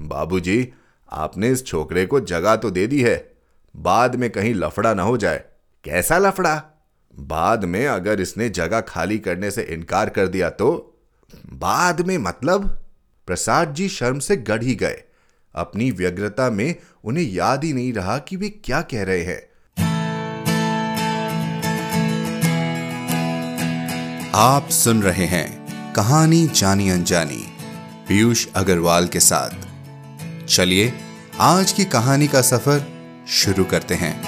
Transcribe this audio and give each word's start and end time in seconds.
बाबूजी, 0.00 0.68
आपने 1.10 1.48
इस 1.48 1.66
छोकरे 1.66 2.06
को 2.06 2.20
जगह 2.20 2.56
तो 2.56 2.70
दे 2.70 2.86
दी 2.86 3.02
है। 3.02 3.32
बाद 3.76 4.16
में 4.16 4.30
कहीं 4.30 4.54
लफड़ा 4.54 4.94
ना 4.94 5.02
हो 5.02 5.16
जाए। 5.16 5.44
कैसा 5.84 6.18
लफड़ा? 6.18 6.62
बाद 7.18 7.64
में 7.64 7.86
अगर 7.86 8.20
इसने 8.20 8.48
जगह 8.48 8.80
खाली 8.80 9.18
करने 9.18 9.50
से 9.50 9.62
इनकार 9.62 10.10
कर 10.10 10.26
दिया 10.26 10.50
तो? 10.50 10.98
बाद 11.52 12.00
में 12.00 12.18
मतलब? 12.18 12.84
प्रसाद 13.26 13.74
जी 13.74 13.88
शर्म 13.88 14.18
से 14.18 14.36
गढ़ 14.36 14.62
ही 14.62 14.74
गए। 14.74 15.02
अपनी 15.54 15.90
व्यग्रता 15.90 16.50
में 16.50 16.74
उन्हें 17.04 17.24
याद 17.24 17.64
ही 17.64 17.72
नहीं 17.72 17.92
रहा 17.92 18.18
कि 18.18 18.36
वे 18.36 18.48
क्या 18.48 18.82
कह 18.82 19.02
रहे 19.02 19.22
हैं। 19.22 19.52
आप 24.34 24.68
सुन 24.68 25.02
रहे 25.02 25.26
हैं 25.26 25.62
कहानी 25.92 26.46
जानी 26.46 26.90
अनजानी 26.90 27.46
पीयूष 28.08 28.46
अग्रवाल 28.56 29.06
के 29.06 29.20
साथ। 29.20 29.71
चलिए, 30.52 30.92
आज 31.40 31.72
की 31.72 31.84
कहानी 31.84 32.28
का 32.28 32.42
सफ़र 32.42 32.80
शुरू 33.28 33.64
करते 33.64 33.94
हैं। 33.94 34.22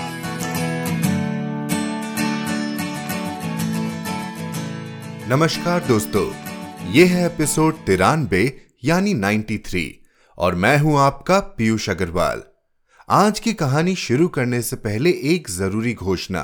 नमस्कार 5.28 5.84
दोस्तों, 5.84 6.32
यह 6.92 7.16
है 7.16 7.26
एपिसोड 7.26 7.74
तिरानबे, 7.74 8.62
यानी 8.84 9.14
93 9.14 10.00
और 10.38 10.54
मैं 10.54 10.78
हूँ 10.78 10.98
आपका 10.98 11.40
पीयूष 11.40 11.90
अग्रवाल। 11.90 12.42
आज 13.08 13.40
की 13.40 13.52
कहानी 13.52 13.94
शुरू 13.94 14.28
करने 14.28 14.62
से 14.62 14.76
पहले 14.76 15.10
एक 15.10 15.50
ज़रूरी 15.50 15.94
घोषणा। 15.94 16.42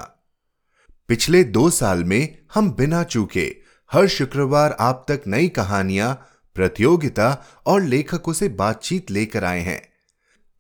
पिछले 1.09 1.45
दो 1.45 1.71
साल 1.71 2.05
में 2.05 2.39
हम 2.55 2.71
बिना 2.71 3.03
चूके 3.03 3.57
हर 3.93 4.07
शुक्रवार 4.07 4.77
आप 4.81 5.05
तक 5.09 5.23
नई 5.27 5.49
कहानियाँ 5.49 6.27
प्रतियोगिता 6.55 7.45
और 7.67 7.83
लेखकों 7.83 8.33
से 8.33 8.49
बातचीत 8.49 9.11
लेकर 9.11 9.45
आए 9.45 9.61
हैं। 9.61 9.89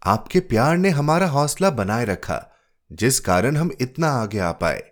आपके 0.04 0.40
प्यार 0.40 0.76
ने 0.76 0.88
हमारा 0.88 1.26
हौसला 1.26 1.70
बनाए 1.70 2.04
रखा, 2.04 2.52
जिस 2.92 3.20
कारण 3.20 3.56
हम 3.56 3.70
इतना 3.80 4.08
आगे 4.08 4.38
आ 4.38 4.52
पाए। 4.52 4.82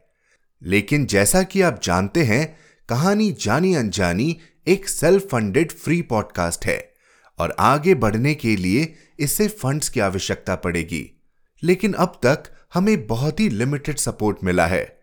लेकिन 0.62 1.06
जैसा 1.06 1.42
कि 1.42 1.60
आप 1.60 1.80
जानते 1.82 2.24
हैं, 2.24 2.56
कहानी 2.88 3.32
जानी 3.32 3.74
अनजानी 3.74 4.40
एक 4.66 4.88
सेल्फ 4.88 5.28
फंडेड 5.32 5.72
फ्री 5.72 6.02
पॉडकास्ट 6.02 6.66
है 6.66 6.94
और 7.38 7.56
आगे 7.58 7.94
बढ़ने 7.94 8.34
के 8.34 8.56
लिए 8.56 8.94
इससे 9.18 9.48
फंड्स 9.48 9.88
की 9.88 10.00
आवश्यकता 10.00 10.56
पड़ेगी। 10.56 11.22
लेकिन 11.62 11.92
अब 11.92 12.20
तक 12.22 12.42
हमें 12.74 13.06
बहुत 13.06 13.40
ही 13.40 13.48
लिमिटेड 13.48 13.96
सपोर्ट 13.96 14.38
मिला 14.44 14.66
है। 14.66 14.98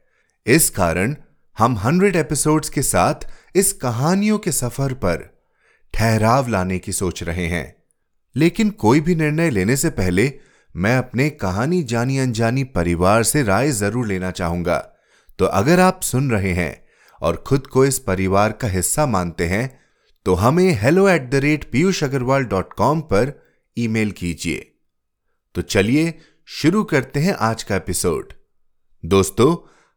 इस 0.45 0.69
कारण 0.69 1.15
हम 1.57 1.77
हंड्रेड 1.77 2.15
एपिसोड्स 2.15 2.69
के 2.69 2.81
साथ 2.81 3.15
इस 3.55 3.73
कहानियों 3.73 4.37
के 4.37 4.51
सफ़र 4.51 4.93
पर 4.93 5.34
ठहराव 5.95 6.47
लाने 6.47 6.79
की 6.79 6.91
सोच 6.91 7.23
रहे 7.23 7.45
हैं। 7.47 7.75
लेकिन 8.35 8.69
कोई 8.69 9.01
भी 9.01 9.15
निर्णय 9.15 9.49
लेने 9.49 9.75
से 9.77 9.89
पहले 9.89 10.31
मैं 10.75 10.97
अपने 10.97 11.29
कहानी 11.29 11.81
जानी 11.83 12.17
अनजानी 12.17 12.63
परिवार 12.63 13.23
से 13.23 13.43
राय 13.43 13.71
ज़रूर 13.71 14.07
लेना 14.07 14.31
चाहूँगा। 14.31 14.77
तो 15.39 15.45
अगर 15.45 15.79
आप 15.79 16.01
सुन 16.03 16.29
रहे 16.31 16.51
हैं 16.53 16.85
और 17.21 17.35
खुद 17.47 17.67
को 17.67 17.85
इस 17.85 17.99
परिवार 17.99 18.51
का 18.51 18.67
हिस्सा 18.67 19.05
मानते 19.05 19.47
हैं 19.47 19.79
तो 20.25 20.33
हमें 20.33 20.71
hello 20.81 21.07
at 21.09 21.29
the 21.29 21.35
rate 21.35 21.69
Piyush 21.71 22.03
Agarwal 22.03 22.43
dot 22.43 22.73
com 22.73 23.01
पर 23.01 23.33
ईमेल 23.77 24.11
कीजिए। 24.11 24.71
तो 25.55 25.61
चलिए 25.61 26.13
शुरू 26.47 26.83
करते 26.83 27.19
हैं 27.19 27.33
आज 27.33 27.63
का 27.63 27.75
एपिसोड 27.75 28.33
दोस्तों, 29.03 29.55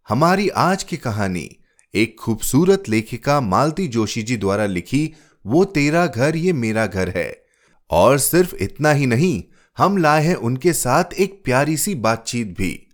हमारी 0.08 0.48
आज 0.48 0.82
की 0.82 0.96
कहानी 0.96 1.48
एक 1.94 2.16
खूबसूरत 2.20 2.88
लेखिका 2.88 3.40
मालती 3.40 3.86
जोशी 3.88 4.22
जी 4.22 4.36
द्वारा 4.36 4.66
लिखी 4.66 5.00
वो 5.46 5.64
तेरा 5.64 6.06
घर, 6.06 6.36
ये 6.36 6.52
मेरा 6.52 6.86
घर 6.86 7.08
है। 7.08 7.44
और 7.90 8.18
सिर्फ़ 8.18 8.56
इतना 8.56 8.90
ही 8.90 9.06
नहीं, 9.06 9.44
हम 9.78 9.96
लाए 9.96 10.24
हैं 10.24 10.34
उनके 10.34 10.72
साथ 10.72 11.04
एक 11.18 11.42
प्यारी 11.44 11.76
सी 11.76 11.94
बातचीत 11.94 12.46
भी। 12.58 12.86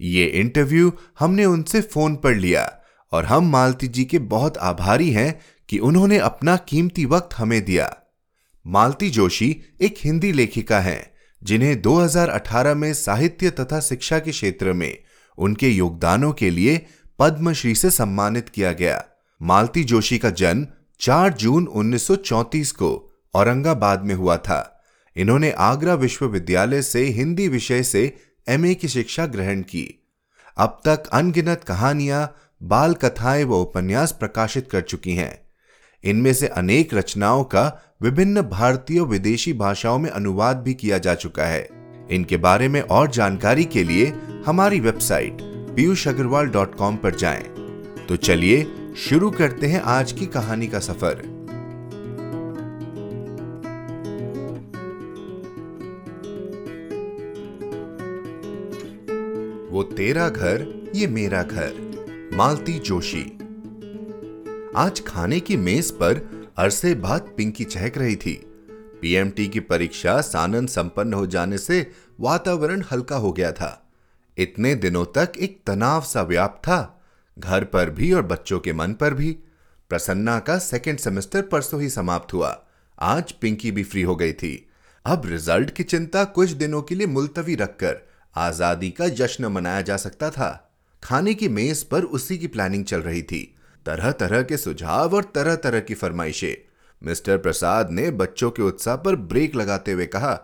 ये 0.00 0.26
इंटरव्यू 0.26 0.92
हमने 1.18 1.44
उनसे 1.44 1.80
फ़ोन 1.80 2.16
पर 2.16 2.34
लिया 2.34 2.78
और 3.12 3.24
हम 3.24 3.50
मालती 3.50 3.88
जी 3.88 4.04
के 4.04 4.18
बहुत 4.18 4.58
आभारी 4.58 5.10
हैं 5.10 5.40
कि 5.68 5.78
उन्होंने 5.78 6.18
अपना 6.18 6.56
कीमती 6.56 7.04
वक्त 7.04 7.34
हमें 7.34 7.64
दिया। 7.64 7.96
मालती 8.66 9.10
जोशी 9.10 9.60
एक 9.80 9.94
हिंदी 10.04 10.32
लेखिका 10.32 10.80
हैं, 10.80 11.12
जिन्हें 11.42 11.82
2018 11.82 12.74
में 12.74 12.94
साहित्य 12.94 13.50
तथा 13.50 13.80
शिक्षा 13.80 14.18
के 14.18 14.30
क्षेत्र 14.30 14.72
में 14.72 14.98
उनके 15.38 15.68
योगदानों 15.68 16.32
के 16.32 16.50
लिए 16.50 16.86
पद्मश्री 17.18 17.74
से 17.74 17.90
सम्मानित 17.90 18.48
किया 18.48 18.72
गया। 18.72 19.04
मालती 19.42 19.84
जोशी 19.84 20.18
का 20.18 20.30
जन्म 20.30 20.66
4 21.02 21.32
जून 21.32 21.66
1934 21.66 22.70
को 22.72 23.20
औरंगाबाद 23.34 24.04
में 24.04 24.14
हुआ 24.14 24.36
था। 24.36 24.84
इन्होंने 25.16 25.50
आगरा 25.50 25.94
विश्वविद्यालय 25.94 26.82
से 26.82 27.04
हिंदी 27.04 27.48
विषय 27.48 27.82
से 27.82 28.16
एमए 28.48 28.74
की 28.74 28.88
शिक्षा 28.88 29.26
ग्रहण 29.26 29.60
की। 29.60 30.04
अब 30.56 30.80
तक 30.84 31.02
अनगिनत 31.12 31.64
कहानियाँ, 31.64 32.36
बाल 32.62 32.94
कथाएँ 32.94 33.44
व 33.44 33.54
उपन्यास 33.54 34.12
प्रकाशित 34.12 34.68
कर 34.70 34.80
चुकी 34.80 35.14
हैं। 35.14 35.38
इनमें 36.04 36.34
से 36.34 36.46
अनेक 36.46 36.94
रचनाओं 36.94 37.44
का 37.44 37.96
विभिन्न 38.02 38.42
भारतीय 38.42 39.00
विदेशी 39.00 39.52
भाषाओं 39.52 39.98
में 39.98 40.10
अनुवाद 40.10 40.56
भी 40.56 40.74
किया 40.74 40.98
जा 40.98 41.14
चुका 41.14 41.44
है। 41.44 41.68
इनके 42.10 42.36
बारे 42.36 42.68
में 42.68 42.80
और 42.80 43.10
जानकारी 43.10 43.64
के 43.64 43.84
लिए 43.84 44.12
हमारी 44.46 44.80
website 44.80 45.38
Piyush 45.76 46.08
Agarwal 46.08 46.46
dot 46.46 46.74
com 46.74 46.96
पर 46.96 47.14
जाएँ। 47.14 47.42
तो 48.08 48.16
चलिए 48.16 48.66
शुरू 48.96 49.30
करते 49.30 49.66
हैं 49.66 49.80
आज 49.80 50.12
की 50.12 50.26
कहानी 50.26 50.66
का 50.66 50.78
सफ़र। 50.78 51.14
वो 59.70 59.82
तेरा 59.82 60.28
घर, 60.28 60.90
ये 60.94 61.06
मेरा 61.06 61.42
घर, 61.42 61.72
मालती 62.34 62.78
जोशी। 62.78 63.38
आज 64.76 65.02
खाने 65.06 65.40
की 65.40 65.56
मेज 65.56 65.90
पर 65.90 66.46
अरसे 66.58 66.94
बाद 66.94 67.34
पिंकी 67.36 67.64
चहक 67.64 67.98
रही 67.98 68.16
थी। 68.16 68.46
पीएमटी 69.02 69.48
की 69.48 69.60
परीक्षा 69.60 70.20
सानंद 70.20 70.68
संपन्न 70.68 71.14
हो 71.14 71.26
जाने 71.26 71.58
से 71.58 71.90
वातावरण 72.20 72.82
हल्का 72.92 73.16
हो 73.16 73.32
गया 73.32 73.52
था। 73.52 73.90
इतने 74.38 74.74
दिनों 74.74 75.04
तक 75.04 75.32
एक 75.40 75.60
तनाव 75.66 76.00
सा 76.00 76.22
व्याप 76.22 76.62
था 76.64 76.98
घर 77.36 77.64
पर 77.64 77.90
भी 77.90 78.12
और 78.12 78.22
बच्चों 78.22 78.58
के 78.60 78.72
मन 78.72 78.92
पर 78.92 79.14
भी। 79.14 79.30
प्रसन्ना 79.90 80.38
का 80.38 80.58
सेकेंड 80.58 80.98
सेमेस्टर 80.98 81.42
परसों 81.42 81.80
ही 81.80 81.88
समाप्त 81.90 82.32
हुआ। 82.34 82.56
आज 82.98 83.32
पिंकी 83.32 83.70
भी 83.70 83.82
फ्री 83.82 84.02
हो 84.02 84.16
गई 84.16 84.32
थी। 84.32 84.68
अब 85.04 85.22
रिज़ल्ट 85.26 85.70
की 85.70 85.82
चिंता 85.82 86.24
कुछ 86.24 86.50
दिनों 86.50 86.82
के 86.82 86.94
लिए 86.94 87.06
मुलतवी 87.06 87.54
रखकर 87.54 87.96
आज़ादी 88.34 88.90
का 88.90 89.08
जश्न 89.10 89.46
मनाया 89.46 89.80
जा 89.80 89.96
सकता 89.96 90.30
था। 90.30 90.50
खाने 91.02 91.34
की 91.34 91.48
मेज 91.48 91.82
पर 91.82 92.02
उसी 92.02 92.38
की 92.38 92.46
प्लानिंग 92.46 92.84
चल 92.84 93.00
रही 93.00 93.22
थी। 93.22 93.42
तरह 93.86 94.10
तरह 94.12 94.42
के 94.42 94.56
सुझाव 94.56 95.14
और 95.14 95.24
तरह 95.34 95.56
तरह 95.56 95.80
की 95.80 95.94
फरमाइशें। 95.94 96.54
मिस्टर 97.02 97.38
प्रसाद 97.38 97.90
ने 97.90 98.10
बच्चों 98.10 98.50
के 98.50 98.62
उत्साह 98.62 98.96
पर 98.96 99.16
ब्रेक 99.16 99.54
लगाते 99.54 99.92
हुए 99.92 100.06
कहा, 100.06 100.34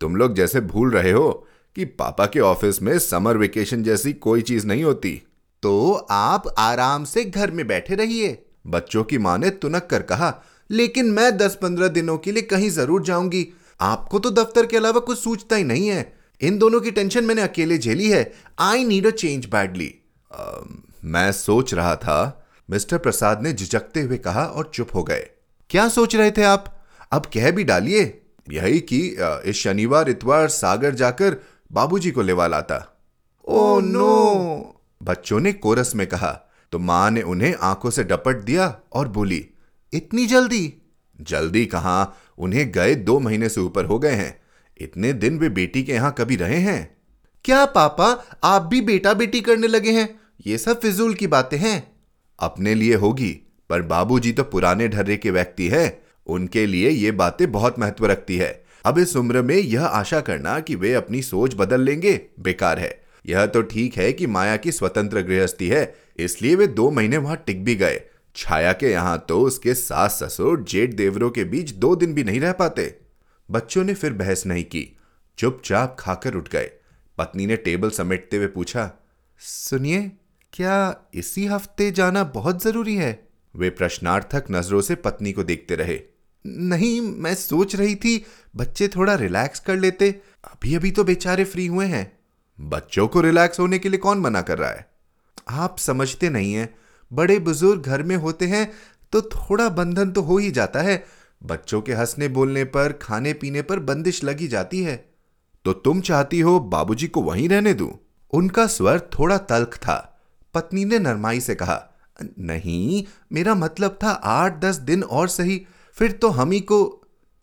तुम 0.00 0.16
लोग 0.16 0.34
जैसे 0.34 0.60
भूल 0.60 0.90
रहे 0.90 1.12
हो 1.12 1.30
कि 1.76 1.84
पापा 1.84 2.26
के 2.26 2.40
ऑफ़िस 2.40 2.80
में 2.82 2.98
समर 2.98 3.36
वेकेशन 3.36 3.82
जैसी 3.82 4.12
कोई 4.12 4.42
चीज़ 4.42 4.66
नहीं 4.66 4.84
होती। 4.84 5.22
तो 5.66 5.92
आप 6.10 6.44
आराम 6.58 7.04
से 7.04 7.24
घर 7.24 7.50
में 7.50 7.66
बैठे 7.66 7.94
रहिए। 7.94 8.36
बच्चों 8.66 9.02
की 9.04 9.18
माँ 9.18 9.36
ने 9.38 9.50
तुनक 9.52 9.86
कर 9.90 10.02
कहा 10.02 10.32
लेकिन 10.70 11.06
मैं 11.06 11.36
दस 11.36 11.54
पंद्रह 11.62 11.88
दिनों 11.88 12.16
के 12.18 12.32
लिए 12.32 12.42
कहीं 12.42 12.68
ज़रूर 12.70 13.02
जाऊँगी। 13.02 13.46
आपको 13.80 14.18
तो 14.18 14.30
दफ्तर 14.30 14.66
के 14.66 14.76
अलावा 14.76 15.00
कुछ 15.00 15.18
सूझता 15.18 15.56
ही 15.56 15.64
नहीं 15.64 15.88
है। 15.88 16.12
इन 16.40 16.58
दोनों 16.58 16.80
की 16.80 16.90
टेंशन 16.90 17.24
मैंने 17.24 17.42
अकेले 17.42 17.78
झेली 17.78 18.10
है। 18.10 18.32
I 18.58 18.84
need 18.84 19.06
a 19.06 19.10
change 19.10 19.46
badly. 19.46 19.92
मैं 21.04 21.30
सोच 21.32 21.74
रहा 21.74 21.96
था। 21.96 22.46
मिस्टर 22.70 22.98
प्रसाद 22.98 23.42
ने 23.42 23.52
झिझकते 23.52 24.00
हुए 24.00 24.18
कहा 24.18 24.44
और 24.44 24.70
चुप 24.74 24.94
हो 24.94 25.02
गए। 25.02 25.26
क्या 25.70 25.88
सोच 25.88 26.16
रहे 26.16 26.30
थे 26.30 26.42
आप? 26.42 26.72
अब 27.12 27.26
कह 27.34 27.50
भी 27.50 27.64
डालिए। 27.64 28.02
यही 28.50 28.80
कि 28.80 29.00
इस 29.50 29.62
शनिवार 29.62 30.08
इतवार 30.08 30.48
सागर 30.48 30.94
जाकर 30.94 31.36
बाबूजी 31.72 32.10
को 32.10 32.22
लेवा 32.22 32.46
लाता। 32.46 32.84
Oh 33.44 33.78
no. 33.80 34.72
बच्चों 35.02 35.40
ने 35.40 35.52
कोरस 35.52 35.94
में 35.94 36.06
कहा 36.06 36.42
तो 36.72 36.78
माँ 36.78 37.10
ने 37.10 37.22
उन्हें 37.22 37.54
आँखों 37.60 37.90
से 37.90 38.04
डपट 38.04 38.36
दिया 38.36 38.80
और 38.92 39.08
बोली, 39.08 39.46
इतनी 39.92 40.26
जल्दी? 40.26 40.74
जल्दी 41.20 41.66
कहा? 41.66 42.14
उन्हें 42.38 42.72
गए 42.72 42.94
दो 42.94 43.20
महीने 43.20 43.48
से 43.48 43.60
ऊपर 43.60 43.84
हो 43.84 43.98
गए 43.98 44.12
हैं। 44.12 44.40
इतने 44.80 45.12
दिन 45.12 45.38
वे 45.38 45.48
बेटी 45.48 45.82
के 45.84 45.92
यहाँ 45.92 46.14
कभी 46.18 46.36
रहे 46.36 46.56
हैं? 46.56 46.96
क्या 47.44 47.64
पापा, 47.64 48.24
आप 48.44 48.62
भी 48.62 48.80
बेटा 48.80 49.14
बेटी 49.14 49.40
करने 49.40 49.66
लगे 49.66 49.90
हैं? 49.90 50.20
ये 50.46 50.58
सब 50.58 50.80
फिजूल 50.80 51.14
की 51.14 51.26
बातें 51.26 51.58
हैं? 51.58 51.92
अपने 52.40 52.74
लिए 52.74 52.94
होगी, 52.94 53.40
पर 53.70 53.82
बाबूजी 53.82 54.32
तो 54.32 54.42
पुराने 54.42 54.88
ढर्रे 54.88 55.16
के 55.16 55.30
व्यक्ति 55.30 55.68
है। 55.68 56.02
उनके 56.26 56.66
लिए 56.66 56.90
ये 56.90 57.10
बातें 57.10 57.52
बहुत 57.52 57.78
महत्व 57.78 58.06
रखती 58.06 58.36
है। 58.36 58.64
अब 58.84 58.98
इस 58.98 59.16
उम्र 59.16 59.42
में 59.42 59.56
यह 59.56 59.84
आशा 59.84 60.20
करना 60.20 60.60
कि 60.60 60.74
वे 60.74 60.94
अपनी 60.94 61.22
सोच 61.22 61.54
बदल 61.54 61.80
लेंगे, 61.80 62.20
बेकार 62.40 62.78
है। 62.78 63.05
यह 63.26 63.46
तो 63.46 63.62
ठीक 63.62 63.96
है 63.96 64.12
कि 64.12 64.26
माया 64.26 64.56
की 64.56 64.72
स्वतंत्र 64.72 65.22
गृहस्थी 65.22 65.68
है, 65.68 65.94
इसलिए 66.18 66.54
वे 66.54 66.66
दो 66.66 66.90
महीने 66.90 67.16
वहाँ 67.16 67.36
टिक 67.46 67.64
भी 67.64 67.74
गए। 67.74 68.00
छाया 68.36 68.72
के 68.72 68.90
यहाँ 68.90 69.24
तो 69.28 69.40
उसके 69.40 69.74
सास 69.74 70.18
ससुर 70.22 70.62
जेठ 70.62 70.94
देवरों 70.94 71.30
के 71.30 71.44
बीच 71.44 71.70
दो 71.72 71.94
दिन 71.96 72.14
भी 72.14 72.24
नहीं 72.24 72.40
रह 72.40 72.52
पाते। 72.52 72.94
बच्चों 73.48 73.84
ने 73.84 73.94
फिर 73.94 74.12
बहस 74.12 74.46
नहीं 74.46 74.64
की। 74.64 74.88
चुपचाप 75.38 75.96
खाकर 76.00 76.34
उठ 76.34 76.48
गए। 76.48 76.70
पत्नी 77.18 77.46
ने 77.46 77.56
टेबल 77.56 77.90
समेटते 77.90 78.36
हुए 78.36 78.46
पूछा, 78.46 78.90
सुनिए, 79.40 80.10
क्या 80.52 81.08
इसी 81.14 81.46
हफ़्ते 81.46 81.90
जाना 81.90 82.24
बहुत 82.24 82.62
ज़रूरी 82.62 82.94
है? 82.96 83.28
वे 83.54 83.70
प्रश्नार्थक 83.70 84.44
नज़रों 84.50 84.80
से 84.80 84.94
पत्नी 84.94 85.32
को 85.32 85.44
देखते 85.44 85.76
रहे। 85.76 86.00
नहीं, 86.44 87.00
मैं 87.00 87.34
सोच 87.34 87.74
रही 87.76 87.94
थी, 87.94 88.24
बच्चे 88.56 88.88
थोड़ा 88.88 89.14
रिलैक्स 89.14 89.60
कर 89.60 89.76
लेते। 89.76 90.10
अभी 90.44 90.74
अभी 90.74 90.90
तो 90.90 91.04
बेचारे 91.04 91.44
फ्री 91.44 91.66
हुए 91.66 91.86
हैं। 91.86 92.04
बच्चों 92.58 93.06
को 93.08 93.20
रिलैक्स 93.20 93.60
होने 93.60 93.78
के 93.78 93.88
लिए 93.88 93.98
कौन 93.98 94.18
मना 94.18 94.40
कर 94.40 94.58
रहा 94.58 94.70
है? 94.70 94.86
आप 95.48 95.78
समझते 95.78 96.28
नहीं 96.30 96.52
हैं। 96.54 96.74
बड़े 97.12 97.38
बुज़ुर्ग 97.38 97.82
घर 97.82 98.02
में 98.02 98.16
होते 98.16 98.46
हैं 98.46 98.70
तो 99.12 99.22
थोड़ा 99.22 99.68
बंधन 99.68 100.10
तो 100.10 100.22
हो 100.22 100.38
ही 100.38 100.50
जाता 100.50 100.80
है। 100.80 101.04
बच्चों 101.42 101.80
के 101.80 101.92
हंसने 101.92 102.28
बोलने 102.28 102.64
पर, 102.64 102.92
खाने 102.92 103.32
पीने 103.32 103.62
पर 103.62 103.78
बंदिश 103.78 104.22
लगी 104.24 104.48
जाती 104.48 104.82
है। 104.82 104.96
तो 105.64 105.72
तुम 105.72 106.00
चाहती 106.00 106.40
हो 106.40 106.58
बाबूजी 106.60 107.06
को 107.06 107.22
वहीं 107.22 107.48
रहने 107.48 107.74
दूँ? 107.74 107.92
उनका 108.32 108.66
स्वर 108.66 109.00
थोड़ा 109.18 109.38
तल्ख 109.38 109.76
था। 109.76 110.18
पत्नी 110.54 110.84
ने 110.84 110.98
नरमाई 110.98 111.40
से 111.40 111.54
कहा, 111.54 111.82
नहीं, 112.38 113.04
मेरा 113.32 113.54
मतलब 113.54 113.98
था 114.02 114.10
आठ 114.10 114.60
दस 114.60 114.76
दिन 114.76 115.02
और 115.02 115.28
सही। 115.28 115.66
फिर 115.96 116.12
तो 116.12 116.28
हम 116.28 116.50
ही 116.50 116.60
को 116.60 116.78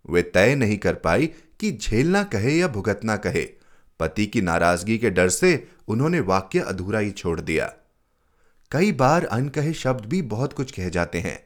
वे 0.09 0.21
तय 0.21 0.55
नहीं 0.55 0.77
कर 0.77 0.93
पाई 0.93 1.27
कि 1.59 1.71
झेलना 1.71 2.23
कहे 2.23 2.57
या 2.57 2.67
भुगतना 2.67 3.15
कहे। 3.17 3.62
पति 3.99 4.25
की 4.25 4.41
नाराज़गी 4.41 4.97
के 4.97 5.09
डर 5.09 5.29
से 5.29 5.67
उन्होंने 5.87 6.19
वाक्य 6.19 6.59
अधूरा 6.59 6.99
ही 6.99 7.11
छोड़ 7.11 7.39
दिया। 7.41 7.73
कई 8.71 8.91
बार 8.91 9.25
अनकहे 9.25 9.73
शब्द 9.73 10.05
भी 10.05 10.21
बहुत 10.21 10.53
कुछ 10.53 10.71
कह 10.71 10.89
जाते 10.89 11.19
हैं। 11.19 11.39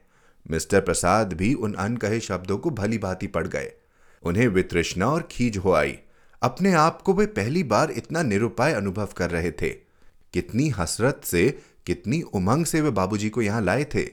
मिस्टर 0.52 0.82
प्रसाद 0.82 1.34
भी 1.34 1.54
उन 1.54 1.74
अनकहे 1.74 2.20
शब्दों 2.20 2.58
को 2.58 2.70
भली 2.70 2.98
भांति 2.98 3.28
पड़ 3.28 3.48
गए। 3.48 3.72
उन्हें 4.24 4.48
वितृष्णा 4.48 5.08
और 5.08 5.28
खीज 5.32 5.58
हो 5.58 5.72
आई। 5.72 5.98
अपने 6.42 6.74
आप 6.74 7.02
को 7.02 7.14
वे 7.14 7.26
पहली 7.26 7.64
बार 7.64 7.92
इतना 7.92 8.22
निरुपाय 8.24 8.74
अनुभव 8.74 9.10
कर 9.18 9.32
रहे 9.32 9.52
थे। 9.52 9.70
कितनी 10.34 10.70
हसरत 10.70 11.22
से, 11.24 11.60
कितनी 11.86 12.22
उमंग 12.22 12.66
से 12.66 12.82
वे 12.82 12.90
बाबूजी 12.90 13.30
को 13.30 13.42
यहाँ 13.42 13.62
लाए 13.62 13.84
थे। 13.96 14.06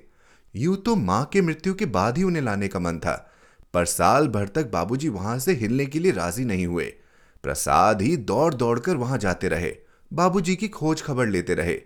यूँ 0.54 0.76
तो 0.76 0.96
माँ 0.96 1.24
के 1.32 1.40
मृत्यु 1.40 1.74
के 1.74 1.86
बाद 1.86 2.18
ही 2.18 2.22
उन्हें 2.22 2.42
लाने 2.42 2.68
का 2.68 2.78
मन 2.78 2.98
था, 2.98 3.14
पर 3.74 3.84
साल 3.84 4.28
भर 4.28 4.48
तक 4.48 4.70
बाबूजी 4.70 5.08
वहाँ 5.08 5.38
से 5.38 5.52
हिलने 5.52 5.86
के 5.86 5.98
लिए 5.98 6.12
राज़ी 6.12 6.44
नहीं 6.44 6.66
हुए। 6.66 6.92
प्रसाद 7.44 8.02
ही 8.02 8.16
दौड़ 8.18 8.52
दौड़कर 8.54 8.96
वहाँ 8.96 9.18
जाते 9.18 9.48
रहे। 9.48 9.72
बाबूजी 10.10 10.54
की 10.56 10.68
खोज 10.70 11.02
खबर 11.02 11.26
लेते 11.28 11.54
रहे। 11.54 11.76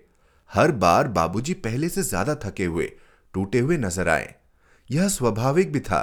हर 0.51 0.73
बार 0.75 1.09
बाबूजी 1.11 1.55
पहले 1.57 1.89
से 1.89 2.03
ज़्यादा 2.05 2.35
थके 2.45 2.65
हुए, 2.65 2.91
टूटे 3.35 3.59
हुए 3.61 3.77
नज़र 3.79 4.09
आए। 4.09 4.35
यह 4.91 5.09
स्वाभाविक 5.11 5.73
भी 5.73 5.81
था। 5.81 6.03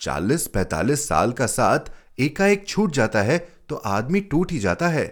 चालीस 0.00 0.46
पैतालीस 0.48 1.06
साल 1.08 1.32
का 1.32 1.46
साथ 1.48 1.90
एकाएक 2.20 2.66
छूट 2.68 2.92
जाता 2.92 3.22
है 3.22 3.38
तो 3.68 3.76
आदमी 3.76 4.20
टूट 4.22 4.52
ही 4.52 4.58
जाता 4.58 4.88
है। 4.88 5.06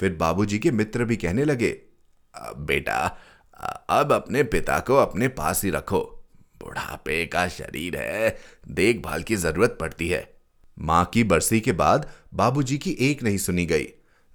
फिर 0.00 0.14
बाबूजी 0.16 0.58
के 0.58 0.70
मित्र 0.72 1.04
भी 1.04 1.16
कहने 1.16 1.44
लगे 1.44 1.76
बेटा 2.34 3.00
अब 3.90 4.12
अपने 4.12 4.42
पिता 4.44 4.78
को 4.80 4.96
अपने 4.96 5.28
पास 5.30 5.62
ही 5.64 5.70
रखो। 5.70 6.00
बुढ़ापे 6.60 7.24
का 7.26 7.46
शरीर 7.48 7.96
है, 7.96 8.36
देखभाल 8.68 9.22
की 9.22 9.36
ज़रूरत 9.36 9.76
पड़ती 9.80 10.08
है। 10.08 10.22
माँ 10.80 11.04
की 11.04 11.24
बरसी 11.24 11.60
के 11.60 11.72
बाद 11.72 12.10
बाबूजी 12.34 12.78
की 12.78 12.96
एक 13.00 13.22
नहीं 13.22 13.38
सुनी 13.38 13.66
गई। 13.66 13.86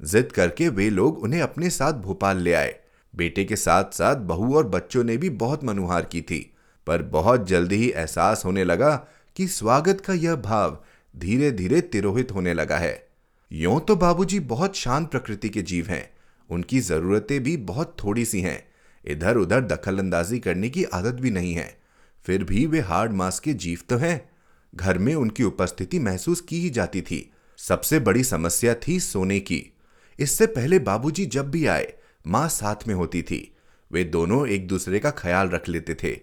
जिद 0.01 0.31
करके 0.31 0.69
वे 0.69 0.89
लोग 0.89 1.19
उन्हें 1.19 1.41
अपने 1.41 1.69
साथ 1.69 1.93
भोपाल 1.93 2.37
ले 2.37 2.53
आए। 2.53 2.75
बेटे 3.15 3.45
के 3.45 3.55
साथ 3.55 3.83
साथ 3.83 4.15
बहू 4.15 4.55
और 4.55 4.67
बच्चों 4.67 5.03
ने 5.03 5.17
भी 5.17 5.29
बहुत 5.29 5.63
मनुहार 5.63 6.05
की 6.05 6.21
थी, 6.21 6.53
पर 6.87 7.01
बहुत 7.03 7.47
जल्दी 7.47 7.75
ही 7.75 7.89
एहसास 7.89 8.45
होने 8.45 8.63
लगा 8.63 9.07
कि 9.35 9.47
स्वागत 9.47 10.01
का 10.01 10.13
यह 10.13 10.35
भाव 10.35 10.83
धीरे 11.17 11.51
धीरे 11.51 11.81
तिरोहित 11.81 12.31
होने 12.31 12.53
लगा 12.53 12.77
है। 12.77 13.07
यों 13.51 13.79
तो 13.79 13.95
बाबूजी 13.95 14.39
बहुत 14.39 14.75
शांत 14.75 15.11
प्रकृति 15.11 15.49
के 15.49 15.61
जीव 15.61 15.87
हैं। 15.87 16.13
उनकी 16.49 16.79
जरूरतें 16.79 17.43
भी 17.43 17.57
बहुत 17.57 17.97
थोड़ी 18.03 18.25
सी 18.25 18.41
हैं। 18.41 18.67
इधर 19.05 19.37
उधर 19.37 19.61
दखल 19.61 19.99
अंदाजी 19.99 20.39
करने 20.39 20.69
की 20.69 20.83
आदत 20.83 21.13
भी 21.13 21.31
नहीं 21.31 21.53
है। 21.53 21.77
फिर 22.25 22.43
भी 22.43 22.65
वे 22.65 22.79
हार्ड 22.79 23.11
मास 23.11 23.39
के 23.39 23.53
जीव 23.53 23.79
तो 23.89 23.97
हैं। 23.97 24.32
घर 24.75 24.97
में 24.97 25.15
उनकी 25.15 25.43
उपस्थिति 25.43 25.99
महसूस 25.99 26.41
की 26.41 26.61
ही 26.61 26.69
जाती 26.69 27.01
थी। 27.01 27.31
सबसे 27.57 27.99
बड़ी 27.99 28.23
समस्या 28.23 28.75
थी 28.87 28.99
सोने 28.99 29.39
की। 29.39 29.73
इससे 30.19 30.45
पहले 30.45 30.79
बाबूजी 30.79 31.25
जब 31.25 31.51
भी 31.51 31.65
आए, 31.65 31.93
माँ 32.27 32.47
साथ 32.47 32.87
में 32.87 32.95
होती 32.95 33.23
थी। 33.23 33.55
वे 33.91 34.03
दोनों 34.03 34.47
एक 34.47 34.67
दूसरे 34.67 34.99
का 34.99 35.11
ख्याल 35.11 35.49
रख 35.49 35.69
लेते 35.69 35.95
थे। 35.95 36.19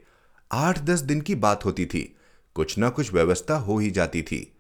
आठ 0.53 0.79
दस 0.79 1.01
दिन 1.01 1.21
की 1.21 1.35
बात 1.35 1.65
होती 1.65 1.87
थी। 1.87 2.17
कुछ 2.55 2.79
ना 2.79 2.89
कुछ 2.89 3.13
व्यवस्था 3.13 3.55
हो 3.57 3.79
ही 3.79 3.91
जाती 3.91 4.23
थी। 4.23 4.53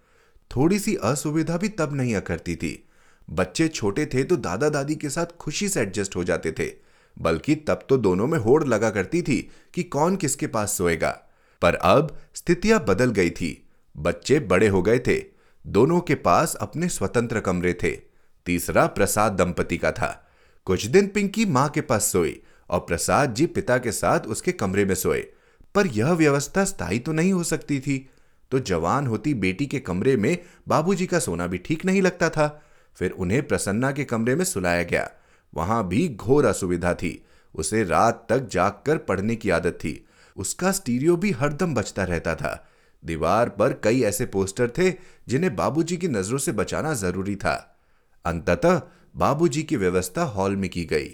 थोड़ी 0.56 0.78
सी 0.78 0.96
असुविधा 0.96 1.56
भी 1.56 1.68
तब 1.68 1.92
नहीं 1.92 2.14
अकरती 2.14 2.56
थी। 2.56 2.84
बच्चे 3.30 3.68
छोटे 3.68 4.06
थे 4.06 4.24
तो 4.24 4.36
दादा 4.36 4.68
दादी 4.68 4.94
के 4.94 5.10
साथ 5.10 5.26
खुशी 5.26 5.68
से 5.68 5.80
एडजस्ट 5.80 6.16
हो 6.16 6.24
जाते 6.24 6.52
थे। 6.52 6.72
बल्कि 7.18 7.54
तब 7.54 7.86
तो 7.88 7.96
दोनों 7.96 8.26
में 8.26 8.38
होड़ 8.38 8.64
लगा 8.64 8.90
करती 8.90 9.22
थी 9.22 9.50
कि 9.74 9.82
कौन 9.82 10.16
किसके 10.16 10.46
पास 10.46 10.72
सोएगा। 10.78 11.22
पर 11.62 11.74
अब 11.74 12.18
स्थितियाँ 12.34 12.84
बदल 12.88 13.10
गई 13.10 13.30
थी। 13.30 13.66
बच्चे 14.00 14.40
बड़े 14.40 14.68
हो 14.68 14.82
गए 14.82 14.98
थे। 14.98 15.24
दोनों 15.66 16.00
के 16.00 16.14
पास 16.14 16.54
अपने 16.54 16.88
स्वतंत्र 16.88 17.40
कमरे 17.40 17.74
थे। 17.74 18.00
तीसरा 18.46 18.86
प्रसाद 18.86 19.32
दंपति 19.32 19.78
का 19.78 19.92
था। 19.92 20.30
कुछ 20.64 20.86
दिन 20.86 21.06
पिंकी 21.06 21.44
माँ 21.44 21.68
के 21.68 21.80
पास 21.80 22.04
सोई 22.04 22.42
और 22.70 22.80
प्रसाद 22.80 23.34
जी 23.34 23.46
पिता 23.46 23.78
के 23.78 23.92
साथ 23.92 24.20
उसके 24.20 24.52
कमरे 24.52 24.84
में 24.84 24.94
सोए। 24.94 25.26
पर 25.74 25.86
यह 25.86 26.12
व्यवस्था 26.12 26.64
स्थायी 26.64 26.98
तो 26.98 27.12
नहीं 27.12 27.32
हो 27.32 27.44
सकती 27.44 27.80
थी। 27.80 28.10
तो 28.50 28.58
जवान 28.58 29.06
होती 29.06 29.34
बेटी 29.34 29.66
के 29.66 29.80
कमरे 29.80 30.16
में 30.16 30.38
बाबूजी 30.68 31.06
का 31.06 31.18
सोना 31.18 31.46
भी 31.46 31.58
ठीक 31.58 31.84
नहीं 31.84 32.02
लगता 32.02 32.28
था। 32.28 32.62
फिर 32.94 33.10
उन्हें 33.10 33.48
प्रसन्ना 33.48 33.92
के 33.92 34.04
कमरे 34.04 34.34
में 34.34 34.44
सुलाया 34.44 34.82
गया। 34.82 35.10
वहाँ 35.54 35.88
भी 35.88 36.08
घोर 36.08 36.46
असुविधा 36.46 36.94
थी। 36.94 37.24
उसे 37.54 37.84
रात 37.84 38.26
तक 38.28 38.38
जागकर 38.38 38.96
पढ़ने 38.96 39.36
की 39.36 39.50
आदत 39.50 39.72
थी। 39.72 40.06
उसका 40.36 40.72
स्टीरियो 40.72 41.16
भी 41.16 41.30
हरदम 41.30 41.74
बचता 41.74 42.04
रहता 42.04 42.34
था। 42.34 42.66
दीवार 43.04 43.48
पर 43.48 43.72
कई 43.84 44.02
ऐसे 44.02 44.26
पोस्टर 44.26 44.70
थे 44.70 44.90
जिन्हें 45.28 45.56
बाबूजी 45.56 45.96
की 45.96 46.08
नज़रों 46.08 46.38
से 46.38 46.52
बचाना 46.52 46.94
ज़रूरी 46.94 47.36
था। 47.36 47.78
अंततः 48.24 48.82
बाबूजी 49.16 49.62
की 49.62 49.76
व्यवस्था 49.76 50.22
हॉल 50.22 50.56
में 50.56 50.70
की 50.70 50.84
गई। 50.84 51.08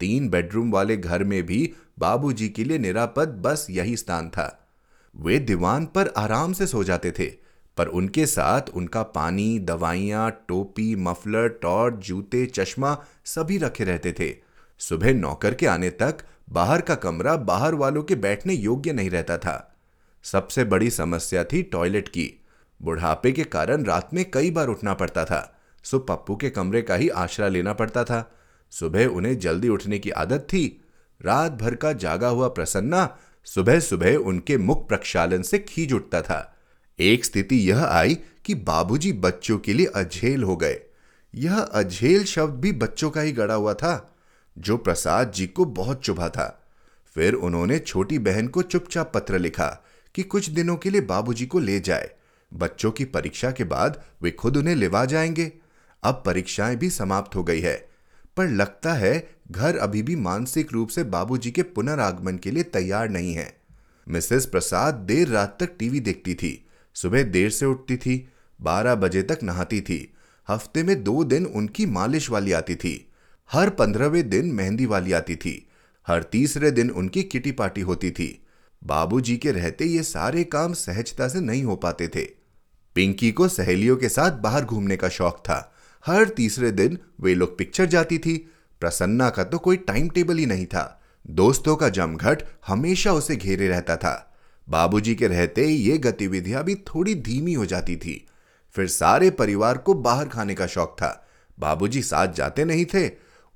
तीन 0.00 0.28
बेडरूम 0.28 0.72
वाले 0.72 0.96
घर 0.96 1.24
में 1.24 1.42
भी 1.46 1.72
बाबूजी 1.98 2.48
के 2.48 2.64
लिए 2.64 2.78
निरापद 2.78 3.28
बस 3.28 3.66
यही 3.70 3.96
स्थान 3.96 4.28
था। 4.28 4.68
वे 5.16 5.38
दीवान 5.38 5.86
पर 5.86 6.12
आराम 6.16 6.52
से 6.52 6.66
सो 6.66 6.84
जाते 6.84 7.10
थे, 7.10 7.26
पर 7.76 7.86
उनके 7.86 8.26
साथ 8.26 8.62
उनका 8.74 9.02
पानी, 9.02 9.58
दवाइयाँ, 9.58 10.30
टोपी, 10.48 10.96
मफलर, 10.96 11.48
टॉर्च, 11.48 11.94
जूते, 11.94 12.46
चश्मा 12.46 13.04
सभी 13.24 13.58
रखे 13.58 13.84
रहते 13.84 14.12
थे। 14.12 14.36
सुबह 14.78 15.14
नौकर 15.14 15.54
के 15.54 15.66
आने 15.66 15.90
तक 15.90 16.18
बाहर 16.50 16.80
का 16.80 16.94
कमरा 16.94 17.36
बाहर 17.36 17.74
वालों 17.74 18.02
के 18.02 18.14
बैठने 18.14 18.54
योग्य 18.54 18.92
नहीं 18.92 19.10
रहता 19.10 19.38
था। 19.38 19.71
सबसे 20.22 20.64
बड़ी 20.64 20.90
समस्या 20.90 21.44
थी 21.44 21.62
टॉयलेट 21.62 22.08
की। 22.08 22.42
बुढ़ापे 22.82 23.32
के 23.32 23.44
कारण 23.44 23.84
रात 23.84 24.14
में 24.14 24.30
कई 24.30 24.50
बार 24.50 24.68
उठना 24.68 24.94
पड़ता 24.94 25.24
था। 25.24 25.60
सो 25.84 25.98
पप्पू 25.98 26.36
के 26.36 26.50
कमरे 26.50 26.82
का 26.82 26.94
ही 26.94 27.08
आश्रय 27.08 27.50
लेना 27.50 27.72
पड़ता 27.72 28.04
था। 28.04 28.32
सुबह 28.70 29.06
उन्हें 29.06 29.38
जल्दी 29.38 29.68
उठने 29.68 29.98
की 29.98 30.10
आदत 30.10 30.40
थी। 30.40 30.80
रात 31.22 31.52
भर 31.52 31.74
का 31.74 31.92
जागा 31.92 32.28
हुआ 32.28 32.48
प्रसन्ना 32.48 33.18
सुबह 33.44 33.80
सुबह 33.80 34.16
उनके 34.16 34.58
मुख 34.58 34.88
प्रक्षालन 34.88 35.42
से 35.42 35.58
खींच 35.58 35.92
उठता 35.92 36.22
था। 36.22 36.56
एक 36.98 37.24
स्थिति 37.24 37.70
यह 37.70 37.84
आई 37.84 38.18
कि 38.44 38.54
बाबूजी 38.54 39.12
बच्चों 39.12 39.58
के 39.58 39.72
लिए 39.72 39.86
अझेल 39.86 40.42
हो 40.42 40.56
गए। 40.56 40.80
यह 41.34 41.58
अझेल 41.58 42.24
शब्द 42.24 42.60
भी 42.60 42.72
बच्चों 42.72 43.10
का 43.10 43.20
ही 43.20 43.32
गड़ा 43.32 43.54
हुआ 43.54 43.74
था, 43.74 44.14
जो 44.58 44.76
प्रसाद 44.76 45.32
जी 45.32 45.46
को 45.46 45.64
बहुत 45.64 46.04
चुभा 46.04 46.28
था। 46.28 46.64
फिर 47.14 47.34
उन्होंने 47.34 47.78
छोटी 47.78 48.18
बहन 48.18 48.48
को 48.48 48.62
चुपचाप 48.62 49.12
पत्र 49.14 49.38
लिखा। 49.38 49.84
कि 50.14 50.22
कुछ 50.22 50.48
दिनों 50.48 50.76
के 50.76 50.90
लिए 50.90 51.00
बाबूजी 51.00 51.46
को 51.46 51.58
ले 51.58 51.80
जाए। 51.80 52.10
बच्चों 52.54 52.90
की 52.90 53.04
परीक्षा 53.04 53.50
के 53.50 53.64
बाद 53.64 54.04
वे 54.22 54.30
खुद 54.30 54.56
उन्हें 54.56 54.74
लेवा 54.74 55.04
जाएँगे। 55.04 55.52
अब 56.02 56.22
परीक्षाएँ 56.26 56.76
भी 56.76 56.90
समाप्त 56.90 57.36
हो 57.36 57.44
गई 57.44 57.60
है। 57.60 57.88
पर 58.36 58.48
लगता 58.48 58.94
है 58.94 59.28
घर 59.50 59.76
अभी 59.76 60.02
भी 60.02 60.16
मानसिक 60.16 60.72
रूप 60.72 60.88
से 60.88 61.04
बाबूजी 61.04 61.50
के 61.50 61.62
पुनरागमन 61.62 62.36
के 62.38 62.50
लिए 62.50 62.62
तैयार 62.62 63.08
नहीं 63.08 63.34
है। 63.34 63.56
मिसेस 64.08 64.46
प्रसाद 64.46 64.94
देर 64.94 65.28
रात 65.28 65.56
तक 65.60 65.70
टीवी 65.78 66.00
देखती 66.00 66.34
थी। 66.34 66.66
सुबह 66.94 67.22
देर 67.22 67.50
से 67.50 67.66
उठती 67.66 67.96
थी। 67.96 68.28
बारह 68.60 68.94
बजे 68.94 69.22
तक 69.22 69.38
नहाती 69.42 69.80
थी। 69.80 70.12
हफ़्ते 70.48 70.82
में 70.82 71.04
दो 71.04 71.24
दिन 71.24 71.46
उनकी 71.46 71.86
मालिश 71.86 72.30
वाली 72.30 72.52
आती 72.52 72.74
थी। 72.74 73.08
हर 73.52 73.70
पंद्रहवें 73.70 74.30
दिन 74.30 74.46
मेहंदी 74.46 74.86
वाली 74.86 75.12
आती 75.12 75.36
थी। 75.36 75.68
हर 76.06 76.22
तीसरे 76.22 76.70
दिन 76.70 76.90
उनकी 76.90 77.22
किटी 77.22 77.52
पार्टी 77.52 77.80
होती 77.80 78.10
थी। 78.10 78.41
बाबूजी 78.84 79.36
के 79.36 79.52
रहते 79.52 79.84
ये 79.84 80.02
सारे 80.02 80.44
काम 80.44 80.72
सहजता 80.72 81.28
से 81.28 81.40
नहीं 81.40 81.64
हो 81.64 81.76
पाते 81.76 82.08
थे। 82.08 82.24
पिंकी 82.94 83.32
को 83.32 83.48
सहेलियों 83.48 83.96
के 83.96 84.08
साथ 84.08 84.30
बाहर 84.30 84.64
घूमने 84.64 84.96
का 84.96 85.08
शौक 85.08 85.38
था। 85.38 85.74
हर 86.06 86.28
तीसरे 86.28 86.70
दिन 86.70 86.98
वे 87.20 87.34
लोग 87.34 87.58
पिक्चर 87.58 87.86
जाती 87.86 88.18
थी। 88.18 88.50
प्रसन्ना 88.80 89.30
का 89.30 89.44
तो 89.44 89.58
कोई 89.58 89.76
टाइम 89.76 90.08
टेबल 90.08 90.36
ही 90.36 90.46
नहीं 90.46 90.66
था। 90.66 91.02
दोस्तों 91.26 91.76
का 91.76 91.88
जमघट 91.88 92.42
हमेशा 92.66 93.12
उसे 93.12 93.36
घेरे 93.36 93.68
रहता 93.68 93.96
था। 93.96 94.34
बाबूजी 94.68 95.14
के 95.14 95.26
रहते 95.26 95.66
ये 95.66 95.98
गतिविधियाँ 95.98 96.64
भी 96.64 96.74
थोड़ी 96.74 97.14
धीमी 97.14 97.52
हो 97.52 97.66
जाती 97.66 97.96
थी। 97.96 98.26
फिर 98.72 98.88
सारे 98.88 99.30
परिवार 99.30 99.78
को 99.78 99.94
बाहर 99.94 100.28
खाने 100.28 100.54
का 100.54 100.66
शौक 100.66 100.96
था। 100.98 101.28
बाबूजी 101.58 102.02
साथ 102.02 102.28
जाते 102.28 102.64
नहीं 102.64 102.84
थे। 102.84 103.10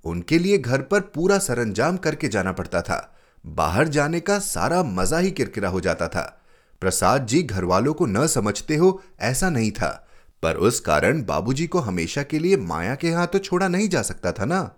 उनके 0.04 0.38
लिए 0.38 0.58
घर 0.58 0.82
पर 0.82 1.00
पूरा 1.00 1.38
सरंजाम 1.38 1.96
करके 1.96 2.28
जाना 2.28 2.52
पड़ता 2.52 2.82
था। 2.82 3.15
बाहर 3.46 3.88
जाने 3.88 4.20
का 4.20 4.38
सारा 4.38 4.82
मज़ा 4.82 5.18
ही 5.18 5.30
किरकिरा 5.30 5.68
हो 5.68 5.80
जाता 5.80 6.08
था। 6.08 6.42
प्रसाद 6.80 7.26
जी 7.26 7.42
घर 7.42 7.64
वालों 7.64 7.94
को 7.94 8.06
न 8.06 8.26
समझते 8.26 8.76
हो, 8.76 9.02
ऐसा 9.20 9.50
नहीं 9.50 9.70
था। 9.70 10.08
पर 10.42 10.54
उस 10.54 10.80
कारण 10.80 11.24
बाबूजी 11.24 11.66
को 11.66 11.78
हमेशा 11.78 12.22
के 12.22 12.38
लिए 12.38 12.56
माया 12.56 12.94
के 12.94 13.08
यहाँ 13.08 13.26
तो 13.26 13.38
छोड़ा 13.38 13.68
नहीं 13.68 13.88
जा 13.88 14.02
सकता 14.02 14.32
था 14.32 14.44
ना। 14.44 14.74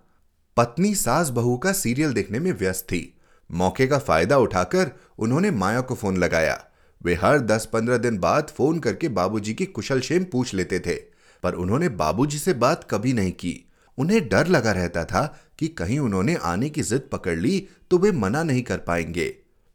पत्नी 0.57 0.95
सास 0.95 1.29
बहू 1.29 1.57
का 1.57 1.71
सीरियल 1.71 2.13
देखने 2.13 2.39
में 2.39 2.51
व्यस्त 2.51 2.85
थी। 2.85 3.17
मौके 3.51 3.87
का 3.87 3.99
फ़ायदा 3.99 4.37
उठाकर 4.37 4.91
उन्होंने 5.19 5.51
माया 5.51 5.81
को 5.81 5.95
फ़ोन 5.95 6.17
लगाया। 6.17 6.65
वे 7.03 7.15
हर 7.15 7.39
दस 7.39 7.69
पंद्रह 7.73 7.97
दिन 7.97 8.17
बाद 8.17 8.47
फ़ोन 8.57 8.79
करके 8.79 9.09
बाबूजी 9.09 9.53
की 9.53 9.65
कुशल 9.65 9.99
क्षेम 9.99 10.23
पूछ 10.23 10.53
लेते 10.53 10.79
थे। 10.79 10.95
पर 11.43 11.53
उन्होंने 11.53 11.89
बाबूजी 11.89 12.37
से 12.37 12.53
बात 12.53 12.87
कभी 12.89 13.13
नहीं 13.13 13.31
की। 13.31 13.68
उन्हें 13.99 14.27
डर 14.29 14.47
लगा 14.47 14.71
रहता 14.71 15.03
था 15.05 15.25
कि 15.59 15.67
कहीं 15.67 15.99
उन्होंने 15.99 16.35
आने 16.43 16.69
की 16.69 16.81
जिद 16.83 17.09
पकड़ 17.11 17.37
ली 17.37 17.67
तो 17.91 17.97
वे 17.97 18.11
मना 18.11 18.43
नहीं 18.43 18.61
कर 18.63 18.77
पाएँगे। 18.79 19.27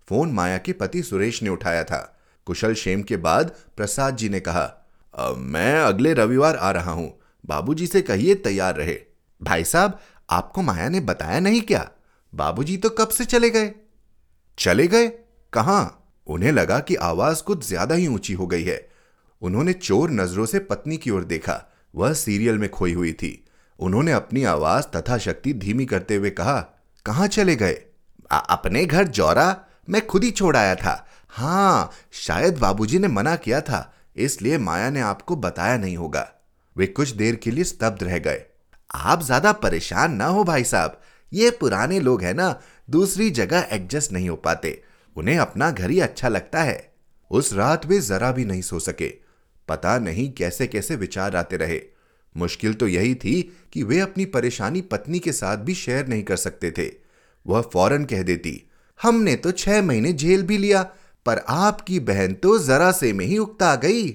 फ़ोन 0.09 0.33
माया 0.33 0.59
के 0.59 0.73
पति 0.73 1.03
सुरेश 1.03 1.43
ने 1.43 1.51
उठाया 1.51 1.85
था। 1.85 2.01
कुशल 2.47 2.75
शेम 2.75 3.03
के 3.03 3.17
बाद 3.17 3.53
प्रसाद 3.77 4.17
जी 4.17 4.29
ने 4.29 4.41
कहा 4.41 4.71
मैं 5.39 5.75
अगले 5.75 6.13
रविवार 6.15 6.57
आ 6.57 6.71
रहा 6.71 6.93
हूँ। 6.93 7.13
बाबूजी 7.45 7.87
से 7.87 8.01
कहिए 8.03 8.35
तैयार 8.37 8.77
रहे। 8.77 8.97
भाई 9.41 9.65
साहब, 9.65 9.99
आपको 10.29 10.63
माया 10.63 10.89
ने 10.89 11.01
बताया 11.01 11.41
नहीं 11.41 11.61
क्या? 11.61 11.91
बाबूजी 12.33 12.77
तो 12.77 12.89
कब 12.91 13.09
से 13.09 13.25
चले 13.25 13.51
गए? 13.51 13.73
चले 14.59 14.87
गए? 14.87 15.09
कहा? 15.53 16.01
उन्हें 16.27 16.53
लगा 16.53 16.79
कि 16.81 16.95
आवाज़ 16.95 17.43
कुछ 17.43 17.67
ज़्यादा 17.69 17.95
ही 17.95 18.07
ऊँची 18.07 18.33
हो 18.33 18.47
गई 18.47 18.65
है। 18.65 18.89
उन्होंने 19.43 19.73
चोर 19.73 20.11
नज़रों 20.11 20.47
से 20.47 20.59
पत्नी 20.59 20.97
की 20.97 21.11
ओर 21.11 21.25
देखा। 21.25 21.63
वह 21.95 22.13
सीरियल 22.13 22.59
में 22.59 22.69
खोई 22.71 22.93
हुई 22.93 23.13
थी। 23.13 23.44
उन्होंने 23.79 24.13
अपनी 24.13 24.45
आवाज़ 24.45 24.85
तथा 24.97 25.19
शक्ति 25.19 25.53
धीमी 25.55 25.87
करते 25.87 26.17
हुए 26.17 26.31
कहा 26.31 26.61
कहाँ 27.07 27.27
चले 27.29 27.57
गए? 27.57 27.77
आ, 28.31 28.39
अपने 28.39 28.85
घर 28.85 29.09
जौरा? 29.09 29.65
मैं 29.91 30.07
खुद 30.07 30.25
ही 30.25 30.31
छोड़ 30.31 30.57
आया 30.57 30.75
था। 30.75 31.07
हाँ 31.29 31.91
शायद 32.13 32.59
बाबूजी 32.59 32.99
ने 32.99 33.09
मना 33.09 33.35
किया 33.37 33.61
था 33.61 33.91
इसलिए 34.17 34.59
माया 34.59 34.91
ने 34.91 35.01
आपको 35.01 35.37
बताया 35.37 35.77
नहीं 35.77 35.97
होगा। 35.97 36.27
वे 36.77 36.87
कुछ 36.87 37.09
देर 37.11 37.37
के 37.37 37.51
लिए 37.51 37.65
स्तब्ध 37.65 38.03
रह 38.03 38.19
गए। 38.19 38.43
आप 38.91 39.23
ज़्यादा 39.23 39.53
परेशान 39.53 40.13
ना 40.13 40.27
हो 40.27 40.45
भाई 40.45 40.65
साहब। 40.65 41.01
ये 41.33 41.51
पुराने 41.51 42.01
लोग 42.01 42.23
हैं 42.23 42.35
ना 42.35 42.61
दूसरी 42.91 43.31
जगह 43.31 43.69
एडजस्ट 43.73 44.13
नहीं 44.13 44.29
हो 44.29 44.37
पाते। 44.37 44.83
उन्हें 45.17 45.39
अपना 45.39 45.71
घर 45.71 45.91
ही 45.91 46.01
अच्छा 46.01 46.29
लगता 46.29 46.63
है। 46.63 46.95
उस 47.31 47.53
रात 47.53 47.87
वे 47.87 48.01
जरा 48.01 48.31
भी 48.33 48.45
नहीं 48.45 48.63
सो 48.63 48.79
सके। 48.81 49.09
पता 49.69 49.99
नहीं 49.99 50.33
कैसे 50.33 50.67
कैसे 50.67 50.97
विचार 50.97 51.37
आते 51.37 51.57
रहे। 51.57 51.83
मुश्किल 52.35 52.75
तो 52.75 52.89
यही 52.89 53.15
थी 53.15 53.41
कि 53.73 53.83
वे 53.83 54.01
अपनी 54.01 54.25
परेशानी 54.27 54.81
पत्नी 54.83 55.19
के 55.19 55.33
साथ 55.33 55.57
भी 55.57 55.75
शेयर 55.75 56.07
नहीं 56.09 56.23
कर 56.23 56.37
सकते 56.37 56.71
थे। 56.71 56.91
वह 57.47 57.61
फ़ौरन 57.63 58.05
कह 58.05 58.23
देती, 58.23 58.61
हमने 59.01 59.35
तो 59.37 59.51
छह 59.53 59.83
महीने 59.83 60.13
जेल 60.13 60.43
भी 60.43 60.59
लिया, 60.59 60.83
पर 61.27 61.45
आपकी 61.49 62.01
बहन 62.01 62.35
तो 62.35 62.59
जरा 62.59 62.91
से 62.93 63.13
में 63.13 63.25
ही 63.27 63.39
उगता 63.39 63.75
गई। 63.77 64.09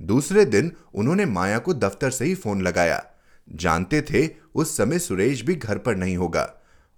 दूसरे 0.00 0.44
दिन 0.44 0.72
उन्होंने 0.94 1.26
माया 1.26 1.58
को 1.58 1.74
दफ्तर 1.74 2.10
से 2.10 2.24
ही 2.24 2.34
फ़ोन 2.34 2.62
लगाया। 2.62 3.02
जानते 3.48 4.00
थे, 4.02 4.28
उस 4.54 4.76
समय 4.76 4.98
सुरेश 4.98 5.42
भी 5.42 5.54
घर 5.54 5.78
पर 5.78 5.96
नहीं 5.96 6.16
होगा। 6.16 6.48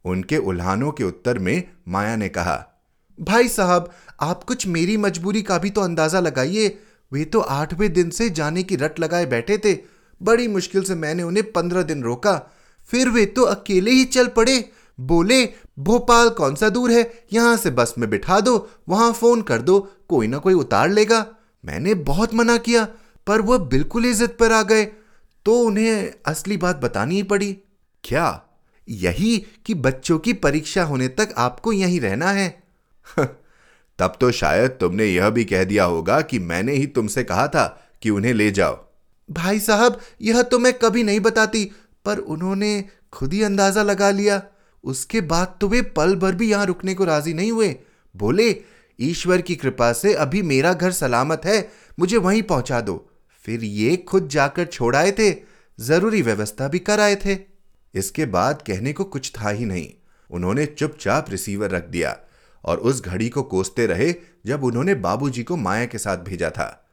उनके 0.05 0.37
उल्हानों 0.37 0.91
के 0.93 1.05
उत्तर 1.05 1.39
में 1.39 1.63
माया 1.89 2.17
ने 2.17 2.29
कहा, 2.29 2.65
भाई 3.19 3.49
साहब, 3.49 3.91
आप 4.21 4.43
कुछ 4.45 4.67
मेरी 4.67 4.97
मजबूरी 4.97 5.43
का 5.43 5.59
भी 5.59 5.71
तो 5.71 5.81
अंदाज़ा 5.81 6.21
लगाइए। 6.21 6.77
वे 7.13 7.25
तो 7.25 7.41
आठवें 7.41 7.93
दिन 7.93 8.11
से 8.11 8.29
जाने 8.31 8.63
की 8.63 8.77
रट 8.77 9.01
लगाए 9.01 9.27
बैठे 9.27 9.59
थे। 9.59 9.75
बड़ी 10.23 10.49
मुश्किल 10.49 10.83
से 10.83 10.95
मैंने 10.95 11.23
उन्हें 11.23 11.53
पंद्रह 11.53 11.83
दिन 11.83 12.03
रोका। 12.03 12.53
फिर 12.91 13.09
वे 13.09 13.27
तो 13.27 13.43
अकेले 13.43 13.91
ही 13.91 14.05
चल 14.05 14.27
पड़े। 14.27 14.71
बोले, 15.01 15.49
भोपाल 15.79 16.29
कौन 16.29 16.55
सा 16.55 16.69
दूर 16.69 16.91
है? 16.91 17.25
यहाँ 17.33 17.57
से 17.57 17.71
बस 17.71 17.95
में 17.99 18.11
बिठा 18.11 18.41
दो, 18.41 18.71
वहाँ 18.89 19.13
फ़ोन 19.13 19.43
कर 19.43 19.59
दो, 19.59 19.93
कोई 20.09 20.27
ना 20.27 20.39
कोई 20.39 20.55
उतार 20.55 20.89
लेगा। 20.89 21.27
मैंने 21.65 21.95
बहुत 21.95 22.35
मना 22.35 22.57
किया, 22.57 22.89
पर 23.27 23.41
वह 23.41 23.59
बिल्कुल 23.59 24.05
ही 24.05 24.15
जिद 24.15 24.31
पर 24.31 24.53
आ 24.53 24.63
गए। 24.63 24.85
तो 25.45 25.61
उन्हें 25.61 26.13
असली 26.27 26.57
बात 26.57 26.77
बतानी 26.77 27.15
ही 27.15 27.23
पड़ी। 27.23 27.59
क्या? 28.05 28.43
यही 28.89 29.47
कि 29.67 29.75
बच्चों 29.75 30.19
की 30.19 30.33
परीक्षा 30.33 30.85
होने 30.85 31.09
तक 31.09 31.35
आपको 31.39 31.73
यहीं 31.73 32.01
रहना 32.01 32.31
है? 32.31 32.63
तब 33.99 34.17
तो 34.21 34.31
शायद 34.31 34.71
तुमने 34.71 35.05
यह 35.05 35.31
भी 35.31 35.45
कह 35.45 35.65
दिया 35.65 35.85
होगा 35.85 36.21
कि 36.21 36.39
मैंने 36.39 36.73
ही 36.73 36.87
तुमसे 36.87 37.25
कहा 37.25 37.49
था 37.49 37.91
कि 38.03 38.11
उन्हें 38.11 38.35
ले 38.35 38.51
जाओ। 38.51 38.88
भाई 39.31 39.61
साहब, 39.61 40.01
यह 40.23 40.43
तो 40.43 40.59
मैं 40.59 40.73
कभी 40.73 41.03
नहीं 41.03 41.21
बताती, 41.21 41.65
पर 42.05 42.19
उन्होंने 42.19 42.85
खुद 43.13 43.33
ही 43.33 43.43
अंदाज़ा 43.43 43.83
लगा 43.83 44.11
लिया। 44.11 44.43
उसके 44.85 45.21
बाद 45.21 45.57
तो 45.61 45.69
वे 45.69 45.83
पल 45.83 46.15
भर 46.17 46.35
भी 46.35 46.51
यहाँ 46.51 46.67
रुकने 46.67 46.95
को 46.95 47.05
राज़ी 47.05 47.35
नहीं 47.35 47.53
हुए। 47.53 47.77
बोले, 48.15 48.49
ईश्वर 48.99 49.41
की 49.41 49.55
कृपा 49.57 49.93
से 49.93 50.15
अभी 50.15 50.43
मेरा 50.43 50.73
घर 50.73 50.93
सलामत 50.93 51.43
है, 51.45 51.69
मुझे 51.99 52.17
वहीं 52.17 52.43
पहुँचा 52.43 52.81
दो। 52.81 53.05
फिर 53.45 53.65
ये 53.65 53.97
खुद 53.97 54.29
जाकर 54.29 54.65
छोड़ 54.65 54.95
आए 54.97 55.13
थे, 55.13 55.31
ज़रूरी 55.79 56.23
व्यवस्था 56.23 56.69
भी 56.69 56.79
कर 56.79 57.01
आए 57.01 57.17
थे। 57.17 57.37
इसके 57.95 58.27
बाद 58.27 58.63
कहने 58.67 58.93
को 58.93 59.05
कुछ 59.05 59.33
था 59.39 59.51
ही 59.51 59.65
नहीं। 59.65 59.89
उन्होंने 60.31 60.67
चुपचाप 60.67 61.31
रिसीवर 61.31 61.71
रख 61.71 61.85
दिया 61.85 62.17
और 62.65 62.79
उस 62.79 63.05
घड़ी 63.05 63.29
को 63.29 63.43
कोसते 63.43 63.87
रहे 63.87 64.15
जब 64.47 64.65
उन्होंने 64.65 64.95
बाबूजी 64.95 65.43
को 65.43 65.57
माया 65.57 65.87
के 65.87 65.99
साथ 65.99 66.19
भेजा 66.19 66.51
था। 66.51 66.88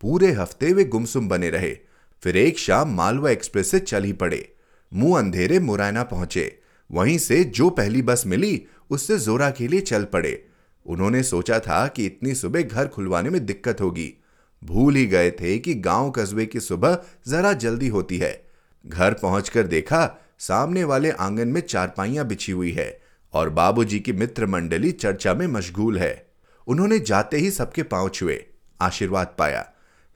पूरे 0.00 0.32
हफ़्ते 0.32 0.72
वे 0.72 0.84
गुमसुम 0.84 1.28
बने 1.28 1.50
रहे। 1.50 1.78
फिर 2.22 2.36
एक 2.36 2.58
शाम 2.58 2.94
मालवा 2.94 3.30
एक्सप्रेस 3.30 3.70
से 3.70 3.78
चल 3.78 4.04
ही 4.04 4.12
पड़े। 4.12 4.54
मुँह 4.94 5.18
अंधेरे 5.18 5.58
मुरैना 5.58 6.02
पहुँचे। 6.02 6.58
वहीं 6.92 7.18
से 7.18 7.44
जो 7.44 7.70
पहली 7.70 8.02
बस 8.02 8.22
मिली, 8.26 8.66
उससे 8.90 9.18
जोरा 9.18 9.50
के 9.50 9.68
लिए 9.68 9.80
चल 9.80 10.04
पड़े। 10.04 10.46
उन्होंने 10.86 11.22
सोचा 11.22 11.58
था 11.58 11.86
कि 11.88 12.06
इतनी 12.06 12.34
सुबह 12.34 12.62
घर 12.62 12.86
खुलवाने 12.86 13.30
में 13.30 13.46
दिक्कत 13.46 13.80
होगी। 13.80 14.22
भूल 14.64 14.96
ही 14.96 15.06
गए 15.06 15.30
थे 15.30 15.58
कि 15.58 15.74
गाँव 15.74 16.10
कस्बे 16.10 16.46
की 16.46 16.60
सुबह 16.60 16.98
जरा 17.28 17.52
जल्दी 17.52 17.88
होती 17.88 18.18
है। 18.18 18.46
घर 18.86 19.14
पहुंचकर 19.14 19.66
देखा, 19.66 20.18
सामने 20.38 20.84
वाले 20.84 21.10
आँगन 21.10 21.48
में 21.48 21.60
चारपाइयाँ 21.60 22.26
बिछी 22.26 22.52
हुई 22.52 22.72
है 22.72 23.00
और 23.32 23.50
बाबूजी 23.50 24.00
की 24.00 24.12
मित्र 24.12 24.46
मंडली 24.46 24.92
चर्चा 24.92 25.34
में 25.34 25.46
मशगूल 25.46 25.98
है। 25.98 26.26
उन्होंने 26.66 26.98
जाते 26.98 27.36
ही 27.36 27.50
सबके 27.50 27.82
पाँव 27.82 28.08
छुए। 28.08 28.46
आशीर्वाद 28.80 29.36
पाया। 29.38 29.72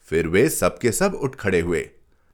फिर 0.09 0.27
वे 0.29 0.49
सबके 0.49 0.93
सब 0.93 1.15
उठ 1.15 1.35
खड़े 1.35 1.61
हुए। 1.61 1.81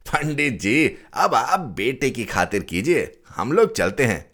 पंडित 0.06 0.60
जी 0.60 0.96
अब 1.14 1.34
आप 1.34 1.60
बेटे 1.76 2.10
की 2.10 2.24
खातिर 2.24 2.62
कीजिए 2.62 3.12
हम 3.28 3.52
लोग 3.52 3.74
चलते 3.74 4.04
हैं। 4.04 4.24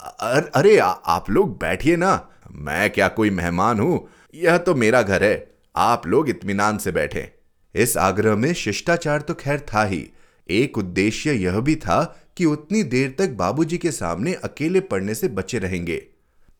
अर, 0.00 0.50
अरे 0.54 0.78
आ, 0.78 0.86
आप 0.86 1.30
लोग 1.30 1.58
बैठिए 1.58 1.96
ना 1.96 2.28
मैं 2.50 2.90
क्या 2.90 3.08
कोई 3.08 3.30
मेहमान 3.30 3.80
हूँ? 3.80 4.08
यह 4.34 4.58
तो 4.58 4.74
मेरा 4.74 5.02
घर 5.02 5.22
है 5.24 5.50
आप 5.76 6.06
लोग 6.06 6.28
इत्मीनान 6.28 6.78
से 6.78 6.92
बैठे। 6.92 7.30
इस 7.74 7.96
आग्रह 7.96 8.36
में 8.36 8.52
शिष्टाचार 8.54 9.20
तो 9.20 9.34
खैर 9.34 9.60
था 9.74 9.84
ही 9.84 10.06
एक 10.48 10.78
उद्देश्य 10.78 11.32
यह 11.32 11.58
भी 11.60 11.74
था 11.76 12.02
कि 12.36 12.44
उतनी 12.44 12.82
देर 12.82 13.14
तक 13.18 13.30
बाबूजी 13.30 13.78
के 13.78 13.90
सामने 13.90 14.32
अकेले 14.34 14.80
पड़ने 14.80 15.14
से 15.14 15.28
बचे 15.28 15.58
रहेंगे। 15.58 15.96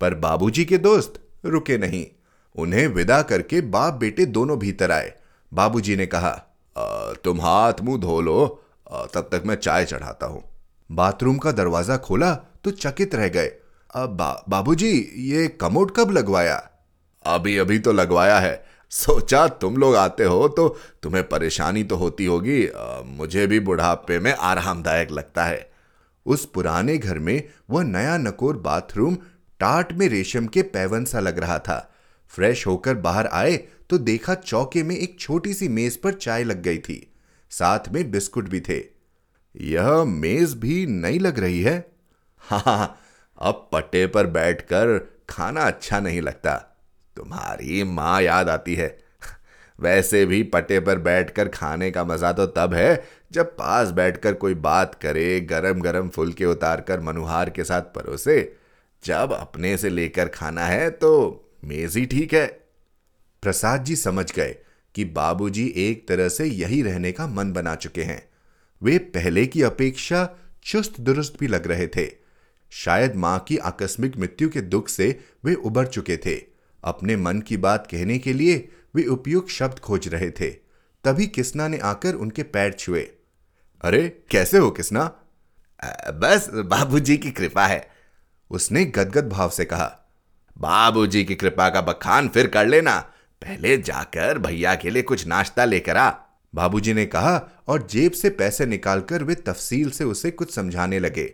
पर 0.01 0.15
बाबूजी 0.15 0.65
के 0.65 0.79
दोस्त 0.79 1.21
रुके 1.45 1.79
नहीं 1.79 2.07
उन्हें 2.57 2.87
विदा 2.89 3.21
करके 3.23 3.61
बाप 3.61 3.95
बेटे 3.95 4.27
दोनों 4.27 4.59
भीतर 4.59 4.91
आए। 4.91 5.13
बाबूजी 5.53 5.97
ने 5.97 6.07
कहा 6.07 6.33
तुम 7.25 7.41
हाथ 7.41 7.81
मुँह 7.83 7.99
धो 8.01 8.21
लो। 8.21 8.47
तब 9.15 9.29
तक 9.33 9.43
मैं 9.47 9.55
चाय 9.57 9.85
चढ़ाता 9.85 10.27
हूँ। 10.27 10.43
बाथरूम 10.91 11.39
का 11.39 11.53
दरवाज़ा 11.53 11.97
खोला 11.97 12.35
तो 12.65 12.71
चकित 12.71 13.15
रह 13.15 13.29
गए। 13.29 13.47
अब 13.95 14.11
बा, 14.11 14.45
बाबूजी 14.49 14.93
ये 15.25 15.47
कमोड 15.61 15.93
कब 15.97 16.11
लगवाया? 16.11 16.57
अभी 17.25 17.57
अभी 17.59 17.79
तो 17.79 17.93
लगवाया 17.93 18.39
है। 18.39 18.63
सोचा 18.93 19.47
तुम 19.49 19.77
लोग 19.77 19.97
आते 19.97 20.25
हो 20.25 20.47
तो 20.49 20.69
तुम्हें 21.03 21.23
परेशानी 21.29 21.83
तो 21.85 21.97
होती 21.97 22.25
होगी। 22.27 22.69
मुझे 23.09 23.47
भी 23.47 23.61
बुढ़ापे 23.61 24.19
में 24.19 24.33
आरामदायक 24.33 25.11
लगता 25.11 25.45
है। 25.45 25.69
उस 26.27 26.45
पुराने 26.47 26.97
घर 26.99 27.19
में 27.19 27.43
वह 27.71 27.83
नया 27.83 28.17
नकोर 28.19 28.57
बाथरूम 28.59 29.17
टाट 29.61 29.93
में 29.93 30.09
रेशम 30.09 30.47
के 30.47 30.63
पैवन 30.65 31.05
सा 31.05 31.21
लग 31.21 31.39
रहा 31.39 31.59
था। 31.59 31.79
फ्रेश 32.31 32.67
होकर 32.67 32.95
बाहर 32.97 33.27
आए 33.27 33.57
तो 33.91 33.99
देखा 33.99 34.35
चौके 34.35 34.83
में 34.83 34.97
एक 34.97 35.19
छोटी 35.21 35.55
सी 35.55 35.69
मेज 35.69 35.97
पर 35.97 36.13
चाय 36.13 36.45
लग 36.45 36.63
गई 36.63 36.79
थी। 36.79 37.07
साथ 37.51 37.89
में 37.93 38.11
बिस्कुट 38.11 38.49
भी 38.49 38.61
थे। 38.61 38.79
यह 39.55 40.05
मेज 40.05 40.55
भी 40.55 40.85
नहीं 40.87 41.21
लग 41.21 41.39
रही 41.39 41.63
है? 41.63 41.93
हाँ 42.39 42.97
अब 43.39 43.69
पट्टे 43.73 44.07
पर 44.07 44.27
बैठकर 44.27 44.99
खाना 45.31 45.63
अच्छा 45.63 46.01
नहीं 46.01 46.21
लगता। 46.23 46.57
तुम्हारी 47.17 47.83
माँ 47.85 48.21
याद 48.23 48.49
आती 48.49 48.75
है। 48.75 48.99
वैसे 49.79 50.25
भी 50.27 50.43
पट्टे 50.43 50.81
पर 50.81 50.99
बैठकर 50.99 51.49
खाने 51.49 51.91
का 51.91 52.05
मज़ा 52.05 52.33
तो 52.33 52.47
तब 52.47 52.75
है, 52.75 53.03
जब 53.33 53.57
पास 53.57 53.91
बैठकर 53.91 54.35
कोई 54.35 54.55
बात 54.55 54.95
करे 54.95 55.41
गरम 55.41 55.81
गरम 55.81 56.09
फुलके 56.09 56.45
उतार 56.45 56.81
कर 56.81 57.01
मनुहार 57.01 57.51
के 57.51 57.65
साथ 57.65 57.83
परोसे। 57.95 58.57
जब 59.03 59.33
अपने 59.33 59.77
से 59.77 59.91
लेकर 59.91 60.29
खाना 60.29 60.65
है 60.65 60.91
तो 60.91 61.13
मेज 61.65 61.97
ही 61.97 62.05
ठीक 62.07 62.35
है। 62.35 62.60
प्रसाद 63.43 63.85
जी 63.85 63.97
समझ 63.97 64.33
गए 64.33 64.57
कि 64.95 65.05
बाबूजी 65.05 65.67
एक 65.77 66.09
तरह 66.09 66.29
से 66.29 66.47
यही 66.47 66.83
रहने 66.83 67.13
का 67.13 67.27
मन 67.27 67.53
बना 67.53 67.75
चुके 67.75 68.03
हैं। 68.03 68.29
वे 68.83 68.99
पहले 68.99 69.47
की 69.47 69.63
अपेक्षा 69.63 70.29
चुस्त 70.65 71.01
दुरुस्त 71.01 71.37
भी 71.41 71.47
लग 71.47 71.67
रहे 71.67 71.87
थे। 71.87 72.11
शायद 72.71 73.15
माँ 73.17 73.39
की 73.39 73.57
आकस्मिक 73.57 74.17
मृत्यु 74.17 74.49
के 74.49 74.61
दुख 74.61 74.89
से 74.89 75.21
वे 75.45 75.55
उबर 75.55 75.87
चुके 75.87 76.17
थे। 76.17 76.43
अपने 76.85 77.17
मन 77.17 77.41
की 77.41 77.57
बात 77.57 77.89
कहने 77.91 78.19
के 78.19 78.33
लिए 78.33 78.69
वे 78.95 79.05
उपयुक्त 79.05 79.49
शब्द 79.49 79.79
खोज 79.79 80.09
रहे 80.09 80.31
थे। 80.31 80.51
तभी 81.05 81.27
किसना 81.27 81.69
ने 81.69 81.79
आकर 81.79 82.15
उनके 82.15 82.43
पैर 82.43 82.73
छुए। 82.73 83.11
अरे, 83.83 84.23
कैसे 84.31 84.59
हो 84.59 84.71
किसना? 84.71 85.05
बस 86.11 86.51
बाबूजी 86.51 87.17
की 87.17 87.31
कृपा 87.31 87.67
है। 87.67 87.91
उसने 88.51 88.85
गदगद 88.85 89.29
भाव 89.29 89.51
से 89.51 89.65
कहा, 89.65 89.97
बाबूजी 90.59 91.25
की 91.25 91.35
कृपा 91.35 91.69
का 91.69 91.81
बखान 91.81 92.29
फिर 92.29 92.47
कर 92.47 92.67
लेना। 92.67 93.13
पहले 93.43 93.77
जाकर 93.77 94.39
भैया 94.39 94.75
के 94.75 94.91
लिए 94.91 95.03
कुछ 95.03 95.27
नाश्ता 95.27 95.65
लेकर 95.65 95.97
आ। 95.97 96.11
बाबूजी 96.55 96.95
ने 96.95 97.07
कहा 97.07 97.49
और 97.69 97.87
जेब 97.87 98.13
से 98.13 98.31
पैसे 98.31 98.67
निकालकर 98.67 99.23
वे 99.23 99.35
तफसील 99.35 99.91
से 99.91 100.05
उसे 100.05 100.31
कुछ 100.31 100.55
समझाने 100.55 100.99
लगे। 100.99 101.25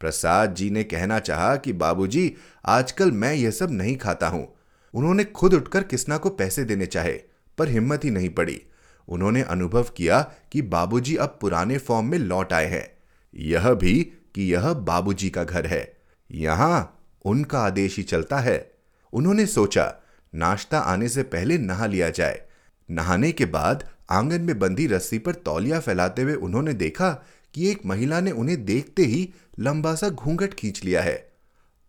प्रसाद 0.00 0.54
जी 0.54 0.70
ने 0.70 0.84
कहना 0.84 1.18
चाहा 1.18 1.56
कि, 1.56 1.72
बाबूजी, 1.72 2.36
आजकल 2.66 3.12
मैं 3.12 3.34
यह 3.34 3.50
सब 3.50 3.70
नहीं 3.70 3.96
खाता 3.96 4.28
हूँ। 4.28 4.54
उन्होंने 4.94 5.24
खुद 5.24 5.54
उठकर 5.54 5.82
किसना 5.82 6.16
को 6.16 6.30
पैसे 6.30 6.64
देने 6.64 6.86
चाहे, 6.86 7.20
पर 7.58 7.68
हिम्मत 7.68 8.04
ही 8.04 8.10
नहीं 8.10 8.30
पड़ी। 8.30 8.62
उन्होंने 9.08 9.42
अनुभव 9.42 9.82
किया 9.82 10.32
कि 10.52 10.62
बाबूजी 10.62 11.16
अब 11.16 11.38
पुराने 11.40 11.78
फॉर्म 11.78 12.06
में 12.06 12.18
लौट 12.18 12.52
आए 12.52 12.66
हैं। 12.66 12.98
यह 13.34 13.74
भी 13.74 14.12
कि 14.34 14.54
यह 14.54 14.72
बाबूजी 14.72 15.30
का 15.30 15.44
घर 15.44 15.66
है। 15.66 15.96
यहाँ 16.32 17.04
उनका 17.24 17.60
आदेश 17.60 17.96
ही 17.96 18.02
चलता 18.02 18.38
है। 18.38 18.72
उन्होंने 19.12 19.46
सोचा 19.46 19.96
नाश्ता 20.34 20.78
आने 20.78 21.08
से 21.08 21.22
पहले 21.22 21.58
नहा 21.58 21.86
लिया 21.86 22.10
जाए। 22.10 22.42
नहाने 22.90 23.32
के 23.32 23.44
बाद 23.44 23.84
आँगन 24.10 24.40
में 24.40 24.58
बंधी 24.58 24.86
रस्सी 24.86 25.18
पर 25.18 25.34
तौलिया 25.34 25.80
फैलाते 25.80 26.22
हुए 26.22 26.34
उन्होंने 26.34 26.72
देखा 26.72 27.10
कि 27.54 27.70
एक 27.70 27.86
महिला 27.86 28.20
ने 28.20 28.30
उन्हें 28.30 28.64
देखते 28.64 29.02
ही 29.02 29.32
लंबा 29.58 29.94
सा 29.94 30.08
घूंघट 30.08 30.54
खींच 30.54 30.84
लिया 30.84 31.02
है। 31.02 31.32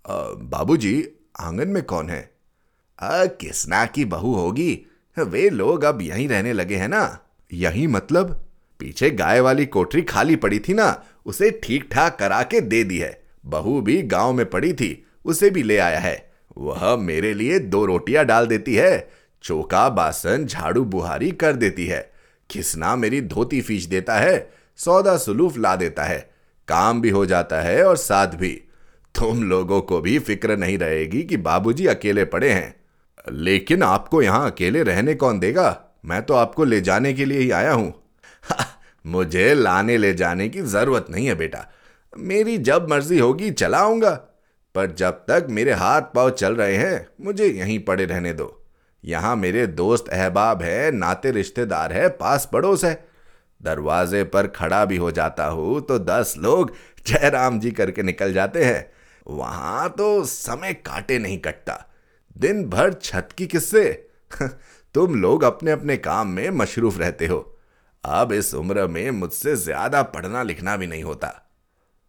बाबूजी 0.05 1.07
आँगन 1.39 1.67
में 1.67 1.83
कौन 1.83 2.09
है? 2.09 2.31
आ, 2.99 3.25
किसना 3.25 3.85
की 3.85 4.05
बहू 4.05 4.33
होगी? 4.35 4.85
वे 5.17 5.49
लोग 5.49 5.83
अब 5.83 6.01
यहीं 6.01 6.27
रहने 6.29 6.53
लगे 6.53 6.75
हैं 6.75 6.87
ना। 6.87 7.19
यही 7.53 7.87
मतलब? 7.87 8.47
पीछे 8.79 9.09
गाय 9.09 9.39
वाली 9.39 9.65
कोठरी 9.65 10.01
खाली 10.01 10.35
पड़ी 10.35 10.59
थी 10.59 10.73
ना 10.73 11.03
उसे 11.25 11.49
ठीक 11.63 11.89
ठाक 11.91 12.17
करा 12.19 12.43
के 12.43 12.61
दे 12.61 12.83
दी 12.83 12.97
है। 12.97 13.23
बहू 13.45 13.81
भी 13.81 14.01
गाँव 14.01 14.33
में 14.33 14.45
पड़ी 14.49 14.73
थी 14.73 15.05
उसे 15.25 15.49
भी 15.49 15.63
ले 15.63 15.77
आया 15.77 15.99
है। 15.99 16.30
वह 16.61 16.95
मेरे 16.97 17.33
लिए 17.33 17.59
दो 17.59 17.85
रोटियाँ 17.85 18.25
डाल 18.25 18.47
देती 18.47 18.75
है 18.75 19.09
चौका 19.43 19.87
बासन, 19.89 20.45
झाड़ू, 20.45 20.83
बुहारी 20.85 21.31
कर 21.33 21.53
देती 21.53 21.85
है। 21.85 22.09
खिसना 22.49 22.95
मेरी 22.95 23.21
धोती 23.23 23.61
फ़ीस 23.61 23.85
देता 23.85 24.15
है, 24.15 24.49
सौदा 24.79 25.15
सुलूफ 25.17 25.57
ला 25.57 25.75
देता 25.75 26.03
है। 26.03 26.19
काम 26.67 27.01
भी 27.01 27.09
हो 27.09 27.25
जाता 27.25 27.61
है 27.61 27.83
और 27.83 27.97
साथ 27.97 28.35
भी। 28.35 28.51
तुम 29.15 29.43
लोगों 29.43 29.81
को 29.81 29.99
भी 30.01 30.17
फ़िक्र 30.19 30.57
नहीं 30.57 30.77
रहेगी 30.77 31.23
कि 31.23 31.37
बाबूजी 31.39 31.85
अकेले 31.87 32.25
पड़े 32.25 32.49
हैं। 32.49 32.75
लेकिन 33.27 33.83
आपको 33.83 34.21
यहाँ 34.21 34.51
अकेले 34.51 34.83
रहने 34.83 35.15
कौन 35.15 35.39
देगा? 35.39 35.77
मैं 36.05 36.21
तो 36.21 36.33
आपको 36.33 36.63
ले 36.63 36.81
जाने 36.81 37.13
के 37.13 37.25
लिए 37.25 37.39
ही 37.39 37.51
आया 37.51 37.73
हूँ, 37.73 37.93
मुझे 39.05 39.53
लाने 39.53 39.97
ले 39.97 40.13
जाने 40.13 40.47
की 40.49 40.61
ज़रूरत 40.61 41.07
नहीं 41.09 41.25
है 41.27 41.35
बेटा। 41.35 41.67
मेरी 42.13 42.57
जब 42.59 42.89
मर्ज़ी 42.89 43.19
होगी 43.19 43.51
चलाऊँगा। 43.51 44.11
पर 44.75 44.91
जब 44.91 45.11
तक 45.11 45.47
मेरे 45.49 45.71
हाथ 45.71 46.01
पाँव 46.01 46.29
चल 46.29 46.55
रहे 46.55 46.75
हैं, 46.75 47.07
मुझे 47.21 47.47
यहीं 47.47 47.79
पड़े 47.79 48.05
रहने 48.05 48.33
दो। 48.33 48.57
यहाँ 49.03 49.35
मेरे 49.35 49.67
दोस्त 49.67 50.09
अहबाब 50.09 50.61
है, 50.61 50.91
नाते 50.91 51.31
रिश्तेदार 51.31 51.93
है 51.93 52.09
पास 52.09 52.49
पड़ोस 52.53 52.85
है। 52.85 52.93
दरवाजे 53.61 54.23
पर 54.23 54.47
खड़ा 54.47 54.85
भी 54.85 54.97
हो 54.97 55.11
जाता 55.11 55.45
हूँ 55.45 55.81
तो 55.81 55.99
दस 55.99 56.33
लोग 56.37 56.71
जयराम 57.07 57.59
जी 57.59 57.71
करके 57.71 58.03
निकल 58.03 58.33
जाते 58.33 58.63
हैं। 58.63 58.91
वहाँ 59.27 59.89
तो 59.89 60.23
समय 60.25 60.73
काटे 60.73 61.19
नहीं 61.19 61.37
कटता। 61.37 61.85
दिन 62.37 62.69
भर 62.69 62.93
छत 62.93 63.29
की 63.37 63.47
किस्से। 63.47 64.07
तुम 64.93 65.15
लोग 65.15 65.43
अपने 65.43 65.71
अपने 65.71 65.97
काम 65.97 66.27
में 66.27 66.49
मशरूफ 66.49 66.99
रहते 66.99 67.27
हो। 67.27 67.57
अब 68.03 68.31
इस 68.31 68.53
उम्र 68.55 68.87
में 68.87 69.11
मुझसे 69.11 69.55
ज़्यादा 69.55 70.01
पढ़ना 70.03 70.43
लिखना 70.43 70.77
भी 70.77 70.87
नहीं 70.87 71.03
होता। 71.03 71.49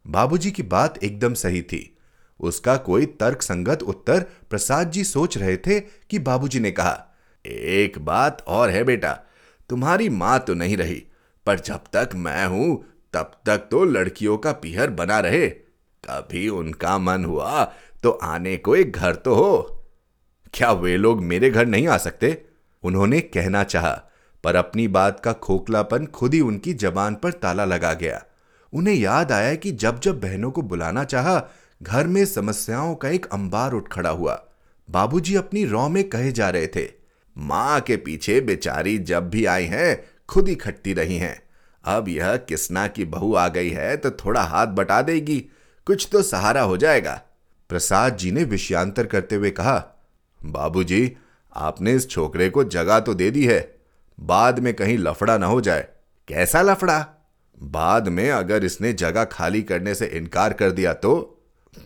बाबूजी 0.07 0.51
की 0.51 0.63
बात 0.63 1.03
एकदम 1.03 1.33
सही 1.33 1.61
थी। 1.61 1.97
उसका 2.39 2.75
कोई 2.77 3.05
तर्क 3.19 3.41
संगत 3.41 3.83
उत्तर 3.83 4.25
प्रसाद 4.49 4.91
जी 4.91 5.03
सोच 5.03 5.37
रहे 5.37 5.57
थे 5.57 5.79
कि 5.79 6.19
बाबूजी 6.19 6.59
ने 6.59 6.71
कहा, 6.71 6.97
एक 7.45 7.99
बात 7.99 8.43
और 8.47 8.69
है 8.69 8.83
बेटा, 8.83 9.11
तुम्हारी 9.69 10.09
माँ 10.09 10.39
तो 10.39 10.53
नहीं 10.53 10.77
रही, 10.77 11.03
पर 11.47 11.59
जब 11.59 11.83
तक 11.93 12.09
मैं 12.15 12.45
हूँ, 12.47 12.83
तब 13.13 13.31
तक 13.45 13.67
तो 13.71 13.83
लड़कियों 13.83 14.37
का 14.37 14.51
पीहर 14.51 14.89
बना 14.89 15.19
रहे। 15.19 15.47
कभी 16.03 16.47
उनका 16.49 16.97
मन 16.97 17.25
हुआ 17.25 17.63
तो 18.03 18.09
आने 18.11 18.55
को 18.57 18.75
एक 18.75 18.91
घर 18.91 19.15
तो 19.15 19.35
हो। 19.35 19.83
क्या 20.53 20.71
वे 20.71 20.95
लोग 20.97 21.21
मेरे 21.23 21.49
घर 21.49 21.65
नहीं 21.65 21.87
आ 21.87 21.97
सकते? 21.97 22.37
उन्होंने 22.83 23.19
कहना 23.21 23.63
चाहा, 23.63 23.91
पर 24.43 24.55
अपनी 24.55 24.87
बात 24.87 25.19
का 25.19 25.33
खोखलापन 25.33 26.05
खुद 26.05 26.33
ही 26.33 26.41
उनकी 26.41 26.73
जबान 26.73 27.15
पर 27.15 27.31
ताला 27.31 27.65
लगा 27.65 27.93
गया। 27.93 28.23
उन्हें 28.73 28.95
याद 28.95 29.31
आया 29.31 29.55
कि 29.55 29.71
जब 29.71 29.99
जब 29.99 30.19
बहनों 30.19 30.51
को 30.51 30.61
बुलाना 30.61 31.03
चाहा 31.03 31.37
घर 31.81 32.07
में 32.07 32.25
समस्याओं 32.25 32.95
का 32.95 33.09
एक 33.09 33.25
अंबार 33.25 33.73
उठ 33.73 33.87
खड़ा 33.91 34.09
हुआ। 34.09 34.41
बाबूजी 34.89 35.35
अपनी 35.35 35.65
रौ 35.65 35.87
में 35.89 36.03
कहे 36.09 36.31
जा 36.31 36.49
रहे 36.49 36.67
थे 36.67 36.87
माँ 37.35 37.79
के 37.81 37.97
पीछे 37.97 38.39
बेचारी 38.41 38.97
जब 38.97 39.29
भी 39.29 39.45
आई 39.45 39.65
हैं 39.65 40.03
खुद 40.29 40.47
ही 40.47 40.55
खटती 40.55 40.93
रही 40.93 41.17
हैं। 41.17 41.41
अब 41.85 42.09
यह 42.09 42.35
किसना 42.37 42.87
की 42.87 43.05
बहू 43.05 43.33
आ 43.35 43.47
गई 43.47 43.69
है 43.69 43.95
तो 43.97 44.11
थोड़ा 44.11 44.41
हाथ 44.41 44.67
बटा 44.67 45.01
देगी 45.01 45.39
कुछ 45.87 46.07
तो 46.11 46.21
सहारा 46.21 46.61
हो 46.61 46.77
जाएगा। 46.77 47.21
प्रसाद 47.69 48.17
जी 48.17 48.31
ने 48.31 48.43
विषयांतर 48.43 49.05
करते 49.05 49.35
हुए 49.35 49.51
कहा 49.51 49.77
बाबूजी, 50.41 51.11
आपने 51.55 51.93
इस 51.93 52.09
छोकरे 52.09 52.49
को 52.49 52.63
जगह 52.63 52.99
तो 52.99 53.13
दे 53.13 53.31
दी 53.31 53.45
है 53.45 53.59
बाद 54.19 54.59
में 54.59 54.73
कहीं 54.73 54.97
लफड़ा 54.97 55.37
ना 55.37 55.45
हो 55.45 55.61
जाए। 55.61 55.87
कैसा 56.27 56.61
लफड़ा? 56.61 57.07
बाद 57.57 58.07
में 58.07 58.29
अगर 58.31 58.63
इसने 58.63 58.93
जगह 58.93 59.23
खाली 59.23 59.61
करने 59.61 59.95
से 59.95 60.05
इनकार 60.07 60.53
कर 60.53 60.71
दिया 60.71 60.93
तो 60.93 61.32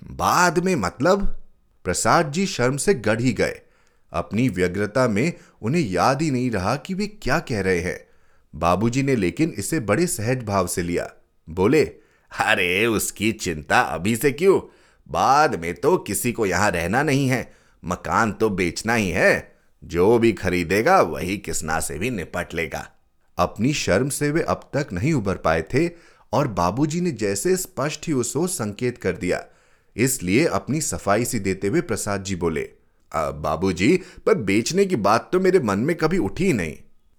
बाद 0.03 0.59
में 0.59 0.75
मतलब 0.75 1.43
प्रसाद 1.83 2.31
जी 2.31 2.45
शर्म 2.45 2.77
से 2.77 2.93
गढ़ 2.93 3.21
ही 3.21 3.33
गए। 3.33 3.61
अपनी 4.11 4.49
व्यग्रता 4.49 5.07
में 5.07 5.33
उन्हें 5.61 5.81
याद 5.81 6.21
ही 6.21 6.31
नहीं 6.31 6.51
रहा 6.51 6.75
कि 6.75 6.93
वे 6.93 7.07
क्या 7.07 7.39
कह 7.39 7.61
रहे 7.61 7.79
हैं। 7.79 8.07
बाबूजी 8.55 9.03
ने 9.03 9.15
लेकिन 9.15 9.53
इसे 9.57 9.79
बड़े 9.79 10.07
सहज 10.07 10.43
भाव 10.43 10.67
से 10.67 10.81
लिया। 10.81 11.11
बोले, 11.49 11.83
अरे, 12.39 12.85
उसकी 12.85 13.31
चिंता 13.31 13.81
अभी 13.81 14.15
से 14.15 14.31
क्यों? 14.31 14.75
बाद 15.07 15.61
में 15.61 15.75
तो 15.75 15.97
किसी 15.97 16.31
को 16.31 16.45
यहाँ 16.45 16.71
रहना 16.71 17.03
नहीं 17.03 17.27
है। 17.27 17.53
मकान 17.85 18.31
तो 18.31 18.49
बेचना 18.49 18.93
ही 18.93 19.09
है। 19.09 19.57
जो 19.83 20.19
भी 20.19 20.33
खरीदेगा, 20.33 21.01
वही 21.01 21.37
किसना 21.37 21.79
से 21.79 21.99
भी 21.99 22.09
निपट 22.09 22.53
लेगा। 22.53 22.91
अपनी 23.37 23.73
शर्म 23.73 24.09
से 24.09 24.31
वे 24.31 24.41
अब 24.41 24.69
तक 24.73 24.87
नहीं 24.93 25.13
उबर 25.13 25.35
पाए 25.35 25.61
थे 25.61 25.89
और 26.33 26.47
बाबूजी 26.47 27.01
ने 27.01 27.11
जैसे 27.11 27.57
स्पष्ट 27.57 28.07
ही 28.07 28.13
उसको 28.13 28.47
संकेत 28.47 28.97
कर 28.97 29.11
दिया। 29.11 29.45
इसलिए 29.97 30.45
अपनी 30.45 30.81
सफ़ाई 30.81 31.25
सी 31.25 31.39
देते 31.39 31.67
हुए 31.67 31.81
प्रसाद 31.81 32.23
जी 32.23 32.35
बोले 32.35 32.69
बाबूजी 33.11 33.95
पर 34.25 34.35
बेचने 34.35 34.85
की 34.85 34.95
बात 34.95 35.29
तो 35.33 35.39
मेरे 35.39 35.59
मन 35.59 35.79
में 35.79 35.95
कभी 35.95 36.17
उठी 36.17 36.51
नहीं। 36.53 36.75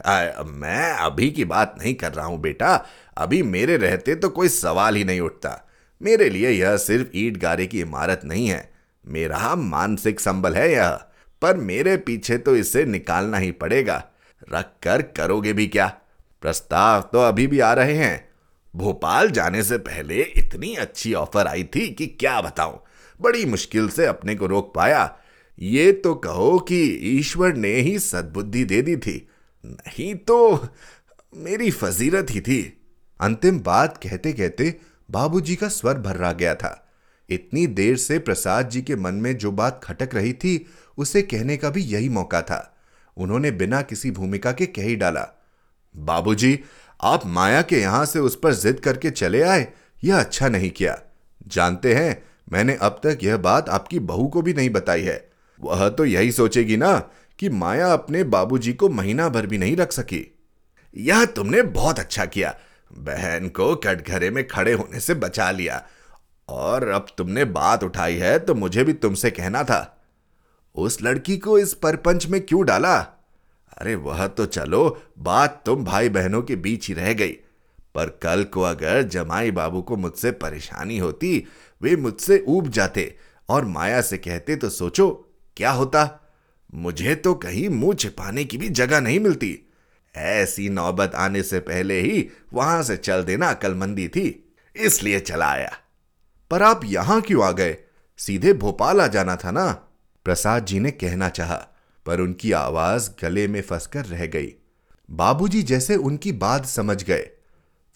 आ, 0.06 0.42
मैं 0.42 0.92
अभी 0.92 1.30
की 1.30 1.44
बात 1.44 1.74
नहीं 1.78 1.94
कर 1.94 2.12
रहा 2.12 2.26
हूँ 2.26 2.40
बेटा। 2.40 2.74
अभी 3.16 3.42
मेरे 3.42 3.76
रहते 3.76 4.14
तो 4.14 4.28
कोई 4.28 4.48
सवाल 4.48 4.96
ही 4.96 5.04
नहीं 5.04 5.20
उठता। 5.20 5.68
मेरे 6.02 6.28
लिए 6.30 6.50
यह 6.50 6.76
सिर्फ़ 6.76 7.08
ईट 7.14 7.36
गारे 7.36 7.66
की 7.66 7.80
इमारत 7.80 8.20
नहीं 8.24 8.48
है। 8.48 8.70
मेरा 9.04 9.54
मानसिक 9.54 10.20
संबल 10.20 10.54
है 10.54 10.72
यह। 10.72 10.90
पर 11.42 11.56
मेरे 11.56 11.96
पीछे 11.96 12.38
तो 12.38 12.56
इसे 12.56 12.84
निकालना 12.84 13.38
ही 13.38 13.50
पड़ेगा। 13.50 14.04
रख 14.52 14.72
कर 14.82 15.02
करोगे 15.02 15.52
भी 15.52 15.66
क्या? 15.66 15.86
प्रस्ताव 16.42 17.08
तो 17.12 17.18
अभी 17.18 17.46
भी 17.46 17.60
आ 17.60 17.72
रहे 17.72 17.94
हैं। 17.94 18.27
भोपाल 18.78 19.30
जाने 19.30 19.62
से 19.62 19.78
पहले 19.78 20.22
इतनी 20.36 20.74
अच्छी 20.74 21.14
ऑफ़र 21.14 21.46
आई 21.46 21.64
थी 21.64 21.88
कि 21.88 22.06
क्या 22.06 22.40
बताऊँ। 22.40 22.80
बड़ी 23.20 23.44
मुश्किल 23.44 23.88
से 23.88 24.06
अपने 24.06 24.34
को 24.34 24.46
रोक 24.46 24.72
पाया। 24.74 25.18
ये 25.58 25.92
तो 25.92 26.14
कहो 26.14 26.58
कि 26.58 26.82
ईश्वर 27.18 27.54
ने 27.54 27.74
ही 27.74 27.98
सद्बुद्धि 27.98 28.64
दे 28.64 28.82
दी 28.82 28.96
थी। 28.96 29.28
नहीं 29.64 30.14
तो 30.14 30.68
मेरी 31.36 31.70
फजीरत 31.70 32.26
ही 32.30 32.40
थी। 32.40 32.62
अंतिम 33.20 33.58
बात 33.60 33.96
कहते 33.96 34.32
कहते 34.32 34.74
बाबूजी 35.10 35.56
का 35.56 35.68
स्वर 35.68 35.94
भर्रा 35.94 36.32
गया 36.32 36.54
था। 36.54 36.88
इतनी 37.28 37.66
देर 37.66 37.96
से 37.96 38.18
प्रसाद 38.18 38.68
जी 38.68 38.82
के 38.82 38.96
मन 38.96 39.14
में 39.14 39.36
जो 39.38 39.52
बात 39.52 39.80
खटक 39.84 40.14
रही 40.14 40.32
थी 40.32 40.66
उसे 40.98 41.22
कहने 41.22 41.56
का 41.56 41.70
भी 41.70 41.82
यही 41.82 42.08
मौका 42.08 42.42
था। 42.42 42.76
उन्होंने 43.16 43.50
बिना 43.50 43.82
किसी 43.82 44.10
भूमिका 44.10 44.52
के 44.52 44.66
कह 44.66 44.82
ही 44.82 44.96
डाला 44.96 45.28
बाबूजी, 45.94 46.58
आप 47.00 47.26
माया 47.26 47.62
के 47.62 47.80
यहाँ 47.80 48.06
से 48.06 48.18
उस 48.18 48.38
पर 48.42 48.54
जिद 48.54 48.80
करके 48.80 49.10
चले 49.10 49.42
आए, 49.42 49.68
यह 50.04 50.18
अच्छा 50.18 50.48
नहीं 50.48 50.70
किया। 50.70 50.98
जानते 51.46 51.94
हैं, 51.94 52.22
मैंने 52.52 52.74
अब 52.74 53.00
तक 53.04 53.18
यह 53.22 53.36
बात 53.36 53.68
आपकी 53.68 53.98
बहू 53.98 54.28
को 54.28 54.42
भी 54.42 54.54
नहीं 54.54 54.70
बताई 54.70 55.02
है। 55.02 55.30
वह 55.60 55.88
तो 55.88 56.04
यही 56.04 56.32
सोचेगी 56.32 56.76
ना 56.76 57.10
कि 57.38 57.48
माया 57.48 57.92
अपने 57.92 58.24
बाबूजी 58.24 58.72
को 58.72 58.88
महीना 58.88 59.28
भर 59.28 59.46
भी 59.46 59.58
नहीं 59.58 59.76
रख 59.76 59.92
सकी। 59.92 60.38
यह 60.96 61.24
तुमने 61.24 61.62
बहुत 61.62 61.98
अच्छा 61.98 62.24
किया। 62.24 62.54
बहन 62.92 63.48
को 63.48 63.76
कटघरे 63.76 64.30
में 64.30 64.48
खड़े 64.48 64.72
होने 64.72 65.00
से 65.00 65.14
बचा 65.14 65.50
लिया। 65.50 65.86
और 66.48 66.88
अब 66.88 67.06
तुमने 67.18 67.44
बात 67.44 67.84
उठाई 67.84 68.14
है 68.14 68.38
तो 68.38 68.54
मुझे 68.54 68.84
भी 68.84 68.92
तुमसे 68.92 69.30
कहना 69.30 69.62
था। 69.64 70.04
उस 70.74 71.02
लड़की 71.02 71.36
को 71.36 71.58
इस 71.58 71.74
परपंच 71.74 72.26
में 72.26 72.40
क्यों 72.40 72.64
डाला? 72.64 73.17
अरे 73.78 73.94
वह 73.94 74.26
तो 74.26 74.46
चलो, 74.46 75.02
बात 75.18 75.62
तुम 75.66 75.84
भाई 75.84 76.08
बहनों 76.08 76.42
के 76.42 76.56
बीच 76.56 76.88
ही 76.88 76.94
रह 76.94 77.12
गई। 77.12 77.32
पर 77.94 78.18
कल 78.22 78.44
को 78.44 78.62
अगर 78.62 79.02
जमाई 79.02 79.50
बाबू 79.50 79.82
को 79.82 79.96
मुझसे 79.96 80.30
परेशानी 80.30 80.98
होती, 80.98 81.46
वे 81.82 81.96
मुझसे 81.96 82.44
ऊब 82.48 82.68
जाते 82.68 83.16
और 83.48 83.64
माया 83.64 84.00
से 84.00 84.18
कहते 84.18 84.56
तो 84.56 84.68
सोचो, 84.68 85.30
क्या 85.56 85.70
होता? 85.70 86.20
मुझे 86.74 87.14
तो 87.14 87.34
कहीं 87.34 87.68
मुँह 87.68 87.94
छिपाने 87.94 88.44
की 88.44 88.58
भी 88.58 88.68
जगह 88.68 89.00
नहीं 89.00 89.20
मिलती। 89.20 89.58
ऐसी 90.16 90.68
नौबत 90.68 91.14
आने 91.14 91.42
से 91.42 91.60
पहले 91.60 92.00
ही 92.00 92.28
वहाँ 92.52 92.82
से 92.82 92.96
चल 92.96 93.22
देना 93.22 93.50
अकलमंदी 93.50 94.08
थी, 94.08 94.54
इसलिए 94.76 95.20
चला 95.20 95.46
आया। 95.46 95.72
पर 96.50 96.62
आप 96.62 96.80
यहाँ 96.84 97.20
क्यों 97.20 97.44
आ 97.44 97.50
गए? 97.50 97.76
सीधे 98.18 98.52
भोपाल 98.52 99.00
आ 99.00 99.06
जाना 99.06 99.36
था 99.36 99.50
ना? 99.50 99.72
प्रसाद 100.24 100.64
जी 100.64 100.80
ने 100.80 100.90
कहना 100.90 101.28
चाहा 101.28 101.66
पर 102.08 102.20
उनकी 102.20 102.52
आवाज़ 102.52 103.10
गले 103.22 103.46
में 103.48 103.60
फंसकर 103.62 104.04
रह 104.04 104.26
गई। 104.26 104.52
बाबूजी 105.08 105.62
जैसे 105.62 105.96
उनकी 105.96 106.32
बात 106.32 106.66
समझ 106.66 107.02
गए। 107.04 107.28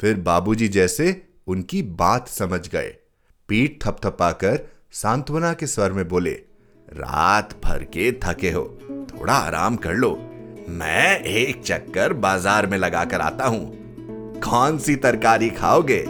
फिर 0.01 0.17
बाबूजी 0.21 0.69
जैसे 0.69 1.23
उनकी 1.47 1.83
बात 1.83 2.29
समझ 2.29 2.69
गए। 2.69 2.95
पीठ 3.49 3.83
थपथपाकर 3.85 4.59
सांत्वना 4.93 5.53
के 5.53 5.67
स्वर 5.67 5.93
में 5.93 6.09
बोले, 6.09 6.33
रात 6.89 7.55
भर 7.65 7.85
के 7.85 8.11
थके 8.25 8.51
हो, 8.51 8.65
थोड़ा 9.11 9.35
आराम 9.35 9.77
कर 9.77 9.95
लो। 9.95 10.15
मैं 10.69 11.21
एक 11.21 11.63
चक्कर 11.63 12.13
बाज़ार 12.13 12.67
में 12.67 12.79
लगाकर 12.79 13.21
आता 13.21 13.47
हूँ। 13.47 14.41
कौन 14.41 14.79
सी 14.79 14.97
तरकारी 14.97 15.51
खाओगे? 15.51 16.05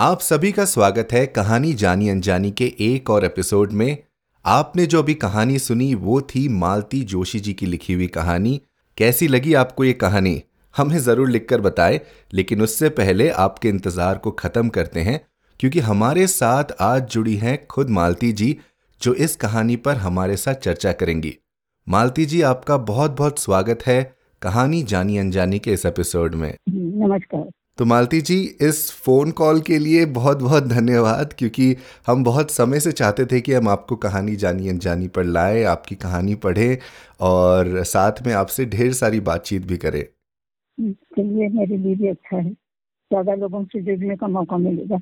आप 0.00 0.20
सभी 0.20 0.50
का 0.52 0.64
स्वागत 0.64 1.08
है 1.12 1.26
कहानी 1.26 1.72
जानी 1.72 2.08
अनजानी 2.08 2.50
के 2.50 2.64
एक 2.80 3.10
और 3.10 3.24
एपिसोड 3.24 3.72
में। 3.72 3.98
आपने 4.44 4.86
जो 4.86 5.02
अभी 5.02 5.14
कहानी 5.14 5.58
सुनी, 5.58 5.94
वो 5.94 6.20
थी 6.20 6.46
मालती 6.48 7.02
जोशी 7.02 7.40
जी 7.40 7.52
की 7.52 7.66
लिखी 7.66 7.92
हुई 7.92 8.06
कहानी। 8.06 8.60
कैसी 8.98 9.28
लगी 9.28 9.52
आपको 9.54 9.84
ये 9.84 9.92
कहानी? 9.92 10.42
हमें 10.74 10.98
ज़रूर 10.98 11.28
लिखकर 11.28 11.60
बताए, 11.60 12.00
लेकिन 12.34 12.62
उससे 12.62 12.88
पहले 12.88 13.28
आपके 13.28 13.68
इंतज़ार 13.68 14.18
को 14.18 14.30
ख़त्म 14.30 14.68
करते 14.68 15.00
हैं, 15.00 15.20
क्योंकि 15.60 15.80
हमारे 15.80 16.26
साथ 16.26 16.72
आज 16.80 17.10
जुड़ी 17.10 17.36
हैं 17.36 17.66
खुद 17.66 17.90
मालती 17.90 18.32
जी, 18.32 18.56
जो 19.02 19.14
इस 19.14 19.36
कहानी 19.36 19.76
पर 19.76 19.96
हमारे 19.96 20.36
साथ 20.36 20.54
चर्चा 20.54 20.92
करेंगी। 20.92 21.36
मालती 21.86 22.26
जी, 22.26 22.42
आपका 22.42 22.76
बहुत 22.76 23.10
बहुत 23.10 23.38
स्वागत 23.38 23.86
है 23.86 24.02
कहानी 24.42 24.82
जानी 24.82 25.18
अनजानी 25.18 25.58
के 25.58 25.72
इस 25.72 25.86
एपिसोड 25.86 26.34
में। 26.34 26.54
नमस्कार। 26.68 27.50
तो 27.80 27.84
मालती 27.84 28.20
जी, 28.20 28.36
इस 28.60 28.90
फ़ोन 28.94 29.30
कॉल 29.30 29.60
के 29.60 29.78
लिए 29.78 30.04
बहुत 30.06 30.38
बहुत 30.38 30.64
धन्यवाद, 30.64 31.32
क्योंकि 31.38 31.76
हम 32.06 32.24
बहुत 32.24 32.50
समय 32.50 32.80
से 32.80 32.92
चाहते 32.92 33.24
थे 33.26 33.40
कि 33.40 33.52
हम 33.52 33.68
आपको 33.68 33.96
कहानी 33.96 34.36
जानी 34.36 34.68
अनजानी 34.68 35.08
पर 35.08 35.24
लाएँ, 35.24 35.64
आपकी 35.64 35.94
कहानी 35.94 36.34
पढ़ें 36.34 36.76
और 37.20 37.82
साथ 37.84 38.22
में 38.26 38.32
आपसे 38.34 38.64
ढेर 38.66 38.92
सारी 38.92 39.20
बातचीत 39.20 39.66
भी 39.66 39.76
करें। 39.76 40.02
चलिए, 40.78 41.48
मेरे 41.48 41.76
लिए 41.76 41.94
भी 41.94 42.08
अच्छा 42.08 42.36
है। 42.36 42.50
ज़्यादा 42.50 43.34
लोगों 43.34 43.64
से 43.64 43.82
जुड़ने 43.82 44.16
का 44.16 44.28
मौका 44.28 44.56
मिलेगा। 44.56 44.98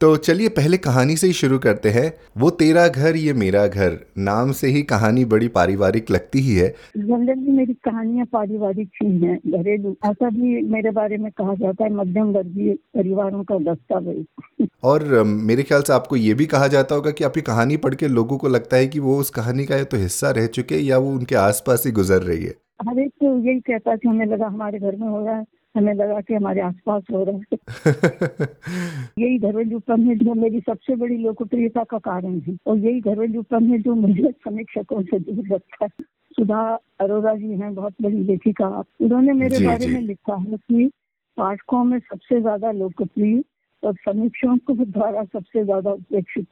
तो 0.00 0.16
चलिए 0.16 0.48
पहले 0.48 0.76
कहानी 0.76 1.16
से 1.16 1.26
ही 1.26 1.32
शुरू 1.32 1.58
करते 1.58 1.88
हैं। 1.88 2.12
वो 2.38 2.50
तेरा 2.50 2.86
घर 2.88 3.16
ये 3.16 3.32
मेरा 3.32 3.66
घर 3.66 3.98
नाम 4.18 4.52
से 4.52 4.68
ही 4.68 4.82
कहानी 4.82 5.24
बड़ी 5.24 5.48
पारिवारिक 5.48 6.10
लगती 6.10 6.40
ही 6.40 6.54
है। 6.54 6.68
जनरली 6.96 7.50
मेरी 7.50 7.74
कहानियाँ 7.74 8.26
पारिवारिक 8.26 8.90
ही 9.02 9.18
हैं 9.18 9.36
घरेलू। 9.46 9.96
ऐसा 10.06 10.30
भी 10.30 10.62
मेरे 10.62 10.90
बारे 10.90 11.16
में 11.16 11.30
कहा 11.32 11.54
जाता 11.54 11.84
है 11.84 11.92
मध्यम 11.92 12.32
वर्गीय 12.32 12.72
परिवारों 12.72 13.44
का 13.44 13.58
दस्तावेज़। 13.72 14.66
और 14.84 15.22
मेरे 15.24 15.62
ख्याल 15.62 15.82
से 15.82 15.92
आपको 15.92 16.16
ये 16.16 16.34
भी 16.34 16.46
कहा 16.46 16.68
जाता 16.68 16.94
होगा 16.94 17.10
कि 17.10 17.24
आपकी 17.24 17.40
कहानी 17.42 17.76
पढ़ 17.76 17.94
के 17.94 18.08
लोगों 18.08 18.38
को 18.38 18.48
लगता 18.48 18.76
है 18.76 18.86
कि 18.86 18.98
वो 18.98 19.18
उस 19.18 19.30
कहानी 19.30 19.66
का 19.66 19.76
या 19.76 19.84
तो 19.84 19.96
हिस्सा 19.96 20.30
रह 20.30 20.46
चुके 20.46 20.78
या 20.78 20.98
वो 20.98 21.10
उनके 21.10 21.34
आसपास 21.34 21.86
ही 21.86 21.92
गुजर 21.92 22.22
रही 22.22 22.44
है। 22.44 22.54
हर 22.88 22.98
एक 22.98 23.10
तो 23.10 23.38
यही 23.38 23.60
कहता 23.60 23.96
कि 23.96 24.08
हमें 24.08 24.26
लगा 24.26 24.46
हमारे 24.46 24.78
घर 24.78 24.96
में 24.96 25.08
हो 25.08 25.24
रहा 25.26 25.36
है। 25.36 25.44
हमें 25.76 25.94
लगा 25.94 26.20
कि 26.20 26.34
हमारे 26.34 26.60
आसपास 26.60 27.02
हो 27.12 27.24
रहा 27.24 27.36
है। 27.36 27.58
यही 29.18 29.38
घरेलूपन 29.38 30.02
है 30.02 30.16
जो 30.16 30.34
मेरी 30.34 30.60
सबसे 30.60 30.96
बड़ी 30.96 31.16
लोकप्रियता 31.16 31.84
का 31.84 31.98
कारण 31.98 32.40
है 32.40 32.56
और 32.66 32.78
यही 32.78 33.00
घरेलूपन 33.00 33.64
है 33.64 33.78
जो 33.78 33.94
मुझे 33.94 34.30
समीक्षकों 34.30 35.02
से 35.02 35.18
दूर 35.18 35.54
रखता 35.54 35.84
है। 35.84 35.90
सुधा 36.36 36.78
अरोरा 37.00 37.34
जी 37.34 37.48
हैं 37.48 37.74
बहुत 37.74 37.94
बड़ी 38.02 38.18
लेखिका। 38.18 38.84
उन्होंने 39.00 39.32
मेरे 39.32 39.66
बारे 39.66 39.86
में 39.86 40.00
लिखा 40.00 40.34
है 40.34 40.56
कि 40.56 40.90
पाठकों 41.36 41.84
में 41.84 41.98
सबसे 41.98 42.40
ज़्यादा 42.40 42.70
लोकप्रिय 42.70 43.44
और 43.82 43.94
समीक्षाओं 43.94 44.56
को 44.58 44.74
द्वारा 44.74 45.24
सबसे 45.24 45.64
ज़्यादा 45.64 45.90
उपेक्षित 45.90 46.46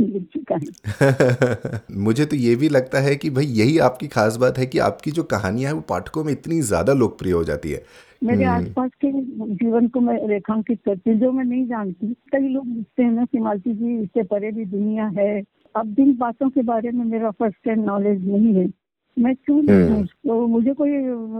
लिख 0.00 0.22
चुका 0.22 0.54
है। 0.54 1.80
मुझे 1.98 2.24
तो 2.24 2.36
ये 2.36 2.54
भी 2.56 2.68
लगता 2.68 3.00
है 3.00 3.16
कि 3.16 3.30
भाई 3.30 3.44
यही 3.44 3.78
आपकी 3.78 4.08
खास 4.08 4.36
बात 4.36 4.58
है 4.58 4.66
कि 4.66 4.78
आपकी 4.78 5.10
जो 5.10 5.22
कहानियाँ 5.22 5.70
है 5.70 5.74
वो 5.74 5.80
पाठकों 5.80 6.24
में 6.24 6.32
इतनी 6.32 6.60
ज़्यादा 6.60 6.92
लोकप्रिय 6.92 7.32
हो 7.32 7.44
जाती 7.44 7.72
है। 7.72 7.82
मेरे 8.24 8.44
आसपास 8.44 8.90
के 9.04 9.12
जीवन 9.54 9.88
को 9.88 10.00
मैं 10.00 10.28
रेखांकित 10.28 10.80
करती 10.86 11.14
जो 11.14 11.32
मैं 11.32 11.44
नहीं 11.44 11.66
जानती। 11.66 12.12
कई 12.32 12.48
लोग 12.48 12.66
लिखते 12.66 13.02
हैं 13.02 13.12
ना 13.12 13.24
कि 13.24 13.38
मालती 13.38 13.74
जी 13.74 14.02
इससे 14.02 14.22
परे 14.22 14.50
भी 14.50 14.64
दुनिया 14.64 15.06
है। 15.06 15.42
अब 15.76 15.94
जिन 15.94 16.16
बातों 16.16 16.50
के 16.50 16.62
बारे 16.62 16.90
में 16.90 17.04
मेरा 17.04 17.30
फ़र्स्ट 17.30 17.68
हैंड 17.68 17.84
नॉलेज 17.84 18.26
नहीं 18.28 18.54
है 18.54 18.68
मैं 19.16 19.34
क्यों 19.36 19.62
तो 19.62 20.46
मुझे 20.46 20.74
कोई 20.74 20.90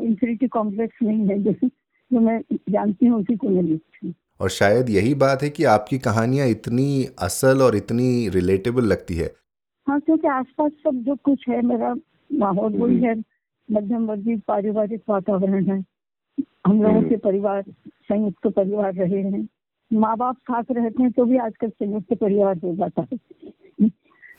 इंफिनिटी 0.06 0.48
कॉम्प्लेक्स 0.48 1.02
नहीं 1.02 1.28
है 1.28 1.38
जो 1.42 2.20
मैं 2.20 2.40
जानती 2.70 3.06
हूँ 3.06 3.20
उसी 3.20 3.36
को 3.36 3.48
मैं 3.48 3.62
लिखती 3.62 4.06
हूँ। 4.06 4.14
और 4.42 4.48
शायद 4.48 4.90
यही 4.90 5.14
बात 5.14 5.42
है 5.42 5.50
कि 5.50 5.64
आपकी 5.64 5.98
कहानियाँ 5.98 6.46
इतनी 6.46 7.06
असल 7.18 7.62
और 7.62 7.76
इतनी 7.76 8.28
रिलेटेबल 8.28 8.84
लगती 8.84 9.14
है। 9.14 9.34
हाँ 9.88 10.00
क्योंकि 10.00 10.28
आसपास 10.28 10.72
सब 10.72 11.02
जो 11.02 11.16
कुछ 11.16 11.44
है 11.48 11.62
मेरा 11.62 11.94
माहौल 12.32 12.72
वही 12.72 12.96
है 12.96 13.14
मध्यम 13.70 14.06
वर्गीय 14.06 14.36
पारिवारिक 14.48 15.02
वातावरण 15.08 15.70
है। 15.70 15.84
हम 16.66 16.82
लोगों 16.82 17.02
के 17.02 17.16
परिवार 17.16 17.62
संयुक्त 17.82 18.46
परिवार 18.46 18.94
रहे 18.94 19.22
हैं। 19.22 19.48
माँ 19.92 20.16
बाप 20.16 20.36
साथ 20.36 20.64
रहते 20.70 21.02
हैं 21.02 21.12
तो 21.12 21.24
भी 21.24 21.36
आजकल 21.36 21.68
संयुक्त 21.68 22.14
परिवार 22.14 22.56
हो 22.56 22.74
जाता 22.76 23.06
है। 23.12 23.18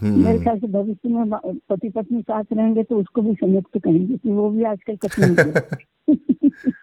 मेरे 0.04 0.40
ख्याल 0.40 0.60
से 0.60 0.68
भविष्य 0.68 1.10
में 1.10 1.30
पति 1.70 1.90
पत्नी 1.90 2.22
साथ 2.22 2.44
रहेंगे 2.54 2.84
तो 2.84 2.98
उसको 2.98 3.22
भी 3.22 3.34
संयुक्त 3.34 3.78
कहेंगे 3.78 4.18
कि 4.18 4.32
वो 4.32 4.50
भी 4.50 4.64
आजकल 4.64 4.96
कठिन 4.96 5.54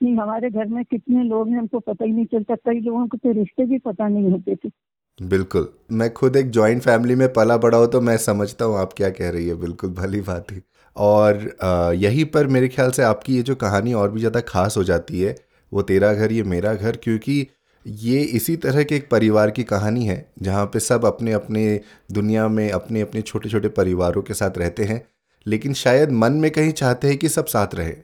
नहीं 0.00 0.16
हमारे 0.16 0.50
घर 0.50 0.66
में 0.66 0.84
कितने 0.84 1.22
लोग 1.24 1.48
हैं, 1.48 1.58
हमको 1.58 1.80
पता 1.80 2.04
ही 2.04 2.12
नहीं 2.12 2.24
चलता। 2.26 2.54
कई 2.56 2.80
लोगों 2.80 3.06
को 3.08 3.16
तो 3.16 3.32
रिश्ते 3.32 3.64
भी 3.64 3.78
पता 3.80 4.08
नहीं 4.08 4.30
होते 4.30 4.54
थे। 4.56 4.70
बिल्कुल। 5.18 5.68
मैं 5.92 6.12
खुद 6.12 6.36
एक 6.36 6.50
जॉइंट 6.50 6.82
फैमिली 6.82 7.14
में 7.14 7.32
पला 7.32 7.56
बड़ा 7.56 7.78
हो 7.78 7.86
तो 7.86 8.00
मैं 8.00 8.16
समझता 8.18 8.64
हूँ 8.64 8.78
आप 8.78 8.92
क्या 8.92 9.10
कह 9.10 9.30
रही 9.30 9.48
है। 9.48 9.54
बिल्कुल 9.54 9.90
भली 9.92 10.20
बात 10.22 10.52
ही। 10.52 10.60
और 10.96 11.94
यहीं 11.96 12.24
पर 12.24 12.46
मेरे 12.46 12.68
ख्याल 12.68 12.90
से 12.90 13.02
आपकी 13.02 13.36
ये 13.36 13.42
जो 13.42 13.54
कहानी 13.56 13.92
और 13.92 14.10
भी 14.10 14.20
ज़्यादा 14.20 14.40
खास 14.40 14.76
हो 14.76 14.84
जाती 14.84 15.20
है, 15.20 15.34
वो 15.72 15.82
तेरा 15.82 16.12
घर, 16.14 16.32
ये 16.32 16.42
मेरा 16.44 16.74
घर, 16.74 16.96
क्योंकि 16.96 17.46
ये 17.86 18.20
इसी 18.32 18.56
तरह 18.56 18.82
के 18.82 18.96
एक 18.96 19.08
परिवार 19.10 19.50
की 19.50 19.62
कहानी 19.64 20.04
है, 20.06 20.26
जहाँ 20.42 20.66
पे 20.66 20.80
सब 20.80 21.04
अपने 21.04 21.32
अपने 21.32 21.80
दुनिया 22.12 22.46
में 22.48 22.70
अपने 22.70 23.00
अपने 23.00 23.22
छोटे 23.22 23.48
छोटे 23.48 23.68
परिवारों 23.70 24.22
के 24.22 24.34
साथ 24.34 24.58
रहते 24.58 24.84
हैं, 24.84 25.00
लेकिन 25.46 25.74
शायद 25.74 26.12
मन 26.12 26.32
में 26.34 26.50
कहीं 26.50 26.72
चाहते 26.72 27.08
हैं 27.08 27.16
कि 27.18 27.28
सब 27.28 27.46
साथ 27.46 27.74
रहे। 27.74 27.94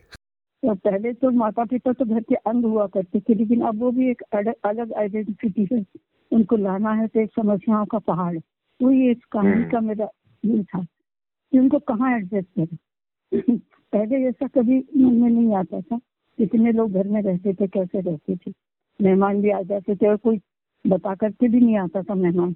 पहले 0.65 1.13
तो 1.13 1.31
माता 1.31 1.65
पिता 1.65 1.93
तो 1.93 2.05
घर 2.05 2.21
के 2.21 2.35
अंग 2.35 2.65
हुआ 2.65 2.87
करते 2.87 3.21
थे 3.21 3.35
लेकिन 3.35 3.61
अब 3.61 3.79
वो 3.79 3.91
भी 3.91 4.11
एक 4.11 4.23
अलग 4.33 4.93
आइडेंटिटी 4.93 5.69
है 5.73 5.85
उनको 6.33 6.57
लाना 6.57 6.93
है 6.93 7.07
तो 7.07 7.21
एक 7.21 7.31
समस्याओं 7.31 7.87
का 7.87 7.99
पहाड़ 7.99 8.39
वही 8.83 9.11
इस 9.11 9.25
कहानी 9.33 9.51
हम्म। 9.51 9.71
का 9.71 9.81
मेरा 9.81 10.07
दिल 10.45 10.65
था 10.65 10.83
कि 10.83 11.59
उनको 11.59 11.79
कहाँ 11.79 12.17
एडजस्ट 12.17 12.49
करें। 12.59 13.59
पहले 13.93 14.17
ऐसा 14.29 14.47
कभी 14.47 14.79
मन 14.97 15.13
में 15.13 15.31
नहीं 15.31 15.55
आता 15.57 15.81
था 15.81 15.99
कितने 16.39 16.73
लोग 16.73 16.93
घर 16.93 17.09
में 17.09 17.23
रहते 17.23 17.55
थे 17.55 17.67
कैसे 17.67 18.01
रहते 18.01 18.37
थे। 18.37 18.53
मेहमान 19.01 19.41
भी 19.43 19.51
आ 19.51 19.63
जाते 19.63 19.97
थे 19.97 20.09
और 20.09 20.17
कोई 20.17 20.41
बता 20.87 21.15
करके 21.15 21.49
भी 21.49 21.61
नहीं 21.61 21.77
आता 21.79 22.03
था 22.03 22.15
मेहमान। 22.15 22.55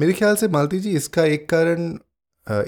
मेरे 0.00 0.12
ख्याल 0.12 0.34
से 0.34 0.48
मालती 0.48 0.78
जी 0.78 0.90
इसका 0.90 1.24
एक 1.24 1.48
कारण 1.48 1.98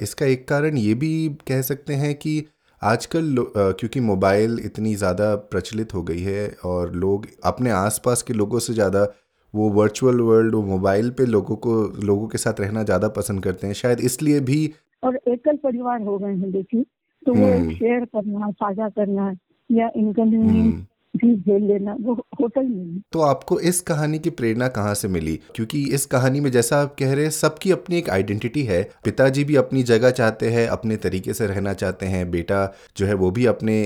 इसका 0.03 0.27
एक 0.27 0.49
कारण 0.49 0.77
ये 0.77 0.95
भी 0.95 1.29
कह 1.29 1.63
सकते 1.63 1.95
हैं 1.95 2.15
कि 2.15 2.47
आजकल 2.83 3.35
क्योंकि 3.49 4.01
मोबाइल 4.03 4.59
इतनी 4.65 4.95
ज़्यादा 4.95 5.35
प्रचलित 5.51 5.95
हो 5.95 6.03
गई 6.03 6.21
है 6.23 6.49
और 6.65 6.93
लोग 6.97 7.27
अपने 7.45 7.71
आसपास 7.71 8.23
के 8.23 8.35
लोगों 8.35 8.59
से 8.59 8.75
ज़्यादा 8.75 9.07
वो 9.55 9.69
वर्चुअल 9.71 10.21
वर्ल्ड 10.21 10.55
वो 10.55 10.63
मोबाइल 10.65 11.11
पे 11.11 11.27
लोगों 11.27 11.57
को 11.57 11.75
लोगों 12.05 12.29
के 12.29 12.39
साथ 12.39 12.61
रहना 12.61 12.83
ज़्यादा 12.83 13.09
पसंद 13.09 13.43
करते 13.45 13.67
हैं 13.67 13.75
शायद 13.75 14.01
इसलिए 14.01 14.41
भी 14.43 14.61
और 15.03 15.19
एकल 15.29 15.57
परिवार 15.57 16.03
हो 16.03 16.19
गए 16.19 16.35
हैं 16.35 16.51
देखिए 16.51 16.85
तो 17.27 17.35
वो 17.35 17.47
हम्म। 17.47 17.75
शेयर 17.75 18.05
करना 18.07 18.51
साझा 18.53 18.89
करना 18.89 19.33
या 19.71 19.91
इनकन्वीनियंस 19.97 20.75
हम्म। 20.75 20.85
भी 21.19 21.35
झेल 21.37 21.63
लेना 21.65 21.97
वो 22.01 22.15
होता 22.41 22.61
ही। 22.61 22.69
नहीं 22.69 23.01
तो 23.13 23.21
आपको 23.23 23.59
इस 23.63 23.81
कहानी 23.83 24.19
की 24.19 24.31
प्रेरणा 24.33 24.69
कहाँ 24.71 24.95
से 24.95 25.09
मिली? 25.09 25.39
क्योंकि 25.55 25.83
इस 25.95 26.07
कहानी 26.07 26.41
में 26.41 26.51
जैसा 26.51 26.81
आप 26.83 26.95
कह 26.99 27.13
रहे 27.13 27.25
हैं 27.25 27.31
सबकी 27.33 27.71
अपनी 27.71 27.97
एक 27.99 28.11
आइडेंटिटी 28.11 28.63
है। 28.65 28.83
पिताजी 29.05 29.45
भी 29.45 29.57
अपनी 29.57 29.83
जगह 29.85 30.11
चाहते 30.13 30.51
हैं 30.51 30.67
अपने 30.69 30.97
तरीके 30.99 31.35
से 31.35 31.47
रहना 31.47 31.73
चाहते 31.75 32.07
हैं। 32.07 32.31
बेटा 32.31 32.65
जो 32.97 33.07
है 33.07 33.15
वो 33.15 33.31
भी 33.31 33.47
अपने 33.47 33.77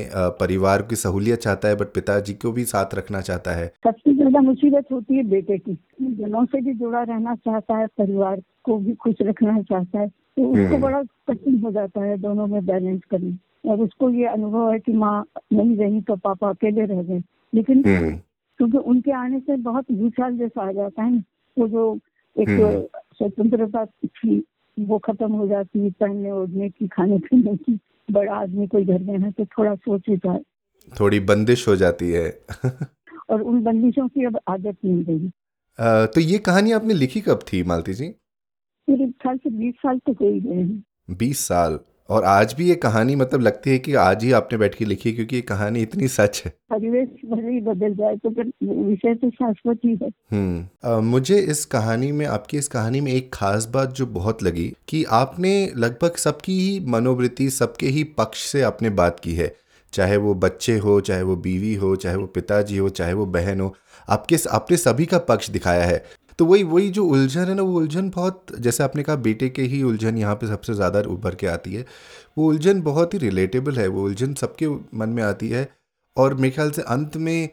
परिवार 0.40 0.82
की 0.82 0.96
सहूलियत 0.96 1.38
चाहता 1.38 1.68
है 1.68 1.76
बट 1.76 1.92
पिताजी 1.94 2.34
को 2.34 2.52
भी 2.52 2.64
साथ 2.64 2.94
रखना 2.94 3.20
चाहता 3.20 3.50
है। 3.50 3.66
सबसे 3.84 4.14
ज़्यादा 4.14 4.40
मुसीबत 4.40 4.92
होती 4.92 5.16
है 5.16 5.22
बेटे 5.30 5.58
की। 5.58 5.78
जनों 6.02 6.44
से 6.44 6.60
भी 6.60 6.74
जुड़ा 6.74 7.02
रहना 7.02 7.34
चाहता 7.36 7.76
है 7.78 7.86
परिवार 7.98 8.42
को 8.64 8.78
भी 8.78 8.94
खुश 8.94 9.14
रखना 9.22 9.60
चाहता 9.62 10.00
है। 10.00 10.08
तो 10.08 10.42
उसको 10.42 10.64
हम्म। 10.64 10.80
बड़ा 10.80 11.02
कठिन 11.28 11.58
हो 11.58 11.70
जाता 11.70 12.04
है 12.04 12.16
दोनों 12.18 12.46
में 12.46 12.64
बैलेंस 12.66 13.00
करना। 13.10 13.36
और 13.66 13.80
उसको 13.80 14.10
ये 14.10 14.26
अनुभव 14.26 14.72
है 14.72 14.78
कि 14.78 14.92
माँ 14.92 15.26
नहीं 15.52 15.76
रही 15.76 16.00
तो 16.00 16.16
पापा 16.16 16.48
अकेले 16.48 16.84
रह 16.84 17.02
गए। 17.02 17.22
लेकिन 17.54 17.84
हम्म। 17.86 18.16
क्योंकि 18.58 18.78
उनके 18.78 19.12
आने 19.12 19.40
से 19.40 19.56
बहुत 19.56 19.92
भूचाल 19.92 20.38
जैसा 20.38 20.68
आ 20.68 20.72
जाता 20.72 21.02
है 21.02 21.24
वो 21.58 21.68
जो 21.68 21.98
एक 22.38 22.48
हम्म। 22.48 22.80
स्वतंत्रता 23.14 23.84
थी 23.84 24.44
वो 24.78 24.98
खत्म 24.98 25.32
हो 25.32 25.46
जाती 25.48 25.80
है 25.80 25.90
पहनने 25.90 26.30
ओढ़ने 26.30 26.68
की 26.70 26.88
खाने 26.88 27.18
पीने 27.18 27.56
की 27.56 27.78
बड़ा 28.10 28.34
आदमी 28.34 28.66
कोई 28.66 28.84
घर 28.84 28.98
में 28.98 29.18
है 29.18 29.30
तो 29.30 29.44
थोड़ा 29.44 29.74
सोच 29.74 30.02
विचार 30.08 30.40
थोड़ी 31.00 31.20
बंदिश 31.20 31.68
हो 31.68 31.76
जाती 31.76 32.10
है। 32.10 32.38
और 33.30 33.42
उन 33.42 33.62
बंदिशों 33.62 34.08
की 34.08 34.24
अब 34.24 34.40
आदत 34.48 34.76
नहीं 34.84 35.04
रही। 35.04 35.30
तो 36.06 36.20
ये 36.20 36.38
कहानी 36.38 36.72
आपने 36.72 36.94
लिखी 36.94 37.20
कब 37.20 37.38
थी 37.52 37.62
मालती 37.62 37.94
जी? 37.94 38.14
मेरे 38.88 39.06
ख्याल 39.10 39.36
से 39.36 39.50
बीस 39.50 39.74
साल 39.74 39.98
तो 39.98 40.12
हो 40.12 40.28
ही 40.28 40.40
गए 40.40 40.54
हैं। 40.54 40.84
बीस 41.10 41.38
साल। 41.38 41.78
और 42.08 42.24
आज 42.24 42.52
भी 42.52 42.68
ये 42.68 42.74
कहानी 42.74 43.14
मतलब 43.16 43.40
लगती 43.40 43.70
है 43.70 43.78
कि 43.78 43.94
आज 43.94 44.24
ही 44.24 44.32
आपने 44.32 44.58
बैठ 44.58 44.74
के 44.74 44.84
लिखी 44.84 45.08
है 45.08 45.14
क्योंकि 45.14 45.36
ये 45.36 45.42
कहानी 45.42 45.82
इतनी 45.82 46.08
सच 46.08 46.42
है। 46.46 46.52
परिवेश 46.70 47.08
भले 47.26 47.52
ही 47.52 47.60
बदल 47.60 47.94
जाए 47.94 48.16
तो 48.16 48.30
फिर 48.30 48.52
विषय 48.62 49.14
तो 49.14 49.30
शाश्वत 49.30 49.78
ही 49.84 49.98
है। 50.02 50.08
हम्म। 50.30 51.04
मुझे 51.04 51.38
इस 51.38 51.64
कहानी 51.64 52.12
में 52.12 52.26
आपकी 52.26 52.58
इस 52.58 52.68
कहानी 52.68 53.00
में 53.00 53.12
एक 53.12 53.30
खास 53.34 53.66
बात 53.66 53.92
जो 53.92 54.06
बहुत 54.06 54.42
लगी 54.42 54.72
कि 54.88 55.04
आपने 55.04 55.72
लगभग 55.76 56.16
सबकी 56.16 56.60
ही 56.60 56.86
मनोवृत्ति 56.86 57.50
सबके 57.50 57.86
ही 57.86 58.04
पक्ष 58.04 58.46
से 58.46 58.62
आपने 58.62 58.90
बात 58.90 59.20
की 59.20 59.34
है। 59.34 59.54
चाहे 59.92 60.16
वो 60.16 60.34
बच्चे 60.34 60.76
हो 60.78 61.00
चाहे 61.00 61.22
वो 61.22 61.36
बीवी 61.36 61.74
हो 61.74 61.96
चाहे 61.96 62.16
वो 62.16 62.26
पिताजी 62.26 62.76
हो 62.76 62.88
चाहे 62.88 63.12
वो 63.12 63.26
बहन 63.26 63.60
हो 63.60 63.74
आपके 64.08 64.36
आपने 64.50 64.76
सभी 64.76 65.06
का 65.06 65.18
पक्ष 65.18 65.50
दिखाया 65.50 65.84
है। 65.84 66.04
तो 66.42 66.46
वही 66.46 66.62
वही 66.64 66.88
जो 66.90 67.04
उलझन 67.06 67.40
है 67.40 67.54
ना 67.54 67.62
वो 67.62 67.74
उलझन 67.78 68.08
बहुत 68.10 68.46
जैसे 68.60 68.82
आपने 68.84 69.02
कहा 69.02 69.16
बेटे 69.24 69.48
के 69.48 69.62
ही 69.64 69.82
उलझन 69.82 70.16
यहाँ 70.18 70.34
पे 70.34 70.46
सबसे 70.46 70.74
ज़्यादा 70.74 71.00
उभर 71.10 71.34
के 71.34 71.46
आती 71.46 71.74
है। 71.74 71.84
वो 72.38 72.48
उलझन 72.48 72.80
बहुत 72.82 73.14
ही 73.14 73.18
रिलेटेबल 73.18 73.76
है 73.76 73.86
वो 73.88 74.04
उलझन 74.04 74.32
सबके 74.34 74.68
मन 74.98 75.08
में 75.08 75.22
आती 75.22 75.48
है। 75.48 75.68
और 76.16 76.34
मेरे 76.34 76.50
ख्याल 76.50 76.70
से 76.70 76.82
अंत 76.82 77.16
में 77.16 77.48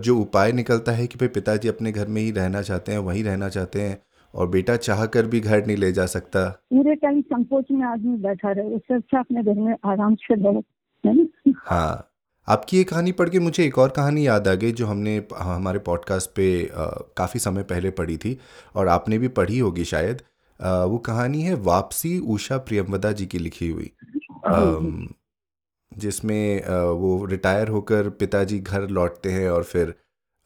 जो 0.00 0.16
उपाय 0.18 0.52
निकलता 0.52 0.92
है 0.92 1.06
कि 1.06 1.18
भाई 1.18 1.28
पिताजी 1.28 1.68
अपने 1.68 1.92
घर 1.92 2.06
में 2.08 2.22
ही 2.22 2.30
रहना 2.30 2.62
चाहते 2.62 2.92
हैं 2.92 2.98
वहीं 3.00 3.24
रहना 3.24 3.48
चाहते 3.48 3.82
हैं 3.82 3.98
और 4.34 4.48
बेटा 4.48 4.76
चाह 4.78 5.04
कर 5.06 5.26
भी 5.26 5.40
घर 5.40 5.66
नहीं 5.66 5.76
ले 5.76 5.92
जा 5.92 6.06
सकता। 6.06 6.48
पूरे 6.72 6.94
टाइम 6.94 7.20
संकोच 7.34 7.70
में 7.70 7.86
आदमी 7.86 8.16
बैठा 8.22 8.52
रहे 8.52 8.74
उससे 8.76 8.94
अच्छा 8.94 9.18
अपने 9.18 9.42
घर 9.42 9.60
में 9.60 9.74
आराम 9.84 10.14
से 10.14 10.34
रहो 10.34 10.64
है 11.04 11.26
हाँ। 11.64 12.13
आपकी 12.48 12.76
ये 12.76 12.84
कहानी 12.84 13.12
पढ़ 13.12 13.28
के 13.28 13.38
मुझे 13.38 13.64
एक 13.64 13.78
और 13.78 13.88
कहानी 13.90 14.26
याद 14.26 14.48
आ 14.48 14.54
गई 14.54 14.72
जो 14.72 14.86
हमने 14.86 15.16
हमारे 15.36 15.78
पॉडकास्ट 15.78 16.30
पे 16.30 16.46
काफ़ी 17.16 17.40
समय 17.40 17.62
पहले 17.62 17.90
पढ़ी 17.90 18.16
थी 18.16 18.38
और 18.74 18.88
आपने 18.88 19.18
भी 19.18 19.28
पढ़ी 19.28 19.58
होगी 19.58 19.84
शायद। 19.84 20.22
अ, 20.60 20.84
वो 20.84 20.98
कहानी 20.98 21.42
है 21.42 21.54
वापसी 21.54 22.18
उषा 22.18 22.58
प्रियमवदा 22.58 23.12
जी 23.12 23.26
की 23.26 23.38
लिखी 23.38 23.68
हुई। 23.70 23.90
जिसमें 25.92 26.66
वो 26.92 27.24
रिटायर 27.24 27.68
होकर 27.68 28.08
पिताजी 28.10 28.58
घर 28.60 28.88
लौटते 28.88 29.30
हैं 29.32 29.50
और 29.50 29.64
फिर 29.64 29.94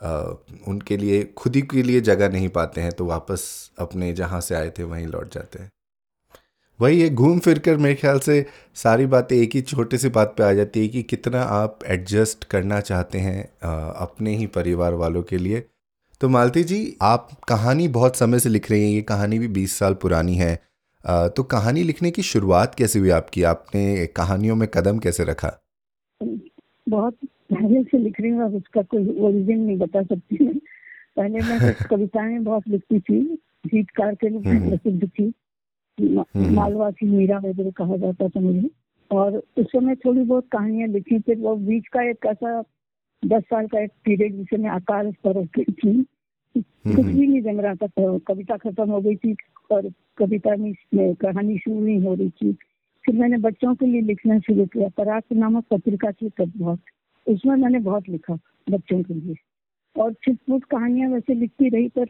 अ, 0.01 0.09
उनके 0.69 0.97
लिए 0.97 1.23
खुद 1.39 1.57
ही 1.57 1.63
के 1.63 1.83
लिए 1.83 2.01
जगह 2.01 2.29
नहीं 2.29 2.49
पाते 2.49 2.81
हैं 2.81 2.93
तो 2.93 3.05
वापस 3.05 3.71
अपने 3.79 4.13
जहाँ 4.13 4.41
से 4.41 4.55
आए 4.55 4.71
थे 4.71 4.83
वहीं 4.85 5.07
लौट 5.07 5.35
जाते 5.35 5.59
हैं। 5.59 5.71
वही 6.81 7.01
है 7.01 7.09
घूम 7.15 7.39
फिर 7.39 7.59
कर 7.59 7.77
मेरे 7.77 7.95
ख्याल 7.95 8.19
से 8.19 8.45
सारी 8.75 9.07
बातें 9.07 9.37
एक 9.37 9.55
ही 9.55 9.61
छोटे 9.61 9.99
सी 9.99 10.09
बात 10.09 10.35
पे 10.39 10.43
आ 10.43 10.53
जाती 10.53 10.81
है 10.81 10.89
कि 10.89 11.03
कितना 11.03 11.41
आप 11.43 11.79
एडजस्ट 11.87 12.45
करना 12.45 12.81
चाहते 12.81 13.19
हैं 13.19 13.43
अपने 13.99 14.37
ही 14.37 14.47
परिवार 14.47 14.95
वालों 14.95 15.23
के 15.23 15.39
लिए। 15.39 15.65
तो 16.21 16.29
मालती 16.29 16.63
जी 16.65 16.97
आप 17.03 17.29
कहानी 17.49 17.89
बहुत 17.89 18.17
समय 18.17 18.39
से 18.39 18.49
लिख 18.49 18.71
रही 18.71 18.83
हैं 18.83 18.91
ये 18.91 19.03
कहानी 19.03 19.39
भी 19.39 19.49
बीस 19.49 19.79
साल 19.79 19.95
पुरानी 19.95 20.35
है। 20.35 20.55
तो 21.37 21.43
कहानी 21.43 21.83
लिखने 21.83 22.11
की 22.11 22.23
शुरुआत 22.23 22.75
कैसे 22.75 22.99
हुई 22.99 23.11
आपकी? 23.11 23.43
आपने 23.43 24.07
कहानियों 24.07 24.57
में 24.57 24.69
कदम 24.69 24.99
कैसे 24.99 25.25
रखा? 25.25 25.53
बहुत 26.89 27.15
पहले 27.25 27.83
से 27.83 27.99
लिख 27.99 28.21
रही 28.21 28.31
हूँ 28.31 28.45
अब 28.45 28.55
उसका 28.55 28.83
कोई 28.83 29.19
ओरिजिन 29.21 29.61
नहीं 29.61 29.77
बता 29.79 30.03
सकती 30.03 30.45
मैं। 30.45 30.59
पहले 31.17 31.41
मैं 31.41 31.75
कविताएँ 31.91 32.39
बहुत 32.39 32.69
लिखती 32.69 33.01
थी 33.01 33.21
गीतकार 33.67 34.15
के 34.15 34.29
रूप 34.29 34.45
में 34.45 34.53
हम्म। 34.53 34.69
प्रसिद्ध 34.69 35.09
थी। 35.09 35.33
मालवा 36.51 36.91
की 36.91 37.07
मीरा 37.07 37.39
वगैरह 37.39 37.71
कहा 37.71 37.97
जाता 37.97 38.29
था 38.29 38.41
मुझे। 38.41 38.71
और 39.11 39.43
उस 39.59 39.67
समय 39.67 39.95
थोड़ी 39.95 40.21
बहुत 40.21 40.49
कहानियाँ 40.53 40.89
लिखी 40.89 41.19
फिर 41.19 41.39
वो 41.39 41.57
बीच 41.57 41.87
का 41.87 42.03
एक 42.03 42.27
ऐसा 42.27 42.65
दस 43.25 43.43
साल 43.43 43.67
का 43.67 43.81
एक 43.81 43.91
पीरियड 44.05 44.37
जिसे 44.37 44.57
मैं 44.57 44.71
आकार 44.71 45.13
पर 45.27 45.47
थी। 45.47 46.07
कुछ 46.59 47.07
भी 47.07 47.27
नहीं 47.27 47.43
जम 47.43 47.61
रहा 47.61 47.75
था 47.75 47.87
तो 47.87 48.19
कविता 48.19 48.57
खत्म 48.57 48.91
हो 48.91 49.01
गई 49.01 49.17
थी 49.17 49.37
और 49.71 49.93
कविता 50.19 50.57
में 50.57 50.75
में 50.95 51.15
कहानी 51.15 51.59
शुरू 51.59 51.81
नहीं 51.81 52.01
हो 52.01 52.15
रही 52.15 52.31
थी। 52.31 52.53
फिर 53.07 53.15
मैंने 53.15 53.37
बच्चों 53.37 53.75
के 53.75 53.87
लिए 53.87 54.01
लिखना 54.01 54.39
शुरू 54.39 54.67
किया 54.67 54.89
पराग 54.89 55.23
नामक 55.33 55.65
पत्रिका 55.71 56.13
थी 56.13 56.29
तब 56.29 56.53
बहुत। 56.57 56.81
उसमें 57.29 57.57
मैंने 57.57 57.79
बहुत 57.79 58.09
लिखा 58.09 58.35
बच्चों 58.71 59.03
के 59.03 59.15
लिए। 59.15 59.35
और 59.97 60.13
छिटपुट 60.13 60.65
कहानियाँ 60.65 61.11
वैसे 61.11 61.35
लिखती 61.35 61.69
रही 61.69 61.89
पर 61.89 62.07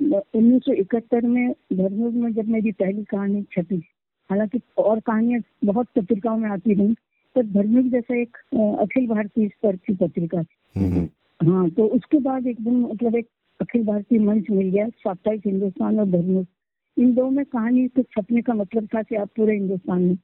उन्नीस 0.00 0.62
सौ 0.62 0.72
इकहत्तर 0.72 1.26
में 1.26 1.52
धर्मयुग 1.72 2.14
में 2.14 2.32
जब 2.32 2.48
मेरी 2.48 2.72
पहली 2.72 3.04
कहानी 3.04 3.42
छपी 3.52 3.82
हालाँकि 4.30 4.60
और 4.78 5.00
कहानियाँ 5.00 5.40
बहुत 5.64 5.86
पत्रिकाओं 5.96 6.36
में 6.38 6.50
आती 6.50 6.74
रही 6.74 6.94
पर 7.36 7.46
धर्मयुग 7.46 7.88
जैसा 7.88 8.20
एक 8.20 8.36
अखिल 8.80 9.06
भारतीय 9.08 9.48
स्तर 9.48 9.76
की 9.76 9.94
पत्रिका 9.94 10.42
थी। 10.42 11.08
हाँ 11.40 11.68
तो 11.70 11.86
उसके 11.86 12.18
बाद 12.18 12.46
एक 12.46 12.60
दिन 12.60 12.76
मतलब 12.80 13.16
एक 13.16 13.28
अखिल 13.60 13.84
भारतीय 13.86 14.18
मंच 14.18 14.50
मिल 14.50 14.68
गया 14.70 14.88
साप्ताहिक 14.88 15.46
हिंदुस्तान 15.46 15.98
और 16.00 16.06
धर्मयुग। 16.06 16.46
इन 16.96 17.14
दो 17.14 17.28
में 17.30 17.44
कहानी 17.44 17.86
के 17.88 18.02
छपने 18.02 18.42
का 18.42 18.54
मतलब 18.54 18.88
था 18.94 19.02
कि 19.02 19.16
आप 19.16 19.28
पूरे 19.36 19.54
हिंदुस्तान 19.54 20.02
में 20.02 20.16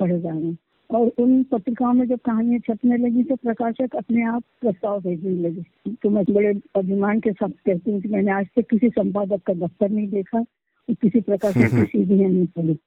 पढ़े 0.00 0.20
जा 0.20 0.30
रहे 0.30 0.44
हैं। 0.44 0.58
और 0.90 1.10
उन 1.18 1.42
पत्रिकाओं 1.42 1.92
में 1.92 2.06
जब 2.08 2.18
कहानियाँ 2.24 2.58
छपने 2.60 2.96
लगी 2.96 3.22
तो 3.24 3.36
प्रकाशक 3.36 3.94
अपने 3.96 4.22
आप 4.28 4.42
प्रस्ताव 4.60 5.00
भेजने 5.00 5.48
लगे। 5.48 5.94
तो 6.02 6.10
मैं 6.10 6.24
बड़े 6.30 6.52
अभिमान 6.76 7.20
के 7.20 7.32
साथ 7.32 7.50
कहती 7.66 7.90
हूँ 7.90 8.00
कि 8.00 8.08
मैंने 8.08 8.32
आज 8.32 8.46
तक 8.56 8.68
किसी 8.70 8.88
संपादक 8.88 9.42
का 9.46 9.54
दफ्तर 9.66 9.90
नहीं 9.90 10.08
देखा 10.08 10.42
किसी 10.88 11.20
प्रकाशक 11.20 11.74
की 11.74 11.84
सीढ़ियाँ 11.84 12.30
नहीं 12.30 12.46
पड़ी 12.46 12.78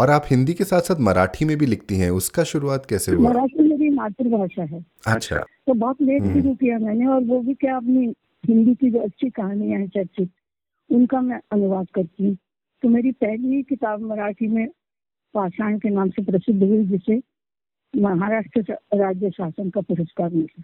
और 0.00 0.10
आप 0.10 0.22
हिंदी 0.30 0.54
के 0.54 0.64
साथ 0.64 0.80
साथ 0.80 1.00
मराठी 1.00 1.44
में 1.44 1.56
भी 1.58 1.66
लिखती 1.66 1.96
हैं 1.96 2.10
उसका 2.10 2.42
शुरुआत 2.44 2.86
कैसे 2.86 3.12
हुआ? 3.12 3.28
मराठी 3.28 3.68
मेरी 3.68 3.88
मातृभाषा 3.90 4.62
है। 4.62 4.84
अच्छा। 5.06 5.36
तो 5.36 5.74
बहुत 5.74 6.02
लेट 6.02 6.22
हम्म। 6.22 6.40
शुरू 6.40 6.54
किया 6.54 6.78
मैंने 6.78 7.06
और 7.06 7.24
वो 7.24 7.40
भी 7.40 7.54
क्या 7.54 7.76
अपनी 7.76 8.06
हिंदी 8.44 8.74
की 8.74 8.90
जो 8.90 8.98
अच्छी 8.98 9.30
कहानियाँ 9.30 9.80
हैं 9.80 9.88
चर्चित 9.88 10.30
उनका 10.90 11.20
मैं 11.20 11.40
अनुवाद 11.52 11.86
करती 11.94 12.26
हूँ। 12.26 12.36
तो 12.82 12.88
मेरी 12.88 13.10
पहली 13.12 13.62
किताब 13.62 14.00
मराठी 14.02 14.46
में 14.48 14.66
पाषाण 15.34 15.78
के 15.78 15.90
नाम 15.90 16.08
से 16.10 16.22
प्रसिद्ध 16.22 16.62
हुई 16.62 16.84
जिसे 16.86 17.20
महाराष्ट्र 17.96 18.76
राज्य 18.94 19.30
शासन 19.30 19.70
का 19.70 19.80
पुरस्कार 19.80 20.30
मिला। 20.30 20.62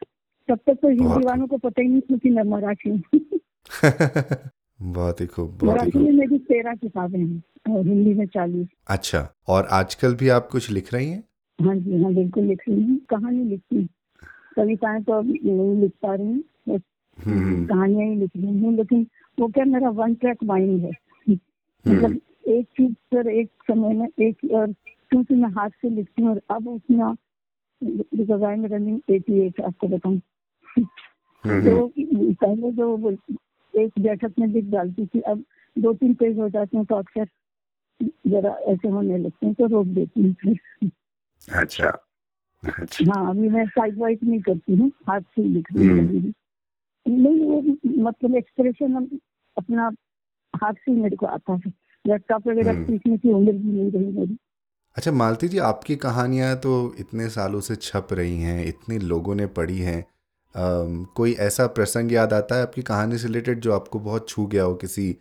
तब 0.49 0.59
तक 0.67 0.79
तो 0.83 0.89
हिंदी 0.89 1.25
वालों 1.25 1.47
को 1.47 1.57
पता 1.59 1.83
ही 1.83 1.89
नहीं 1.89 2.01
था 2.01 2.17
कि 2.17 2.31
मैं 2.31 2.43
मराठी 2.43 2.91
हूँ। 2.91 3.01
बहुत 4.83 5.21
ही 5.21 5.27
खूब 5.27 5.65
मराठी 5.65 5.99
में 5.99 6.13
मेरी 6.13 6.39
तेरह 6.39 6.75
किताबें 6.75 7.19
हैं 7.19 7.75
और 7.77 7.87
हिंदी 7.87 8.15
में 8.15 8.27
चालीस। 8.27 8.67
अच्छा 8.87 9.29
और 9.49 9.67
आजकल 9.71 10.15
भी 10.15 10.29
आप 10.29 10.49
कुछ 10.53 10.71
लिख 10.71 10.95
रही 10.95 11.11
हैं? 11.11 11.25
हाँ 11.59 11.75
जी 11.77 12.03
हाँ 12.03 12.13
बिल्कुल 12.15 12.45
लिख 12.45 12.63
रही 12.69 12.83
हूँ। 12.83 12.99
कहानी 13.11 13.45
लिखती 13.45 13.77
हूँ। 13.77 13.89
कविताएँ 14.57 15.03
तो 15.03 15.13
अभी 15.13 15.41
नहीं 15.45 15.81
लिख 15.81 15.93
पा 16.03 16.15
रही 16.15 16.27
हूँ 16.27 16.43
बस 16.69 16.81
हम्म, 17.27 17.67
कहानियाँ 17.67 18.09
ही 18.09 18.15
लिख 18.15 18.31
रही 18.37 18.59
हूँ 18.61 18.75
लेकिन 18.77 19.07
वो 19.41 19.49
क्या 19.49 19.65
मेरा 19.65 19.91
वन 19.91 20.15
ट्रैक 20.15 20.45
माइंड 20.45 20.85
है। 20.85 20.91
हम्म, 20.91 21.39
मतलब 21.87 22.21
एक 22.49 22.67
चीज़ 22.77 22.93
पर 22.93 23.29
एक 23.31 23.51
समय 23.71 23.95
में 23.95 24.09
एक 24.29 24.51
और 24.55 24.75
क्योंकि 25.11 25.35
मैं 25.35 25.49
हाथ 25.49 25.71
से 25.71 25.91
लिखती 25.91 26.23
हूँ 26.23 26.31
और 26.31 26.41
अब 26.51 26.69
उतना 26.69 27.17
because 27.83 28.45
I 28.45 28.55
am 28.55 28.67
running 28.67 29.01
eighty 29.11 29.41
eight 29.41 29.61
आपको 29.61 29.89
बताऊँ। 29.89 30.21
तो 31.45 31.87
पहले 32.35 32.73
जो 32.73 33.11
एक 33.75 33.93
बैठक 34.01 34.33
में 34.39 34.47
लिख 34.47 34.65
डालती 34.65 35.07
थी 35.07 35.21
अब 35.21 35.45
दो 35.79 35.93
तीन 35.93 36.15
पेज 36.15 36.39
हो 36.39 36.49
जाते 36.49 36.77
हैं 36.77 36.87
तो 36.87 36.95
अक्सर 36.95 37.27
जरा 38.27 38.51
ऐसे 38.51 38.89
होने 38.89 39.19
लगते 39.19 39.47
हैं 39.47 39.55
तो 39.55 39.67
रोक 39.67 39.87
देती 39.87 40.23
हूँ 40.23 40.35
फिर। 40.35 40.91
अच्छा। 41.49 41.89
अच्छा। 42.63 43.13
हाँ 43.15 43.31
अभी 43.31 43.49
मैं 43.49 43.67
साइड 43.67 43.99
वाइड 43.99 44.19
नहीं 44.25 44.41
करती 44.41 44.77
हूँ 44.77 44.91
हाथ 45.09 45.21
से 45.21 45.43
ही 45.43 45.49
लिख 45.49 45.73
हूँ। 45.73 45.85
हम्म। 45.85 46.33
नहीं 47.07 47.41
वो 47.41 47.63
मतलब 48.03 48.35
एक्सप्रेशन 48.35 49.19
अपना 49.57 49.91
हाथ 50.57 50.73
से 50.73 50.93
मेरे 50.93 51.17
को 51.17 51.27
आता 51.27 51.53
है। 51.53 51.73
लैपटॉप 52.05 52.47
वगैरह 52.49 52.71
हम्म। 52.71 52.85
सीखने 52.85 53.17
की 53.19 53.33
उम्र 53.33 53.53
भी 53.53 53.73
नहीं 53.73 53.91
रही 53.91 54.13
मेरी। 54.13 54.37
अच्छा 54.97 55.13
मालती 55.13 55.49
जी 55.49 55.59
आपकी 55.59 55.97
कहानियाँ 55.97 56.57
तो 56.57 56.73
इतने 56.99 57.29
सालों 57.29 57.61
से 57.61 57.77
छप 57.77 58.09
रही 58.13 58.41
हैं 58.41 58.65
इतने 58.67 58.99
लोगों 58.99 59.35
ने 59.35 59.47
पढ़ी 59.47 59.79
हैं। 59.79 60.01
अम, 60.55 61.05
कोई 61.15 61.33
ऐसा 61.41 61.67
प्रसंग 61.67 62.13
याद 62.13 62.33
आता 62.33 62.57
है 62.57 62.63
आपकी 62.63 62.83
कहानी 62.83 63.19
से 63.19 63.27
रिलेटेड 63.29 63.61
जो 63.61 63.73
आपको 63.73 63.99
बहुत 63.99 64.29
छू 64.29 64.47
गया 64.47 64.63
हो 64.63 64.75
किसी 64.75 65.17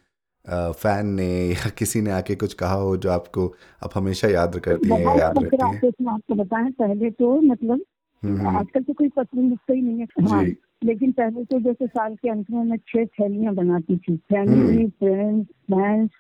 फ़ैन 0.46 1.08
ने 1.08 1.30
या 1.52 1.70
किसी 1.70 2.02
ने 2.02 2.12
आके 2.12 2.36
कुछ 2.36 2.54
कहा 2.54 2.74
हो 2.74 2.96
जो 2.98 3.10
आपको 3.12 3.48
आप 3.84 3.92
हमेशा 3.96 4.28
याद 4.28 4.58
करती 4.60 4.90
हैं 4.90 5.04
बहुत 5.04 5.20
याद 5.20 5.38
रहती 5.44 5.58
हैं? 5.58 6.14
आपको 6.14 6.36
बताएँ 6.36 6.72
पहले 6.72 7.10
तो 7.12 7.42
मतलब 7.42 7.82
हम्म, 8.24 8.38
हम्म, 8.38 8.58
आजकल 8.58 8.84
तो 8.84 8.94
कोई 8.94 9.10
पत्र 9.10 9.42
लिखता 9.42 9.74
ही 9.74 9.82
नहीं 9.82 10.00
है। 10.00 10.30
हाँ 10.30 10.44
जी 10.46 10.56
लेकिन 10.84 11.12
पहले 11.12 11.44
तो 11.46 11.60
जैसे 11.60 11.88
साल 11.88 12.16
के 12.16 12.30
अंत 12.30 12.46
में 12.52 12.64
मैं 12.64 12.78
छह 12.78 13.06
थैलियाँ 13.06 13.54
बनाती 13.56 13.98
थी। 13.98 14.12
हम्म। 14.12 14.18
फैमिली 14.32 14.88
फ्रेंड्स 14.88 15.48
फ्रेंड्स 15.48 16.12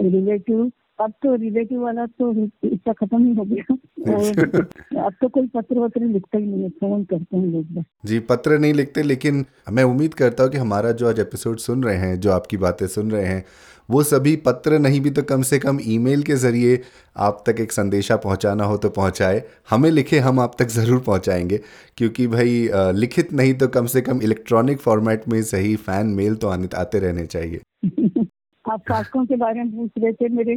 रिलेटिव 0.00 0.70
अब 0.98 1.10
तो 1.22 1.34
रिलेटिव 1.34 1.80
वाला 1.82 2.04
तो 2.06 2.32
इसका 2.64 2.92
खत्म 2.92 3.18
ही 3.26 3.34
हो 3.34 3.44
गया। 3.44 5.04
अब 5.04 5.12
तो 5.20 5.28
कोई 5.28 5.46
पत्र 5.46 5.78
वत्र 5.78 6.04
लिखता 6.04 6.38
ही 6.38 6.46
नहीं 6.46 6.62
है 6.62 6.68
फ़ोन 6.70 7.04
करते 7.04 7.36
हैं 7.36 7.46
लोग 7.46 7.84
जी 8.06 8.18
पत्र 8.28 8.58
नहीं 8.58 8.74
लिखते 8.74 9.02
लेकिन 9.02 9.44
मैं 9.72 9.84
उम्मीद 9.84 10.14
करता 10.14 10.44
हूँ 10.44 10.50
कि 10.50 10.58
हमारा 10.58 10.92
जो 10.92 11.08
आज 11.08 11.20
एपिसोड 11.20 11.58
सुन 11.58 11.82
रहे 11.84 11.96
हैं 11.96 12.20
जो 12.20 12.32
आपकी 12.32 12.56
बातें 12.56 12.86
सुन 12.86 13.10
रहे 13.10 13.24
हैं 13.26 13.44
वो 13.88 14.02
सभी 14.02 14.34
पत्र 14.36 14.78
नहीं 14.78 15.00
भी 15.00 15.10
तो 15.10 15.22
कम 15.22 15.42
से 15.42 15.58
कम 15.58 15.78
ईमेल 15.86 16.22
के 16.22 16.34
ज़रिए 16.34 16.80
आप 17.16 17.42
तक 17.46 17.60
एक 17.60 17.72
संदेशा 17.72 18.16
पहुंचाना 18.16 18.64
हो 18.64 18.76
तो 18.76 18.88
पहुँचाए। 18.90 19.42
हमें 19.70 19.90
लिखे 19.90 20.18
हम 20.18 20.40
आप 20.40 20.54
तक 20.58 20.68
ज़रूर 20.68 21.00
पहुंचाएँगे 21.00 21.60
क्योंकि 21.96 22.26
भाई 22.26 22.68
लिखित 22.94 23.32
नहीं 23.32 23.54
तो 23.54 23.68
कम 23.68 23.86
से 23.86 24.00
कम 24.02 24.22
इलेक्ट्रॉनिक 24.22 24.78
फॉर्मेट 24.80 25.28
में 25.28 25.42
सही 25.42 25.74
फ़ैन 25.78 26.06
मेल 26.16 26.36
तो 26.36 26.48
आने 26.48 26.68
आते 26.76 26.98
रहने 26.98 27.26
चाहिए। 27.26 27.60
आप 28.64 28.80
शासकों 28.80 29.24
के 29.26 29.36
बारे 29.36 29.62
में 29.62 29.76
पूछ 29.76 29.90
रहे 29.98 30.12
थे 30.12 30.28
मेरे 30.28 30.56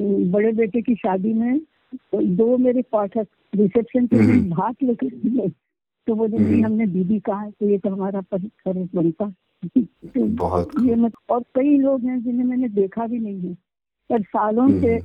बड़े 0.00 0.52
बेटे 0.52 0.82
की 0.82 0.94
शादी 0.94 1.32
में 1.32 1.60
दो 2.14 2.56
मेरे 2.56 2.82
पाठक 2.82 3.26
रिसेप्शन 3.54 4.06
पे 4.06 4.16
हम्म। 4.16 4.50
भाग 4.50 4.74
लेकर 4.82 5.06
गए। 5.06 5.48
तो 6.06 6.14
वो 6.14 6.26
नहीं 6.26 6.62
हमने 6.64 6.86
दीदी 6.86 7.18
कहा 7.20 7.40
है 7.40 7.50
तो 7.50 7.68
ये 7.68 7.78
तो 7.78 7.90
हमारा 7.90 8.20
फ़र्ज़ 8.20 8.96
बनता। 8.96 9.30
तो 9.68 10.24
बहुत 10.26 10.70
ये 10.80 10.94
मत 10.94 11.12
और 11.30 11.42
कई 11.54 11.76
लोग 11.78 12.04
हैं 12.04 12.22
जिन्हें 12.22 12.44
मैंने 12.44 12.68
देखा 12.68 13.06
भी 13.06 13.18
नहीं 13.18 13.40
है 13.40 13.54
पर 14.10 14.22
सालों 14.22 14.64
हम्म। 14.64 14.80
से 14.80 14.98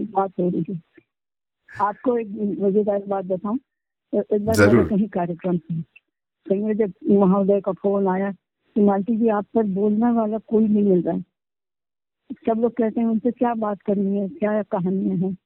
बात 0.00 0.32
हो 0.40 0.48
रही 0.48 0.64
है। 0.70 0.80
आपको 1.80 2.18
एक 2.18 2.28
मज़ेदार 2.60 3.02
बात 3.08 3.24
बताऊँ? 3.24 3.58
तो 4.12 4.36
एक 4.36 4.44
बार 4.46 4.84
कहीं 4.88 5.08
कार्यक्रम 5.08 5.58
था 5.58 5.82
कहीं 6.46 6.74
जब 6.74 6.92
महोदय 7.10 7.60
का 7.60 7.72
फ़ोन 7.72 8.06
आया 8.08 8.30
कि 8.32 8.80
मालती 8.80 9.16
जी 9.16 9.28
आप 9.28 9.46
पर 9.54 9.62
बोलने 9.62 10.10
वाला 10.10 10.38
कोई 10.38 10.68
नहीं 10.68 10.84
मिल 10.84 11.02
रहा 11.02 11.14
है। 11.14 11.24
सब 12.32 12.60
लोग 12.60 12.72
कहते 12.72 13.00
हैं, 13.00 13.06
उनसे 13.06 13.30
क्या 13.30 13.54
बात 13.54 13.82
करनी 13.82 14.18
है? 14.18 14.28
क्या 14.28 14.62
कहानियाँ 14.62 15.16
हैं? 15.16 15.36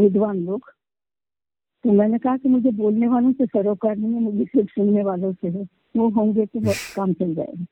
विद्वान 0.00 0.36
लोग। 0.38 0.60
तो 1.84 1.92
मैंने 1.92 2.18
कहा 2.18 2.36
कि 2.36 2.48
मुझे 2.48 2.70
बोलने 2.70 3.08
वालों 3.08 3.32
से 3.32 3.46
सरोकार 3.46 3.96
नहीं 3.96 4.14
है, 4.14 4.20
मुझे 4.20 4.44
सिर्फ़ 4.44 4.68
सुनने 4.68 5.02
वालों 5.02 5.32
से 5.32 5.48
है। 5.48 5.68
वो 5.96 6.08
होंगे 6.08 6.46
तो 6.46 6.60
बहुत 6.60 6.76
काम 6.96 7.12
चल 7.12 7.34
जाएगा। 7.34 7.66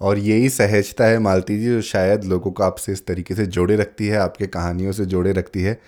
और 0.00 0.18
यही 0.18 0.48
सहजता 0.48 1.04
है 1.04 1.18
मालती 1.18 1.58
जी, 1.58 1.66
जो 1.66 1.80
शायद 1.80 2.24
लोगों 2.24 2.50
को 2.50 2.62
आपसे 2.62 2.92
इस 2.92 3.06
तरीके 3.06 3.34
से 3.34 3.46
जोड़े 3.46 3.76
रखती 3.76 4.06
है, 4.06 4.16
आपके 4.16 4.46
कहानियों 4.46 4.92
से 4.92 5.06
जोड़े 5.06 5.32
रखती 5.32 5.62
है। 5.62 5.80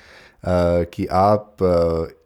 कि 0.45 1.07
आप 1.07 1.57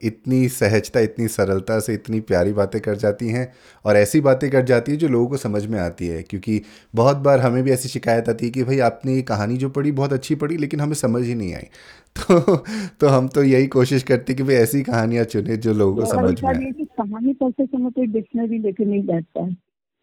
इतनी 0.02 0.48
सहजता 0.48 1.00
इतनी 1.00 1.29
सरलता 1.29 1.79
से 1.81 1.94
इतनी 1.94 2.20
प्यारी 2.20 2.52
बातें 2.52 2.81
कर 2.81 2.94
जाती 2.96 3.29
हैं 3.29 3.52
और 3.85 3.96
ऐसी 3.96 4.20
बातें 4.20 4.50
कर 4.50 4.62
जाती 4.62 4.92
है 4.92 4.98
जो 4.98 5.09
लोगों 5.09 5.26
को 5.29 5.37
समझ 5.37 5.64
में 5.66 5.79
आती 5.81 6.07
है। 6.07 6.22
क्योंकि 6.22 6.61
बहुत 6.94 7.16
बार 7.16 7.40
हमें 7.40 7.62
भी 7.64 7.70
ऐसी 7.70 7.88
शिकायत 7.88 8.29
आती 8.29 8.46
है 8.46 8.50
कि 8.52 8.64
भाई 8.64 8.79
आपने 8.79 9.14
ये 9.14 9.22
कहानी 9.22 9.57
जो 9.57 9.70
पढ़ी 9.70 9.92
बहुत 9.92 10.12
अच्छी 10.12 10.35
पढ़ी 10.35 10.57
लेकिन 10.57 10.81
हमें 10.81 10.94
समझ 10.94 11.22
ही 11.24 11.35
नहीं 11.35 11.55
आई। 11.55 11.66
तो 12.20 12.57
तो 13.00 13.09
हम 13.09 13.29
तो 13.29 13.42
यही 13.42 13.66
कोशिश 13.66 14.02
करते 14.02 14.35
कि 14.35 14.42
भाई 14.42 14.55
ऐसी 14.55 14.83
कहानियाँ 14.83 15.24
चुने 15.24 15.57
जो 15.57 15.72
लोगों 15.74 15.96
को 15.96 16.05
समझ 16.05 16.42
में 16.44 16.50
आए। 16.50 16.72
कहानी 16.83 17.33
पढ़ते 17.33 17.66
समय 17.66 17.90
कोई 17.90 18.07
डिक्शनरी 18.07 18.59
लेके 18.59 18.85
नहीं 18.85 19.02
बैठता 19.07 19.44
है 19.44 19.57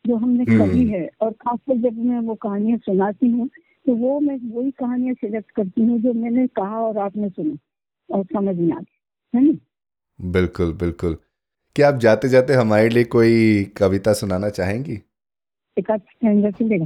जो 0.06 0.16
हमने 0.16 0.44
हम्म। 0.44 0.68
कही 0.68 0.88
है। 0.88 1.10
और 1.22 1.32
खासकर 1.32 1.78
जब 1.82 1.98
मैं 2.06 2.20
वो 2.20 2.36
कहानियाँ 2.36 2.78
सुनाती 2.78 3.30
हूँ 3.30 3.50
तो 3.88 3.96
वो 3.96 4.20
मैं 4.20 4.38
वही 4.56 4.72
कहानियाँ 4.72 5.14
सिलेक्ट 5.16 5.52
करती 5.52 5.82
हूँ 5.82 6.00
जो 6.00 6.14
मैंने 6.14 6.48
कहा 6.48 6.80
और 6.80 6.98
आपने 6.98 7.30
सुना। 7.30 7.56
और 8.10 8.24
समझ 8.24 8.56
में 8.56 8.74
आ 8.74 8.80
गई 8.80 9.38
है 9.38 9.46
ना? 9.46 9.58
बिल्कुल 10.20 10.74
बिल्कुल। 10.74 11.18
क्या 11.76 11.88
आप 11.88 11.96
जाते 11.96 12.30
जाते 12.30 12.54
हमारे 12.54 12.90
लिए 12.90 13.04
कोई 13.04 13.64
कविता 13.78 14.14
सुनाना 14.14 14.50
चाहेंगी? 14.50 15.00
एक 15.78 15.92
आध 15.92 16.02
स्टैंडर 16.02 16.52
चलेगा 16.52 16.86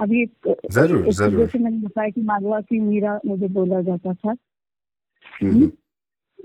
अभी 0.00 0.22
एक 0.22 0.56
ज़रूर, 0.70 1.06
एक 1.06 1.12
ज़रूर। 1.12 1.40
जैसे 1.40 1.58
मैंने 1.58 1.78
बताया 1.78 2.08
कि 2.10 2.20
मालवा 2.22 2.60
की 2.60 2.80
मीरा 2.80 3.18
मुझे 3.26 3.48
बोला 3.48 3.80
जाता 3.82 4.14
था। 4.14 4.34
हम्म, 5.42 5.66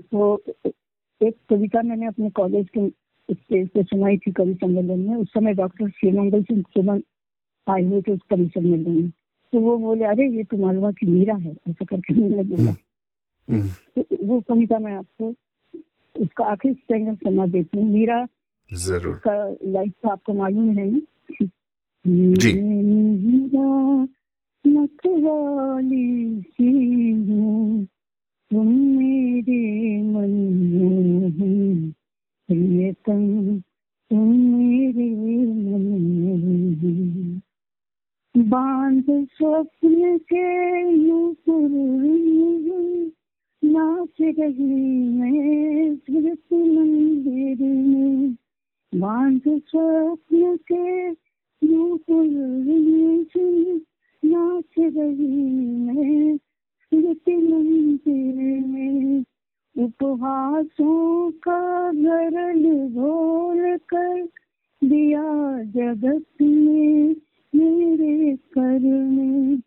तो 0.02 0.42
एक 1.20 1.34
कविता 1.50 1.82
मैंने 1.82 2.06
अपने 2.06 2.30
कॉलेज 2.30 2.68
के 2.76 2.88
स्टेज 3.28 3.68
पे 3.68 3.82
सुनाई 3.82 4.18
थी 4.18 4.32
कवि 4.32 4.54
सम्मेलन 4.54 5.00
में। 5.00 5.16
उस 5.16 5.28
समय 5.28 5.54
डॉक्टर 5.54 5.88
श्रीमंगल 5.88 6.42
सिंह 6.42 6.62
सुमन 6.68 7.02
आए 7.66 7.82
हुए 7.82 8.00
थे 8.02 8.12
उस 8.12 8.20
कवि 8.30 8.46
सम्मेलन 8.54 8.90
में। 8.90 9.10
तो 9.52 9.60
वो 9.60 9.76
बोले 9.78 10.04
अरे 10.04 10.28
ये 10.28 10.44
तो 10.44 10.56
मालवा 10.56 10.90
की 10.92 11.06
मीरा 11.06 11.34
है। 11.34 11.52
ऐसा 11.68 11.84
करके 11.84 12.14
मैंने 12.14 12.42
बोला। 12.42 12.62
हम्म, 12.62 12.76
तो 13.50 14.04
वो 14.26 14.40
कविता 14.40 14.78
मैं 14.78 14.92
आपको 14.92 15.34
उसका 16.20 16.44
आखिरी 16.44 16.74
स्टैंडर 16.74 17.14
सुना 17.14 17.46
देती 17.46 17.80
हूँ। 17.80 17.92
मीरा 17.92 18.26
ज़रूर। 18.74 19.14
उसका 19.14 19.56
लाइफ 19.64 19.92
तो 20.02 20.08
आपको 20.08 20.34
मालूम 20.34 20.70
है। 20.70 20.90
ना 20.90 22.34
जी। 22.38 22.52
मतवाली 24.66 26.40
सी 26.42 27.10
हूँ। 27.10 27.84
तुम 28.50 28.68
मेरे 28.68 30.02
मन 30.02 30.30
में 31.40 31.90
प्रियतम 32.48 33.60
तुम 34.10 34.32
मेरे 34.32 35.10
मन 35.46 35.92
में 36.84 37.40
बाँध 38.36 39.04
स्वप्न 39.08 40.18
के 40.18 40.80
यूँ 41.06 41.34
नाच 43.80 44.16
रही 44.20 45.08
मैं 45.08 45.96
स्मृति 45.96 46.56
मंदिर 46.56 47.58
में। 47.62 48.36
बाँध 48.94 49.42
स्वप्न 49.46 50.58
के 50.72 51.10
नाच 54.24 54.74
रही 54.78 55.54
मैं 55.76 56.36
स्मृति 56.36 57.36
मंदिर 57.36 58.66
में। 58.66 59.24
उपहासों 59.84 61.30
का 61.30 61.92
गरल 61.92 62.88
घोल 62.88 63.76
कर 63.76 64.28
दिया 64.84 65.22
जगत 65.62 66.42
में 66.42 67.16
मेरे 67.54 68.36
कर 68.36 68.78
में। 68.80 69.60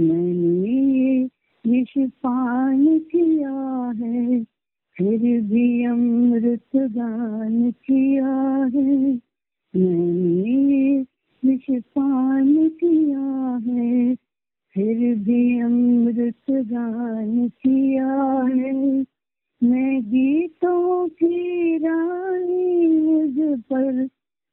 मैंने 0.00 1.28
विष 1.72 2.08
पान 2.08 2.98
किया 2.98 3.92
है, 3.96 4.44
फिर 4.96 5.40
भी 5.40 5.84
अमृत 5.84 6.76
दान 6.76 7.70
किया 7.70 8.28
है। 8.64 9.14
मैंने 9.76 10.76
ये 10.76 11.00
विष 11.44 11.82
पान 11.82 12.68
किया 12.68 13.56
है, 13.66 14.14
फिर 14.74 15.18
भी 15.18 15.60
अमृत 15.60 16.50
दान 16.50 17.48
किया 17.48 18.12
है। 18.42 18.72
मैं 19.62 20.02
गीतों 20.02 21.08
की 21.08 21.78
रानी 21.78 22.86
मुझ 22.86 23.58
पर, 23.58 24.06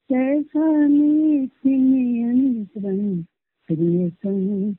कैसा 0.09 0.87
नीति 0.87 1.77
नियंत्रण 1.77 3.23
प्रियतम 3.67 4.75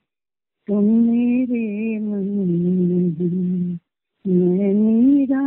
तुम 0.71 0.85
मेरे 0.85 1.99
मन 1.99 2.27
मैं 4.25 4.75
मीरा 4.75 5.41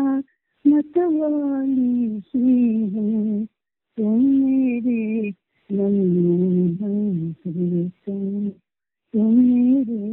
मतवाली 0.65 2.21
हूँ। 2.85 3.45
तुम 3.97 4.25
मेरे 4.25 5.29
मन 5.69 5.93
में 6.81 7.33
प्रियतम 7.33 8.49
तुम 9.13 9.33
मेरे 9.35 10.03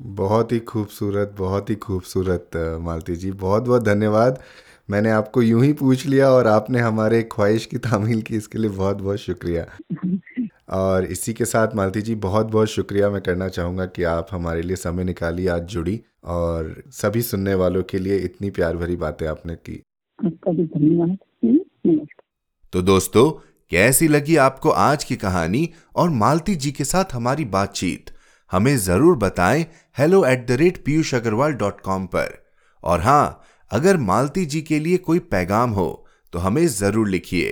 बहुत 0.00 0.52
ही 0.52 0.58
खूबसूरत, 0.58 1.34
बहुत 1.38 1.70
ही 1.70 1.74
खूबसूरत 1.74 2.50
मालती 2.80 3.16
जी, 3.16 3.30
बहुत 3.32 3.62
बहुत 3.62 3.82
धन्यवाद। 3.82 4.38
मैंने 4.90 5.10
आपको 5.10 5.42
यूँ 5.42 5.64
ही 5.64 5.72
पूछ 5.72 6.06
लिया 6.06 6.30
और 6.30 6.46
आपने 6.46 6.78
हमारे 6.78 7.22
ख्वाहिश 7.22 7.66
की 7.66 7.78
तामील 7.78 8.22
की, 8.22 8.36
इसके 8.36 8.58
लिए 8.58 8.70
बहुत 8.70 8.96
बहुत 8.96 9.18
शुक्रिया। 9.18 9.66
और 10.68 11.04
इसी 11.06 11.32
के 11.34 11.44
साथ 11.44 11.74
मालती 11.76 12.00
जी 12.02 12.14
बहुत 12.16 12.46
बहुत 12.46 12.68
शुक्रिया 12.68 13.10
मैं 13.10 13.20
करना 13.22 13.48
चाहूँगा 13.48 13.86
कि 13.86 14.02
आप 14.04 14.28
हमारे 14.32 14.62
लिए 14.62 14.76
समय 14.76 15.04
निकाली 15.04 15.46
आज 15.46 15.62
जुड़ी 15.66 16.00
और 16.26 16.74
सभी 16.92 17.22
सुनने 17.22 17.54
वालों 17.54 17.82
के 17.82 17.98
लिए 17.98 18.16
इतनी 18.18 18.50
प्यार 18.50 18.76
भरी 18.76 18.96
बातें 18.96 19.26
आपने 19.26 19.54
की। 19.56 19.82
आपका 20.18 20.52
भी 20.52 20.64
धन्यवाद। 20.66 21.16
हम्म, 21.44 21.98
तो 22.72 22.82
दोस्तों 22.82 23.30
कैसी 23.70 24.08
लगी 24.08 24.36
आपको 24.38 24.70
आज 24.70 25.04
की 25.04 25.16
कहानी 25.16 25.68
और 25.96 26.10
मालती 26.10 26.54
जी 26.56 26.72
के 26.72 26.84
साथ 26.84 27.14
हमारी 27.14 27.44
बातचीत? 27.46 28.10
हमें 28.50 28.76
ज़रूर 28.78 29.16
बताएँ 29.16 29.64
hello 29.98 30.24
at 30.24 30.46
the 30.48 30.52
rate 30.52 30.84
Piyush 30.84 31.14
Agarwal 31.14 31.52
dot 31.54 31.80
com 31.80 32.06
पर। 32.06 32.38
और 32.84 33.00
हाँ 33.00 33.42
अगर 33.70 33.96
मालती 33.96 34.44
जी 34.46 34.60
के 34.62 34.78
लिए 34.78 34.96
कोई 34.98 35.18
पैगाम 35.32 35.70
हो 35.70 35.88
तो 36.32 36.38
हमें 36.38 36.66
ज़रूर 36.68 37.08
लिखिए। 37.08 37.50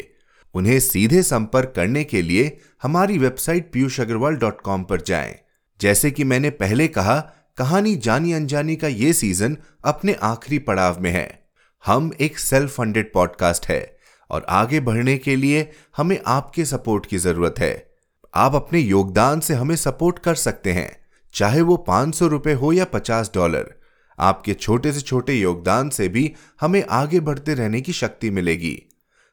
उन्हें 0.57 0.80
सीधे 0.80 1.22
संपर्क 1.22 1.72
करने 1.76 2.04
के 2.04 2.22
लिए 2.22 2.61
हमारी 2.82 3.18
website 3.18 3.72
Piyush 3.72 4.00
Agarwal 4.00 4.36
dot 4.36 4.61
com 4.61 4.84
पर 4.84 5.00
जाएँ। 5.00 5.34
जैसे 5.80 6.11
कि 6.11 6.24
मैंने 6.24 6.50
पहले 6.50 6.88
कहा, 6.88 7.18
कहानी 7.59 7.96
जानी 7.96 8.32
अनजानी 8.32 8.76
का 8.76 8.88
ये 8.88 9.12
सीज़न 9.12 9.57
अपने 9.84 10.12
आखिरी 10.12 10.59
पड़ाव 10.59 11.00
में 11.00 11.11
है। 11.11 11.48
हम 11.86 12.12
एक 12.20 12.38
सेल्फ 12.38 12.74
फंडेड 12.74 13.12
पॉडकास्ट 13.12 13.66
है 13.66 13.98
और 14.30 14.46
आगे 14.48 14.80
बढ़ने 14.80 15.18
के 15.18 15.36
लिए 15.36 15.70
हमें 15.96 16.18
आपके 16.26 16.64
सपोर्ट 16.64 17.07
की 17.07 17.18
ज़रूरत 17.18 17.54
है। 17.59 17.92
आप 18.34 18.54
अपने 18.54 18.78
योगदान 18.78 19.40
से 19.40 19.54
हमें 19.54 19.76
सपोर्ट 19.76 20.18
कर 20.18 20.34
सकते 20.34 20.72
हैं, 20.72 20.96
चाहे 21.34 21.61
वो 21.61 21.76
पाँच 21.76 22.14
सौ 22.14 22.26
रुपए 22.26 22.52
हो 22.52 22.72
या 22.72 22.84
पचास 22.84 23.30
डॉलर। 23.34 23.74
आपके 24.18 24.54
छोटे 24.54 24.92
से 24.92 25.00
छोटे 25.00 25.34
योगदान 25.34 25.88
से 25.88 26.09
भी 26.09 26.32
हमें 26.61 26.84
आगे 26.90 27.20
बढ़ते 27.20 27.54
रहने 27.54 27.80
की 27.80 27.92
शक्ति 27.92 28.30
मिलेगी। 28.30 28.86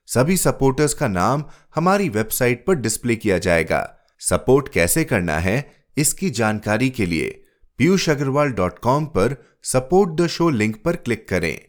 सभी 0.07 0.37
सपोर्टर्स 0.37 0.93
का 0.93 1.07
नाम 1.07 1.43
हमारी 1.75 2.09
वेबसाइट 2.09 2.65
पर 2.65 2.75
डिस्प्ले 2.75 3.15
किया 3.15 3.37
जाएगा। 3.37 3.97
सपोर्ट 4.19 4.69
कैसे 4.69 5.03
करना 5.03 5.37
है, 5.39 5.71
इसकी 5.97 6.29
जानकारी 6.29 6.89
के 6.89 7.05
लिए 7.05 7.29
पीयूष 7.77 8.09
अग्रवाल 8.09 8.51
डॉट 8.51 8.79
कॉम 8.79 9.05
पर 9.05 9.35
सपोर्ट 9.63 10.21
द 10.21 10.27
शो 10.27 10.49
लिंक 10.49 10.81
पर 10.83 10.95
क्लिक 10.95 11.27
करें। 11.29 11.59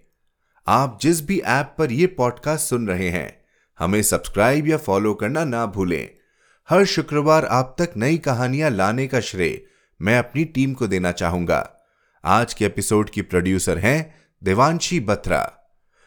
आप 0.66 0.99
जिस 1.03 1.26
भी 1.26 1.39
ऐप 1.39 1.74
पर 1.78 1.93
यह 1.93 2.14
पॉडकास्ट 2.18 2.68
सुन 2.68 2.89
रहे 2.89 3.09
हैं, 3.11 3.45
हमें 3.78 4.03
सब्सक्राइब 4.03 4.68
या 4.68 4.76
फॉलो 4.76 5.14
करना 5.14 5.45
ना 5.45 5.64
भूलें। 5.66 6.09
हर 6.68 6.85
शुक्रवार 6.85 7.45
आप 7.45 7.74
तक 7.78 7.93
नई 7.97 8.18
कहानियाँ 8.18 8.70
लाने 8.70 9.07
का 9.07 9.20
श्रेय 9.20 9.62
मैं 10.01 10.18
अपनी 10.18 10.45
टीम 10.45 10.72
को 10.72 10.87
देना 10.87 11.12
चाहूँगा। 11.12 11.68
आज 12.24 12.55
के 12.55 12.64
एपिसोड 12.66 13.11
की 13.11 13.22
प्रोड्यूसर 13.22 13.78
हैं 13.78 14.14
देवांशी 14.43 15.01
बत्रा। 15.01 15.43